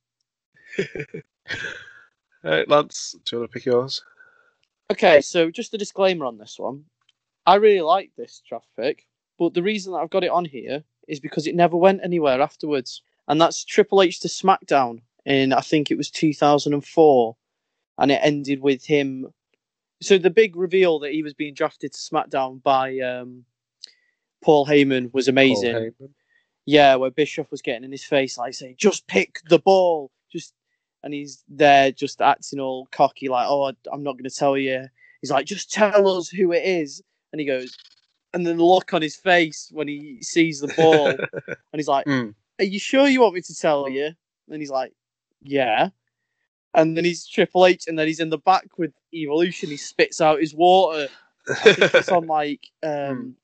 Lance, 2.45 3.16
do 3.25 3.37
you 3.37 3.41
want 3.41 3.51
to 3.51 3.55
pick 3.55 3.66
yours? 3.66 4.03
Okay, 4.91 5.20
so 5.20 5.51
just 5.51 5.75
a 5.75 5.79
disclaimer 5.79 6.27
on 6.27 6.39
this 6.39 6.59
one. 6.59 6.85
I 7.47 7.57
really 7.57 7.81
like 7.81 8.12
this 8.16 8.41
draft 8.49 8.68
pick, 8.77 9.07
but 9.39 9.55
the 9.55 9.62
reason 9.62 9.93
that 9.93 9.99
I've 9.99 10.11
got 10.11 10.23
it 10.23 10.31
on 10.31 10.45
here 10.45 10.85
is 11.09 11.18
because 11.18 11.47
it 11.47 11.57
never 11.57 11.77
went 11.77 12.05
anywhere 12.05 12.41
afterwards. 12.41 13.03
And 13.27 13.41
that's 13.41 13.64
Triple 13.64 14.03
H 14.03 14.20
to 14.20 14.29
SmackDown 14.29 15.01
in, 15.25 15.53
I 15.53 15.61
think 15.61 15.91
it 15.91 15.97
was 15.97 16.11
2004. 16.11 17.37
And 17.99 18.11
it 18.11 18.20
ended 18.22 18.61
with 18.61 18.84
him. 18.84 19.32
So 20.01 20.18
the 20.18 20.30
big 20.30 20.57
reveal 20.57 20.99
that 21.01 21.12
he 21.12 21.22
was 21.22 21.34
being 21.34 21.55
drafted 21.55 21.93
to 21.93 21.99
SmackDown 21.99 22.62
by 22.62 22.99
um, 23.01 23.45
Paul 24.43 24.66
Heyman 24.66 25.12
was 25.12 25.28
amazing. 25.28 25.74
Heyman. 25.74 26.11
Yeah, 26.66 26.95
where 26.97 27.11
Bischoff 27.11 27.51
was 27.51 27.62
getting 27.62 27.84
in 27.84 27.93
his 27.93 28.05
face, 28.05 28.38
like 28.38 28.55
saying, 28.55 28.76
"Just 28.78 29.07
pick 29.09 29.40
the 29.49 29.59
ball," 29.59 30.11
just, 30.30 30.55
and 31.03 31.12
he's 31.12 31.43
there 31.49 31.90
just 31.90 32.20
acting 32.22 32.61
all 32.61 32.86
cocky, 32.93 33.28
like, 33.28 33.47
"Oh, 33.49 33.64
I- 33.64 33.90
I'm 33.93 34.03
not 34.05 34.12
going 34.12 34.28
to 34.28 34.30
tell 34.30 34.57
you." 34.57 34.86
He's 35.20 35.30
like, 35.30 35.47
"Just 35.47 35.72
tell 35.72 36.09
us 36.18 36.28
who 36.28 36.53
it 36.53 36.64
is," 36.64 37.03
and 37.32 37.40
he 37.40 37.47
goes, 37.47 37.76
and 38.32 38.47
then 38.47 38.59
the 38.59 38.64
look 38.64 38.95
on 38.95 39.03
his 39.03 39.16
face 39.16 39.70
when 39.72 39.88
he 39.88 40.22
sees 40.22 40.61
the 40.61 40.72
ball, 40.76 41.09
and 41.49 41.57
he's 41.72 41.88
like, 41.88 42.07
Mm. 42.07 42.34
"Are 42.61 42.64
you 42.64 42.78
sure 42.78 43.09
you 43.09 43.20
want 43.20 43.34
me 43.34 43.40
to 43.43 43.55
tell 43.57 43.88
you?" 43.88 44.11
And 44.49 44.61
he's 44.62 44.70
like, 44.70 44.93
"Yeah." 45.43 45.90
And 46.75 46.97
then 46.97 47.05
he's 47.05 47.27
Triple 47.27 47.66
H, 47.66 47.87
and 47.87 47.99
then 47.99 48.07
he's 48.07 48.20
in 48.20 48.31
the 48.31 48.39
back 48.39 48.79
with 48.79 48.93
Evolution. 49.12 49.68
He 49.68 49.77
spits 49.77 50.20
out 50.20 50.41
his 50.41 50.55
water. 50.55 51.09
I 51.51 51.55
think 51.55 51.95
it's 51.95 52.09
on 52.09 52.27
like 52.41 52.68
um, 52.83 53.37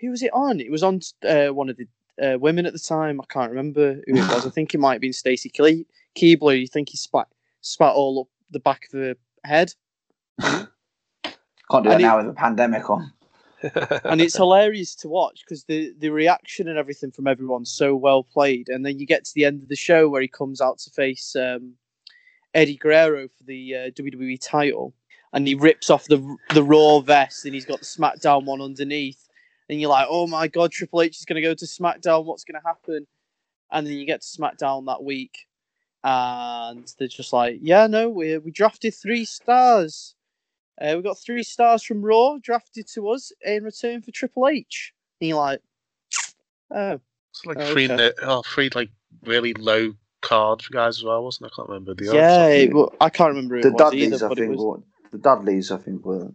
who 0.00 0.10
was 0.10 0.22
it 0.22 0.32
on? 0.32 0.60
It 0.60 0.70
was 0.70 0.82
on 0.82 1.00
uh, 1.28 1.48
one 1.48 1.68
of 1.68 1.76
the 1.76 1.86
uh, 2.20 2.38
women 2.38 2.66
at 2.66 2.72
the 2.72 2.78
time. 2.78 3.20
I 3.20 3.24
can't 3.32 3.50
remember 3.50 3.94
who 4.06 4.16
it 4.16 4.28
was. 4.28 4.46
I 4.46 4.50
think 4.50 4.74
it 4.74 4.78
might 4.78 4.94
have 4.94 5.00
been 5.00 5.12
Stacy 5.12 5.50
Cle- 5.50 5.84
Keibler. 6.16 6.60
You 6.60 6.66
think 6.66 6.88
he 6.88 6.96
spat 6.96 7.28
spat 7.60 7.94
all 7.94 8.22
up 8.22 8.28
the 8.50 8.60
back 8.60 8.86
of 8.86 8.90
the 8.92 9.16
head, 9.44 9.72
Can't 10.40 11.84
do 11.84 11.90
that 11.90 11.94
and 11.94 12.02
now 12.02 12.18
with 12.18 12.28
a 12.28 12.32
pandemic 12.32 12.88
on. 12.90 13.12
and 14.04 14.20
it's 14.20 14.36
hilarious 14.36 14.94
to 14.94 15.08
watch 15.08 15.40
because 15.44 15.64
the 15.64 15.94
the 15.98 16.10
reaction 16.10 16.68
and 16.68 16.78
everything 16.78 17.10
from 17.10 17.26
everyone's 17.26 17.72
so 17.72 17.96
well 17.96 18.22
played. 18.22 18.68
And 18.68 18.84
then 18.84 18.98
you 18.98 19.06
get 19.06 19.24
to 19.24 19.34
the 19.34 19.46
end 19.46 19.62
of 19.62 19.68
the 19.68 19.76
show 19.76 20.08
where 20.08 20.20
he 20.20 20.28
comes 20.28 20.60
out 20.60 20.78
to 20.80 20.90
face 20.90 21.34
um, 21.34 21.74
Eddie 22.54 22.76
Guerrero 22.76 23.28
for 23.28 23.44
the 23.44 23.74
uh, 23.74 23.90
WWE 23.90 24.38
title, 24.40 24.94
and 25.32 25.46
he 25.46 25.54
rips 25.54 25.90
off 25.90 26.04
the 26.04 26.36
the 26.54 26.62
Raw 26.62 27.00
vest, 27.00 27.44
and 27.44 27.54
he's 27.54 27.64
got 27.66 27.80
the 27.80 27.86
SmackDown 27.86 28.44
one 28.44 28.60
underneath, 28.60 29.28
and 29.68 29.80
you're 29.80 29.90
like, 29.90 30.06
oh 30.08 30.26
my 30.26 30.48
god, 30.48 30.70
Triple 30.72 31.02
H 31.02 31.18
is 31.18 31.24
going 31.24 31.36
to 31.36 31.48
go 31.48 31.54
to 31.54 31.64
SmackDown. 31.64 32.24
What's 32.24 32.44
going 32.44 32.60
to 32.60 32.66
happen? 32.66 33.06
And 33.72 33.86
then 33.86 33.94
you 33.94 34.06
get 34.06 34.22
to 34.22 34.26
SmackDown 34.40 34.86
that 34.86 35.02
week, 35.02 35.46
and 36.04 36.92
they're 36.98 37.08
just 37.08 37.32
like, 37.32 37.58
yeah, 37.60 37.86
no, 37.86 38.08
we 38.08 38.38
we 38.38 38.50
drafted 38.50 38.94
three 38.94 39.24
stars. 39.24 40.14
Uh, 40.80 40.94
we 40.96 41.02
got 41.02 41.18
three 41.18 41.42
stars 41.42 41.82
from 41.84 42.02
Raw 42.02 42.36
drafted 42.42 42.88
to 42.94 43.08
us 43.10 43.32
in 43.42 43.62
return 43.62 44.02
for 44.02 44.10
Triple 44.10 44.48
H. 44.48 44.92
And 45.20 45.28
you're 45.28 45.38
like, 45.38 45.60
oh, 46.72 47.00
It's 47.30 47.46
like 47.46 47.58
Oh, 47.58 47.72
three, 47.72 47.88
okay. 47.90 48.12
oh, 48.22 48.42
three 48.42 48.70
like 48.74 48.90
really 49.24 49.54
low 49.54 49.94
card 50.24 50.62
guys 50.72 50.98
as 50.98 51.04
well, 51.04 51.22
wasn't 51.24 51.46
it? 51.46 51.52
I 51.52 51.56
can't 51.56 51.68
remember 51.68 51.94
the 51.94 52.14
yeah. 52.14 52.64
odds. 52.64 52.74
Well, 52.74 52.94
I 53.00 53.10
can't 53.10 53.28
remember 53.34 53.60
The 53.62 53.70
Dudleys, 53.70 54.12
either, 54.14 54.30
I 54.30 54.34
think. 54.34 54.50
was. 54.56 54.58
Were, 54.60 54.82
the 55.12 55.18
Dudleys, 55.18 55.70
I 55.70 55.76
think, 55.76 56.04
were. 56.04 56.32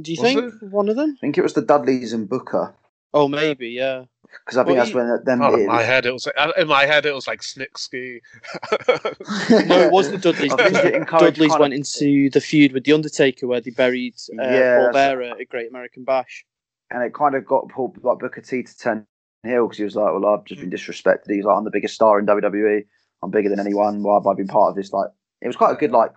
Do 0.00 0.12
you 0.12 0.20
Was 0.22 0.32
think 0.32 0.54
one 0.72 0.88
of 0.88 0.96
them? 0.96 1.14
I 1.16 1.20
think 1.20 1.38
it 1.38 1.42
was 1.42 1.54
the 1.54 1.62
Dudleys 1.62 2.12
and 2.12 2.28
Booker. 2.28 2.74
Oh, 3.14 3.28
maybe, 3.28 3.68
yeah. 3.70 4.04
Because 4.44 4.58
I 4.58 4.64
think 4.64 4.76
Well, 4.76 4.84
that's 4.84 4.90
he- 4.90 4.94
when 4.96 5.24
them. 5.24 5.40
Oh, 5.42 5.54
in 5.54 5.66
my 5.66 5.82
head 5.82 6.04
it 6.04 6.12
was 6.12 6.26
like, 6.26 6.58
in 6.58 6.68
my 6.68 6.84
head 6.84 7.06
it 7.06 7.14
was 7.14 7.26
like 7.26 7.40
Snitsky. 7.40 8.20
No, 9.68 9.80
it 9.80 9.92
was 9.92 10.10
the 10.10 10.18
Dudleys. 10.18 10.52
I 10.58 10.68
think 10.68 10.74
because 11.00 11.22
it 11.22 11.24
the 11.24 11.30
Dudleys 11.30 11.58
went 11.58 11.72
of- 11.72 11.78
into 11.78 12.30
the 12.30 12.40
feud 12.40 12.72
with 12.72 12.84
the 12.84 12.92
Undertaker, 12.92 13.46
where 13.46 13.60
they 13.60 13.70
buried 13.70 14.14
uh, 14.38 14.42
Yeah, 14.42 14.76
Paul 14.76 14.92
that's- 14.92 14.94
Bearer 14.94 15.22
at 15.40 15.48
Great 15.48 15.70
American 15.70 16.04
Bash. 16.04 16.44
and 16.90 17.02
it 17.02 17.14
kind 17.14 17.34
of 17.34 17.46
got 17.46 17.68
Paul 17.70 17.94
like 18.02 18.18
Booker 18.18 18.40
T 18.40 18.62
to 18.62 18.78
turn 18.78 19.06
heel 19.44 19.66
because 19.66 19.78
he 19.78 19.84
was 19.84 19.96
like, 19.96 20.12
"Well, 20.12 20.26
I've 20.26 20.44
just 20.44 20.60
been 20.60 20.70
disrespected." 20.70 21.28
He's 21.30 21.44
like, 21.44 21.56
"I'm 21.56 21.64
the 21.64 21.70
biggest 21.70 21.94
star 21.94 22.18
in 22.18 22.26
WWE. 22.26 22.84
I'm 23.26 23.30
bigger 23.30 23.48
than 23.48 23.60
anyone. 23.60 24.02
Why 24.02 24.14
have 24.14 24.26
I 24.26 24.34
been 24.34 24.48
part 24.48 24.70
of 24.70 24.76
this?" 24.76 24.92
Like, 24.92 25.10
it 25.42 25.46
was 25.46 25.56
quite 25.56 25.72
a 25.72 25.76
good 25.76 25.92
like 25.92 26.12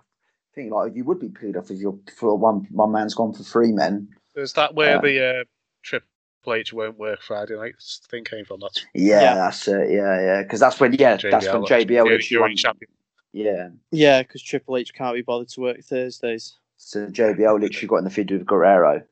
thing. 0.54 0.70
Like, 0.70 0.94
you 0.94 1.04
would 1.04 1.20
be 1.20 1.28
peed 1.28 1.56
off 1.56 1.70
if 1.70 1.78
you're 1.78 1.98
for 2.16 2.36
one 2.36 2.66
one 2.70 2.92
man's 2.92 3.14
gone 3.14 3.32
for 3.32 3.42
three 3.42 3.72
men. 3.72 4.08
Is 4.36 4.52
that 4.54 4.74
where 4.74 4.96
Um, 4.96 5.04
the 5.04 5.40
uh, 5.40 5.44
Triple 5.82 6.54
H 6.54 6.72
won't 6.72 6.98
work 6.98 7.20
Friday 7.22 7.56
night 7.56 7.74
thing 8.10 8.24
came 8.24 8.44
from? 8.44 8.60
That's 8.60 8.84
Yeah, 8.94 9.20
Yeah. 9.20 9.34
that's 9.34 9.68
it. 9.68 9.90
Yeah, 9.90 10.20
yeah. 10.20 10.42
Because 10.42 10.60
that's 10.60 10.78
when 10.80 10.92
yeah, 10.94 11.16
that's 11.16 11.46
when 11.46 11.62
JBL 11.64 12.04
the 12.04 12.10
literally 12.10 12.40
won. 12.40 12.56
Champion. 12.56 12.90
Yeah, 13.32 13.68
Yeah, 13.92 14.22
because 14.22 14.42
Triple 14.42 14.76
H 14.76 14.92
can't 14.92 15.14
be 15.14 15.22
bothered 15.22 15.48
to 15.50 15.60
work 15.60 15.80
Thursdays. 15.82 16.58
so 16.76 17.06
JBL 17.06 17.60
literally 17.60 17.86
got 17.86 17.96
in 17.98 18.04
the 18.04 18.10
feud 18.10 18.30
with 18.32 18.44
Guerrero, 18.46 19.02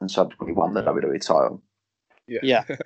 and 0.00 0.10
subsequently 0.10 0.54
won 0.54 0.74
the 0.74 0.82
WWE 0.82 1.18
title. 1.20 1.62
Yeah, 2.26 2.40
yeah. 2.42 2.64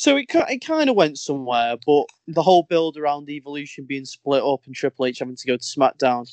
So 0.00 0.16
it 0.16 0.28
it 0.32 0.64
kind 0.64 0.88
of 0.88 0.96
went 0.96 1.18
somewhere, 1.18 1.76
but 1.86 2.04
the 2.26 2.40
whole 2.40 2.62
build 2.62 2.96
around 2.96 3.28
Evolution 3.28 3.84
being 3.84 4.06
split 4.06 4.42
up 4.42 4.64
and 4.64 4.74
Triple 4.74 5.04
H 5.04 5.18
having 5.18 5.36
to 5.36 5.46
go 5.46 5.58
to 5.58 5.62
SmackDown 5.62 6.26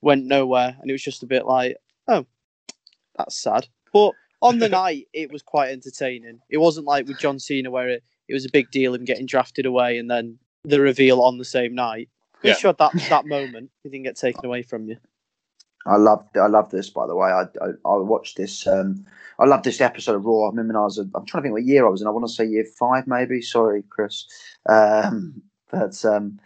went 0.00 0.24
nowhere, 0.24 0.74
and 0.80 0.88
it 0.88 0.94
was 0.94 1.02
just 1.02 1.22
a 1.22 1.26
bit 1.26 1.44
like, 1.44 1.76
oh, 2.08 2.24
that's 3.18 3.36
sad. 3.36 3.68
But 3.92 4.12
on 4.40 4.60
the 4.60 4.68
night, 4.82 5.08
it 5.12 5.30
was 5.30 5.42
quite 5.42 5.72
entertaining. 5.72 6.40
It 6.48 6.56
wasn't 6.56 6.86
like 6.86 7.06
with 7.06 7.18
John 7.18 7.38
Cena 7.38 7.70
where 7.70 7.90
it, 7.90 8.02
it 8.28 8.32
was 8.32 8.46
a 8.46 8.50
big 8.50 8.70
deal 8.70 8.94
him 8.94 9.04
getting 9.04 9.26
drafted 9.26 9.66
away 9.66 9.98
and 9.98 10.10
then 10.10 10.38
the 10.64 10.80
reveal 10.80 11.20
on 11.20 11.36
the 11.36 11.44
same 11.44 11.74
night. 11.74 12.08
At 12.38 12.44
least 12.44 12.62
you 12.62 12.68
had 12.68 12.78
that 12.78 12.94
that 13.10 13.26
moment. 13.26 13.72
It 13.84 13.90
didn't 13.90 14.04
get 14.04 14.16
taken 14.16 14.46
away 14.46 14.62
from 14.62 14.86
you. 14.86 14.96
I 15.86 15.96
love 15.96 16.24
I 16.36 16.46
love 16.46 16.70
this 16.70 16.90
by 16.90 17.06
the 17.06 17.16
way. 17.16 17.30
I 17.30 17.42
I, 17.42 17.68
I 17.84 17.96
watched 17.96 18.36
this. 18.36 18.66
Um, 18.66 19.04
I 19.38 19.46
love 19.46 19.62
this 19.62 19.80
episode 19.80 20.16
of 20.16 20.24
Raw. 20.24 20.46
I 20.46 20.50
remember 20.50 20.78
I 20.78 20.84
was. 20.84 20.98
I'm 20.98 21.10
trying 21.26 21.42
to 21.42 21.42
think 21.42 21.52
what 21.52 21.64
year 21.64 21.86
I 21.86 21.90
was 21.90 22.00
in. 22.00 22.06
I 22.06 22.10
want 22.10 22.26
to 22.26 22.32
say 22.32 22.46
year 22.46 22.66
five, 22.78 23.06
maybe. 23.06 23.42
Sorry, 23.42 23.82
Chris. 23.88 24.26
Um, 24.68 25.42
but 25.70 26.04
um, 26.04 26.38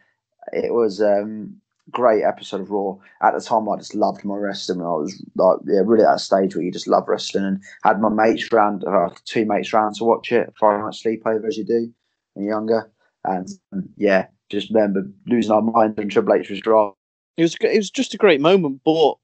it 0.53 0.73
was 0.73 1.03
um 1.03 1.61
great 1.91 2.25
episode 2.25 2.61
of 2.61 2.71
Raw. 2.71 2.97
At 3.23 3.35
the 3.35 3.41
time, 3.41 3.69
I 3.69 3.77
just 3.77 3.95
loved 3.95 4.25
my 4.25 4.37
wrestling. 4.37 4.81
I 4.81 4.85
was 4.85 5.23
like, 5.37 5.59
yeah, 5.67 5.83
really 5.85 6.05
at 6.05 6.15
a 6.15 6.19
stage 6.19 6.55
where 6.55 6.65
you 6.65 6.73
just 6.73 6.89
love 6.89 7.09
wrestling, 7.09 7.45
and 7.45 7.63
had 7.85 8.01
my 8.01 8.09
mates 8.09 8.51
round, 8.53 8.85
uh, 8.85 9.11
two 9.25 9.45
mates 9.45 9.73
round 9.73 9.97
to 9.97 10.05
watch 10.05 10.33
it. 10.33 10.53
Friday 10.59 10.83
night 10.83 10.95
sleepover, 10.95 11.47
as 11.47 11.57
you 11.57 11.65
do 11.65 11.93
when 12.35 12.45
you're 12.45 12.55
younger, 12.55 12.91
and 13.25 13.49
um, 13.73 13.89
yeah, 13.97 14.27
just 14.49 14.71
remember 14.71 15.03
losing 15.27 15.53
our 15.53 15.63
mind 15.63 15.97
when 15.97 16.09
Triple 16.09 16.35
H 16.35 16.51
was 16.51 16.61
drawn. 16.61 16.93
It 17.37 17.43
was 17.43 17.57
it 17.61 17.77
was 17.77 17.91
just 17.91 18.15
a 18.15 18.19
great 18.19 18.41
moment, 18.41 18.81
but 18.85 19.17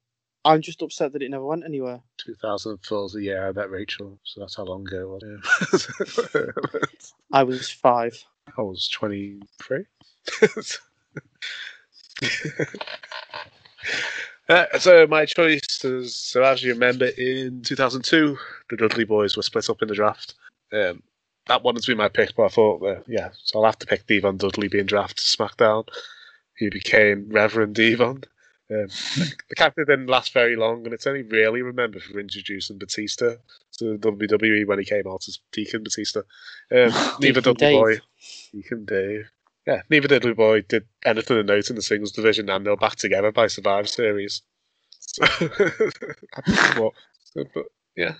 I'm 0.45 0.61
just 0.61 0.81
upset 0.81 1.13
that 1.13 1.21
it 1.21 1.31
never 1.31 1.45
went 1.45 1.63
anywhere. 1.63 2.01
2004 2.17 3.05
is 3.05 3.13
the 3.13 3.23
year 3.23 3.47
I 3.47 3.51
met 3.51 3.69
Rachel, 3.69 4.19
so 4.23 4.41
that's 4.41 4.55
how 4.55 4.63
long 4.63 4.85
ago 4.87 5.19
it 5.21 5.71
was. 5.71 6.31
Yeah. 6.35 6.41
I 7.31 7.43
was 7.43 7.69
five. 7.69 8.21
I 8.57 8.61
was 8.61 8.89
23. 8.89 9.85
Uh, 14.49 14.65
so 14.77 15.07
my 15.07 15.25
choice 15.25 15.85
is 15.85 16.13
so 16.13 16.43
as 16.43 16.61
you 16.61 16.73
remember 16.73 17.05
in 17.17 17.61
2002 17.61 18.37
the 18.69 18.75
Dudley 18.75 19.05
boys 19.05 19.37
were 19.37 19.43
split 19.43 19.69
up 19.69 19.81
in 19.81 19.87
the 19.87 19.95
draft. 19.95 20.35
Um, 20.73 21.01
that 21.47 21.63
wanted 21.63 21.83
to 21.83 21.91
be 21.91 21.95
my 21.95 22.09
pick, 22.09 22.35
but 22.35 22.43
I 22.43 22.49
thought 22.49 22.83
uh, 22.83 23.01
yeah, 23.07 23.29
so 23.41 23.59
I'll 23.59 23.65
have 23.65 23.79
to 23.79 23.87
pick 23.87 24.05
Devon 24.05 24.37
Dudley 24.37 24.67
being 24.67 24.85
drafted 24.85 25.17
to 25.17 25.37
SmackDown. 25.37 25.87
He 26.57 26.69
became 26.69 27.29
Reverend 27.29 27.75
Devon. 27.75 28.23
Um, 28.73 28.87
the 29.49 29.55
character 29.55 29.85
didn't 29.85 30.07
last 30.07 30.33
very 30.33 30.55
long, 30.55 30.85
and 30.85 30.93
it's 30.93 31.05
only 31.05 31.21
really 31.23 31.61
remembered 31.61 32.01
for 32.01 32.19
introducing 32.19 32.77
Batista 32.77 33.35
to 33.77 33.97
WWE 33.97 34.65
when 34.65 34.79
he 34.79 34.85
came 34.85 35.07
out 35.07 35.27
as 35.27 35.39
Deacon 35.51 35.83
Batista. 35.83 36.21
Um, 36.71 36.91
neither 37.19 37.41
Dudley 37.41 37.53
Dave. 37.53 37.79
boy, 37.79 37.99
Deacon 38.51 38.85
Dave. 38.85 39.29
Yeah, 39.67 39.81
neither 39.89 40.07
Dudley 40.07 40.33
boy 40.33 40.61
did 40.61 40.85
anything 41.05 41.37
of 41.37 41.45
note 41.45 41.69
in 41.69 41.75
the 41.75 41.81
singles 41.81 42.11
division, 42.11 42.49
and 42.49 42.65
they're 42.65 42.75
back 42.75 42.95
together 42.95 43.31
by 43.31 43.47
Survivor 43.47 43.87
Series. 43.87 44.41
So, 44.99 45.25
what- 46.77 46.93
but 47.35 47.65
yeah, 47.95 48.15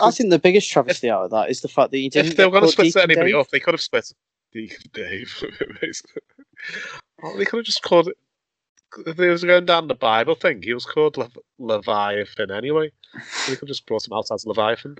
I 0.00 0.10
think 0.10 0.30
the 0.30 0.38
biggest 0.38 0.70
travesty 0.70 1.08
out 1.10 1.24
of 1.24 1.30
that 1.30 1.50
is 1.50 1.60
the 1.60 1.68
fact 1.68 1.90
that 1.92 1.98
you 1.98 2.10
didn't. 2.10 2.32
if 2.32 2.36
they 2.36 2.44
were 2.44 2.50
going 2.50 2.64
to 2.64 2.70
split 2.72 2.86
Deacon 2.86 3.02
anybody 3.02 3.32
Dave. 3.32 3.40
off, 3.40 3.50
they 3.50 3.60
could 3.60 3.74
have 3.74 3.80
split 3.80 4.12
Deacon 4.52 4.90
Dave. 4.92 5.42
they 7.36 7.44
could 7.44 7.58
have 7.58 7.66
just 7.66 7.82
called 7.82 8.08
it. 8.08 8.16
If 9.06 9.16
they 9.16 9.28
was 9.28 9.44
going 9.44 9.66
down 9.66 9.88
the 9.88 9.94
Bible 9.94 10.34
thing, 10.34 10.62
he 10.62 10.74
was 10.74 10.84
called 10.84 11.16
Le- 11.16 11.30
Leviathan 11.58 12.50
anyway. 12.50 12.92
They 13.48 13.56
could 13.56 13.68
just 13.68 13.86
brought 13.86 14.06
him 14.06 14.12
out 14.12 14.30
as 14.32 14.46
Leviathan. 14.46 14.96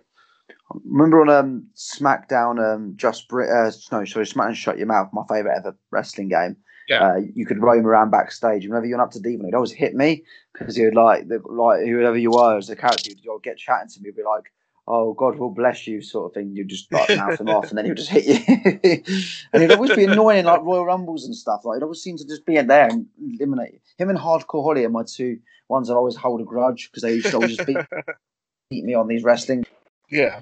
Remember 0.85 1.21
on 1.21 1.29
um, 1.29 1.67
SmackDown, 1.77 2.75
um, 2.75 2.95
just 2.97 3.29
Brit- 3.29 3.51
uh, 3.51 3.71
no, 3.91 4.05
sorry, 4.05 4.27
SmackDown 4.27 4.55
Shut 4.55 4.79
Your 4.79 4.87
Mouth, 4.87 5.11
my 5.13 5.23
favorite 5.29 5.57
ever 5.57 5.77
wrestling 5.91 6.29
game. 6.29 6.57
Yeah. 6.89 7.07
Uh, 7.07 7.21
you 7.35 7.47
could 7.47 7.63
roam 7.63 7.87
around 7.87 8.11
backstage. 8.11 8.67
Whenever 8.67 8.87
you 8.87 8.97
went 8.97 9.03
up 9.03 9.13
to 9.13 9.21
Devon, 9.21 9.47
he'd 9.47 9.55
always 9.55 9.73
hit 9.73 9.95
me 9.95 10.25
because 10.53 10.77
he 10.77 10.85
would 10.85 10.95
like, 10.95 11.29
the, 11.29 11.41
like 11.49 11.85
whoever 11.85 12.19
you 12.19 12.31
were 12.31 12.57
as 12.57 12.71
a 12.71 12.77
character, 12.77 13.11
you'd, 13.11 13.21
you'd 13.23 13.43
get 13.43 13.57
chatting 13.57 13.89
to 13.89 14.01
me, 14.01 14.11
be 14.11 14.23
like, 14.23 14.53
"Oh 14.87 15.13
God 15.15 15.39
will 15.39 15.51
bless 15.51 15.87
you," 15.87 16.03
sort 16.03 16.31
of 16.31 16.35
thing. 16.35 16.55
You 16.55 16.65
just 16.65 16.93
like 16.93 17.09
mouth 17.17 17.41
him 17.41 17.49
off, 17.49 17.69
and 17.69 17.79
then 17.79 17.85
he 17.85 17.91
would 17.91 17.99
just 17.99 18.11
hit 18.11 18.25
you. 18.25 19.03
and 19.53 19.63
he'd 19.63 19.73
always 19.73 19.95
be 19.95 20.05
annoying 20.05 20.41
in 20.41 20.45
like 20.47 20.63
Royal 20.63 20.85
Rumbles 20.85 21.25
and 21.25 21.35
stuff. 21.35 21.65
Like 21.65 21.77
he'd 21.77 21.83
always 21.83 22.03
seem 22.03 22.17
to 22.17 22.27
just 22.27 22.47
be 22.47 22.57
in 22.57 22.67
there 22.67 22.89
and 22.89 23.07
eliminate 23.39 23.75
you. 23.75 23.81
him 23.99 24.11
and 24.11 24.19
Hardcore 24.19 24.65
Holly 24.65 24.85
are 24.85 24.91
my 24.91 25.05
two 25.05 25.39
ones 25.69 25.91
I 25.91 25.95
always 25.95 26.17
hold 26.17 26.41
a 26.41 26.45
grudge 26.45 26.91
because 26.91 27.03
they 27.03 27.15
used 27.15 27.31
to 27.31 27.37
always 27.37 27.57
just 27.57 27.67
beat, 27.67 27.79
beat 28.71 28.85
me 28.85 28.95
on 28.95 29.09
these 29.09 29.25
wrestling. 29.25 29.65
Yeah. 30.11 30.41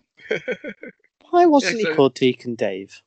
Why 1.30 1.46
wasn't 1.46 1.80
Yeah, 1.80 1.90
he 1.90 1.94
called 1.94 2.14
Deacon 2.14 2.56
Dave? 2.56 3.00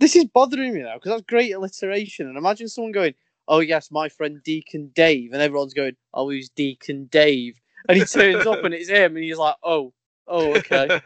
This 0.00 0.16
is 0.16 0.24
bothering 0.24 0.74
me 0.74 0.82
now 0.82 0.94
because 0.94 1.12
that's 1.12 1.22
great 1.22 1.52
alliteration. 1.52 2.26
And 2.26 2.36
imagine 2.36 2.68
someone 2.68 2.92
going, 2.92 3.14
"Oh 3.46 3.60
yes, 3.60 3.90
my 3.90 4.08
friend 4.08 4.42
Deacon 4.42 4.90
Dave," 4.94 5.32
and 5.32 5.40
everyone's 5.40 5.74
going, 5.74 5.96
"Oh, 6.12 6.30
who's 6.30 6.48
Deacon 6.50 7.06
Dave?" 7.06 7.60
And 7.88 7.98
he 7.98 8.04
turns 8.04 8.46
up 8.46 8.64
and 8.64 8.74
it's 8.74 8.88
him, 8.88 9.16
and 9.16 9.24
he's 9.24 9.38
like, 9.38 9.56
"Oh, 9.62 9.92
oh, 10.26 10.56
okay." 10.56 11.00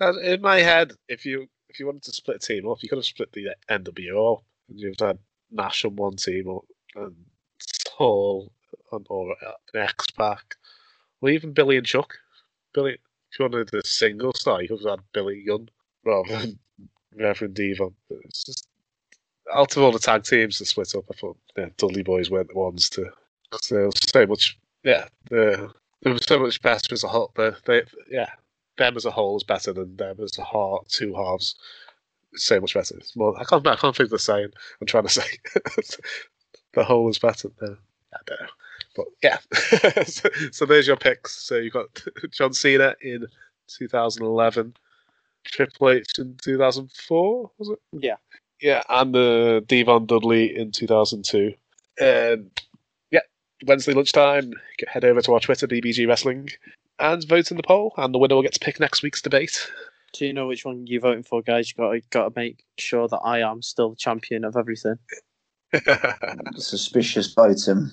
In 0.22 0.40
my 0.40 0.60
head, 0.60 0.92
if 1.08 1.26
you 1.26 1.46
if 1.68 1.78
you 1.78 1.86
wanted 1.86 2.04
to 2.04 2.12
split 2.12 2.36
a 2.36 2.46
team 2.46 2.68
up, 2.68 2.82
you 2.82 2.88
could 2.88 2.98
have 2.98 3.04
split 3.04 3.32
the 3.32 3.50
NWO 3.68 4.36
up. 4.36 4.44
And 4.68 4.80
you've 4.80 4.94
had 4.98 5.18
Nash 5.50 5.84
on 5.84 5.96
one 5.96 6.16
team, 6.16 6.58
and 6.96 7.14
Hall, 7.92 8.52
on, 8.92 9.04
or 9.10 9.32
uh, 9.46 9.52
an 9.74 9.80
X 9.80 10.06
Pac, 10.16 10.56
or 11.20 11.28
even 11.28 11.52
Billy 11.52 11.76
and 11.76 11.86
Chuck. 11.86 12.16
Billy, 12.72 12.92
if 12.92 13.38
you 13.38 13.44
wanted 13.44 13.74
a 13.74 13.86
single 13.86 14.32
star, 14.32 14.62
you 14.62 14.68
could 14.68 14.80
have 14.80 14.90
had 14.90 15.12
Billy 15.12 15.44
Gunn 15.46 15.68
rather 16.04 16.38
than 16.38 16.58
Reverend 17.14 17.54
Devon. 17.54 17.94
It's 18.08 18.44
just 18.44 18.68
out 19.54 19.76
of 19.76 19.82
all 19.82 19.92
the 19.92 19.98
tag 19.98 20.24
teams 20.24 20.58
to 20.58 20.64
split 20.64 20.94
up, 20.94 21.04
I 21.10 21.14
thought 21.14 21.36
yeah, 21.56 21.68
Dudley 21.76 22.02
Boys 22.02 22.30
weren't 22.30 22.48
the 22.48 22.58
ones 22.58 22.88
to. 22.90 23.10
So 23.60 23.90
so 23.94 24.26
much, 24.26 24.58
yeah, 24.82 25.06
the, 25.28 25.70
there 26.02 26.12
was 26.12 26.24
so 26.24 26.38
much 26.38 26.60
better 26.62 26.92
as 26.92 27.04
a 27.04 27.08
whole. 27.08 27.32
The, 27.34 27.56
they, 27.66 27.82
yeah, 28.10 28.30
them 28.78 28.96
as 28.96 29.04
a 29.04 29.10
whole 29.10 29.36
is 29.36 29.44
better 29.44 29.72
than 29.72 29.96
them 29.96 30.16
as 30.22 30.38
a 30.38 30.44
half, 30.44 30.86
two 30.88 31.14
halves. 31.14 31.54
It's 32.32 32.44
so 32.44 32.60
much 32.60 32.74
better. 32.74 32.96
It's 32.96 33.16
more, 33.16 33.38
I 33.38 33.44
can't, 33.44 33.66
I 33.66 33.76
can't 33.76 33.94
think 33.94 34.06
of 34.06 34.10
the 34.10 34.18
saying 34.18 34.50
I'm 34.80 34.86
trying 34.86 35.06
to 35.06 35.08
say. 35.10 35.22
the 36.74 36.84
whole 36.84 37.08
is 37.08 37.18
better. 37.18 37.50
No, 37.60 37.76
I 38.14 38.18
don't 38.26 38.40
know. 38.40 38.46
But 38.96 39.06
yeah, 39.22 40.02
so, 40.04 40.28
so 40.52 40.66
there's 40.66 40.86
your 40.86 40.96
picks. 40.96 41.36
So 41.42 41.56
you've 41.56 41.72
got 41.72 41.86
John 42.32 42.52
Cena 42.52 42.94
in 43.02 43.26
2011, 43.68 44.74
Triple 45.44 45.90
H 45.90 46.18
in 46.18 46.36
2004, 46.42 47.50
was 47.58 47.68
it? 47.70 47.78
Yeah. 47.92 48.16
Yeah, 48.60 48.82
and 48.90 49.16
uh, 49.16 49.60
Devon 49.60 50.06
Dudley 50.06 50.54
in 50.54 50.70
2002. 50.70 51.54
And 51.98 52.50
Wednesday 53.66 53.92
lunchtime, 53.92 54.52
head 54.88 55.04
over 55.04 55.20
to 55.22 55.34
our 55.34 55.40
Twitter, 55.40 55.66
BBG 55.66 56.06
Wrestling, 56.06 56.48
and 56.98 57.26
vote 57.26 57.50
in 57.50 57.56
the 57.56 57.62
poll, 57.62 57.92
and 57.96 58.14
the 58.14 58.18
winner 58.18 58.34
will 58.34 58.42
get 58.42 58.54
to 58.54 58.60
pick 58.60 58.80
next 58.80 59.02
week's 59.02 59.22
debate. 59.22 59.70
Do 60.12 60.26
you 60.26 60.32
know 60.32 60.46
which 60.48 60.64
one 60.64 60.86
you're 60.86 61.00
voting 61.00 61.22
for, 61.22 61.42
guys? 61.42 61.70
You 61.70 61.76
got 61.76 61.92
to 61.92 62.00
got 62.10 62.34
to 62.34 62.40
make 62.40 62.64
sure 62.78 63.06
that 63.08 63.18
I 63.18 63.40
am 63.40 63.62
still 63.62 63.90
the 63.90 63.96
champion 63.96 64.44
of 64.44 64.56
everything. 64.56 64.96
Suspicious 66.56 67.34
Botum. 67.34 67.90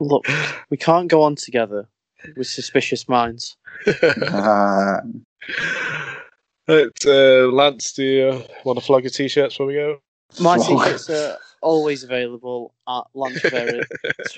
Look, 0.00 0.26
we 0.70 0.76
can't 0.76 1.08
go 1.08 1.22
on 1.22 1.34
together 1.34 1.88
with 2.36 2.46
suspicious 2.46 3.08
minds. 3.08 3.56
Uh, 4.02 5.00
Right, 6.68 7.06
uh, 7.06 7.48
Lance, 7.50 7.94
do 7.94 8.04
you 8.04 8.44
want 8.62 8.78
to 8.78 8.84
flog 8.84 9.02
your 9.02 9.10
t-shirts 9.10 9.54
before 9.54 9.66
we 9.66 9.74
go? 9.74 10.02
My 10.38 10.58
t-shirts 10.58 11.08
are 11.08 11.38
always 11.62 12.02
available 12.04 12.74
at 12.88 13.02
Lanchevera, 13.14 13.84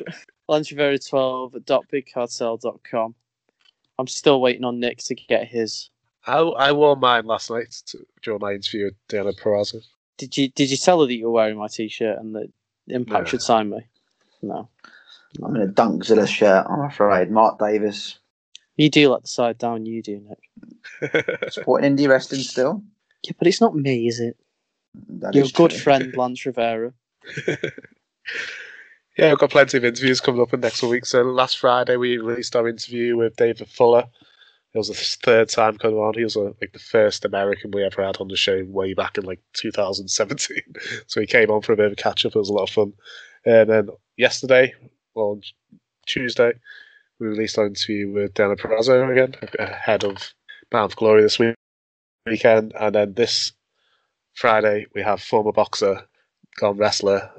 lanchevera12.bigcartel.com. 0.50 3.14
I'm 3.98 4.06
still 4.06 4.40
waiting 4.40 4.64
on 4.64 4.80
Nick 4.80 4.98
to 5.04 5.14
get 5.14 5.46
his. 5.48 5.90
I, 6.26 6.38
I 6.38 6.72
wore 6.72 6.96
mine 6.96 7.26
last 7.26 7.50
night 7.50 7.74
to, 7.86 7.98
during 8.22 8.40
my 8.40 8.52
interview 8.52 8.86
with 8.86 8.94
Deonna 9.08 9.38
Purrazzo. 9.38 9.82
Did 10.18 10.36
you 10.36 10.48
did 10.50 10.70
you 10.70 10.76
tell 10.76 11.00
her 11.00 11.06
that 11.06 11.14
you 11.14 11.24
were 11.26 11.30
wearing 11.32 11.56
my 11.56 11.68
t-shirt 11.68 12.18
and 12.18 12.34
that 12.34 12.50
Impact 12.88 13.24
No. 13.24 13.30
should 13.30 13.42
sign 13.42 13.70
me? 13.70 13.78
No. 14.42 14.68
I'm 15.42 15.56
in 15.56 15.62
a 15.62 15.66
Dunkzilla 15.68 16.26
shirt, 16.26 16.66
I'm 16.68 16.80
afraid. 16.84 17.30
Mark 17.30 17.58
Davis. 17.58 18.18
You 18.76 18.90
do 18.90 19.10
let 19.10 19.22
the 19.22 19.28
side 19.28 19.56
down, 19.58 19.86
you 19.86 20.02
do, 20.02 20.26
Nick. 21.00 21.40
Supporting 21.52 21.96
indie 21.96 22.08
wrestling 22.08 22.40
still. 22.42 22.82
Yeah, 23.22 23.32
but 23.38 23.46
it's 23.46 23.60
not 23.60 23.76
me, 23.76 24.08
is 24.08 24.18
it? 24.20 24.36
That 25.08 25.34
Your 25.34 25.44
is 25.44 25.52
good 25.52 25.70
true. 25.70 25.78
friend 25.80 26.12
Lance 26.16 26.44
Rivera. 26.46 26.92
Yeah, 29.18 29.28
we've 29.28 29.38
got 29.38 29.50
plenty 29.50 29.76
of 29.76 29.84
interviews 29.84 30.18
coming 30.18 30.40
up 30.40 30.54
in 30.54 30.60
next 30.60 30.82
week. 30.82 31.04
So 31.04 31.20
last 31.20 31.58
Friday 31.58 31.96
we 31.96 32.16
released 32.16 32.56
our 32.56 32.66
interview 32.66 33.18
with 33.18 33.36
David 33.36 33.68
Fuller. 33.68 34.04
It 34.72 34.78
was 34.78 34.88
the 34.88 34.94
third 34.94 35.50
time 35.50 35.76
coming 35.76 35.98
on. 35.98 36.14
He 36.14 36.24
was 36.24 36.38
uh, 36.38 36.52
like 36.60 36.72
the 36.72 36.78
first 36.78 37.26
American 37.26 37.70
we 37.72 37.84
ever 37.84 38.02
had 38.02 38.16
on 38.18 38.28
the 38.28 38.36
show 38.36 38.64
way 38.66 38.94
back 38.94 39.18
in 39.18 39.24
like 39.24 39.40
2017. 39.54 40.62
so 41.06 41.20
he 41.20 41.26
came 41.26 41.50
on 41.50 41.60
for 41.60 41.72
a 41.72 41.76
bit 41.76 41.86
of 41.86 41.92
a 41.92 41.96
catch 41.96 42.24
up. 42.24 42.34
It 42.34 42.38
was 42.38 42.48
a 42.48 42.54
lot 42.54 42.62
of 42.62 42.70
fun. 42.70 42.94
And 43.44 43.68
then 43.68 43.88
yesterday, 44.16 44.72
well, 45.14 45.32
on 45.32 45.42
Tuesday, 46.06 46.52
we 47.18 47.26
released 47.26 47.58
our 47.58 47.66
interview 47.66 48.10
with 48.10 48.32
Deonna 48.32 48.58
Purrazzo 48.58 49.10
again, 49.10 49.34
ahead 49.58 50.04
of 50.04 50.32
Bound 50.70 50.92
for 50.92 50.96
Glory 50.96 51.22
this 51.22 51.38
week 51.38 51.56
weekend. 52.26 52.72
And 52.78 52.94
then 52.94 53.14
this 53.14 53.52
Friday, 54.34 54.86
we 54.94 55.02
have 55.02 55.20
former 55.20 55.52
boxer, 55.52 56.06
gone 56.60 56.76
wrestler, 56.76 57.30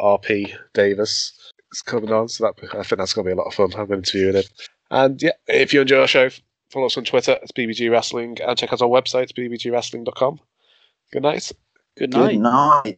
RP 0.00 0.54
Davis 0.74 1.52
is 1.72 1.82
coming 1.82 2.12
on. 2.12 2.28
So 2.28 2.44
that 2.44 2.54
I 2.74 2.82
think 2.82 2.98
that's 2.98 3.12
going 3.12 3.24
to 3.24 3.28
be 3.28 3.32
a 3.32 3.36
lot 3.36 3.46
of 3.46 3.54
fun. 3.54 3.70
I'm 3.74 3.86
going 3.86 4.02
to 4.02 4.18
interview 4.18 4.32
him. 4.32 4.44
And 4.90 5.22
yeah, 5.22 5.32
if 5.46 5.72
you 5.72 5.80
enjoy 5.80 6.00
our 6.00 6.06
show, 6.06 6.28
follow 6.70 6.86
us 6.86 6.96
on 6.96 7.04
Twitter. 7.04 7.38
It's 7.42 7.52
BBG 7.52 7.90
Wrestling 7.90 8.38
and 8.46 8.58
check 8.58 8.72
out 8.72 8.82
our 8.82 8.88
website, 8.88 9.32
bbgwrestling.com. 9.32 10.40
Good 11.12 11.22
night. 11.22 11.52
Good 11.96 12.12
night. 12.12 12.32
Good 12.32 12.40
night. 12.40 12.96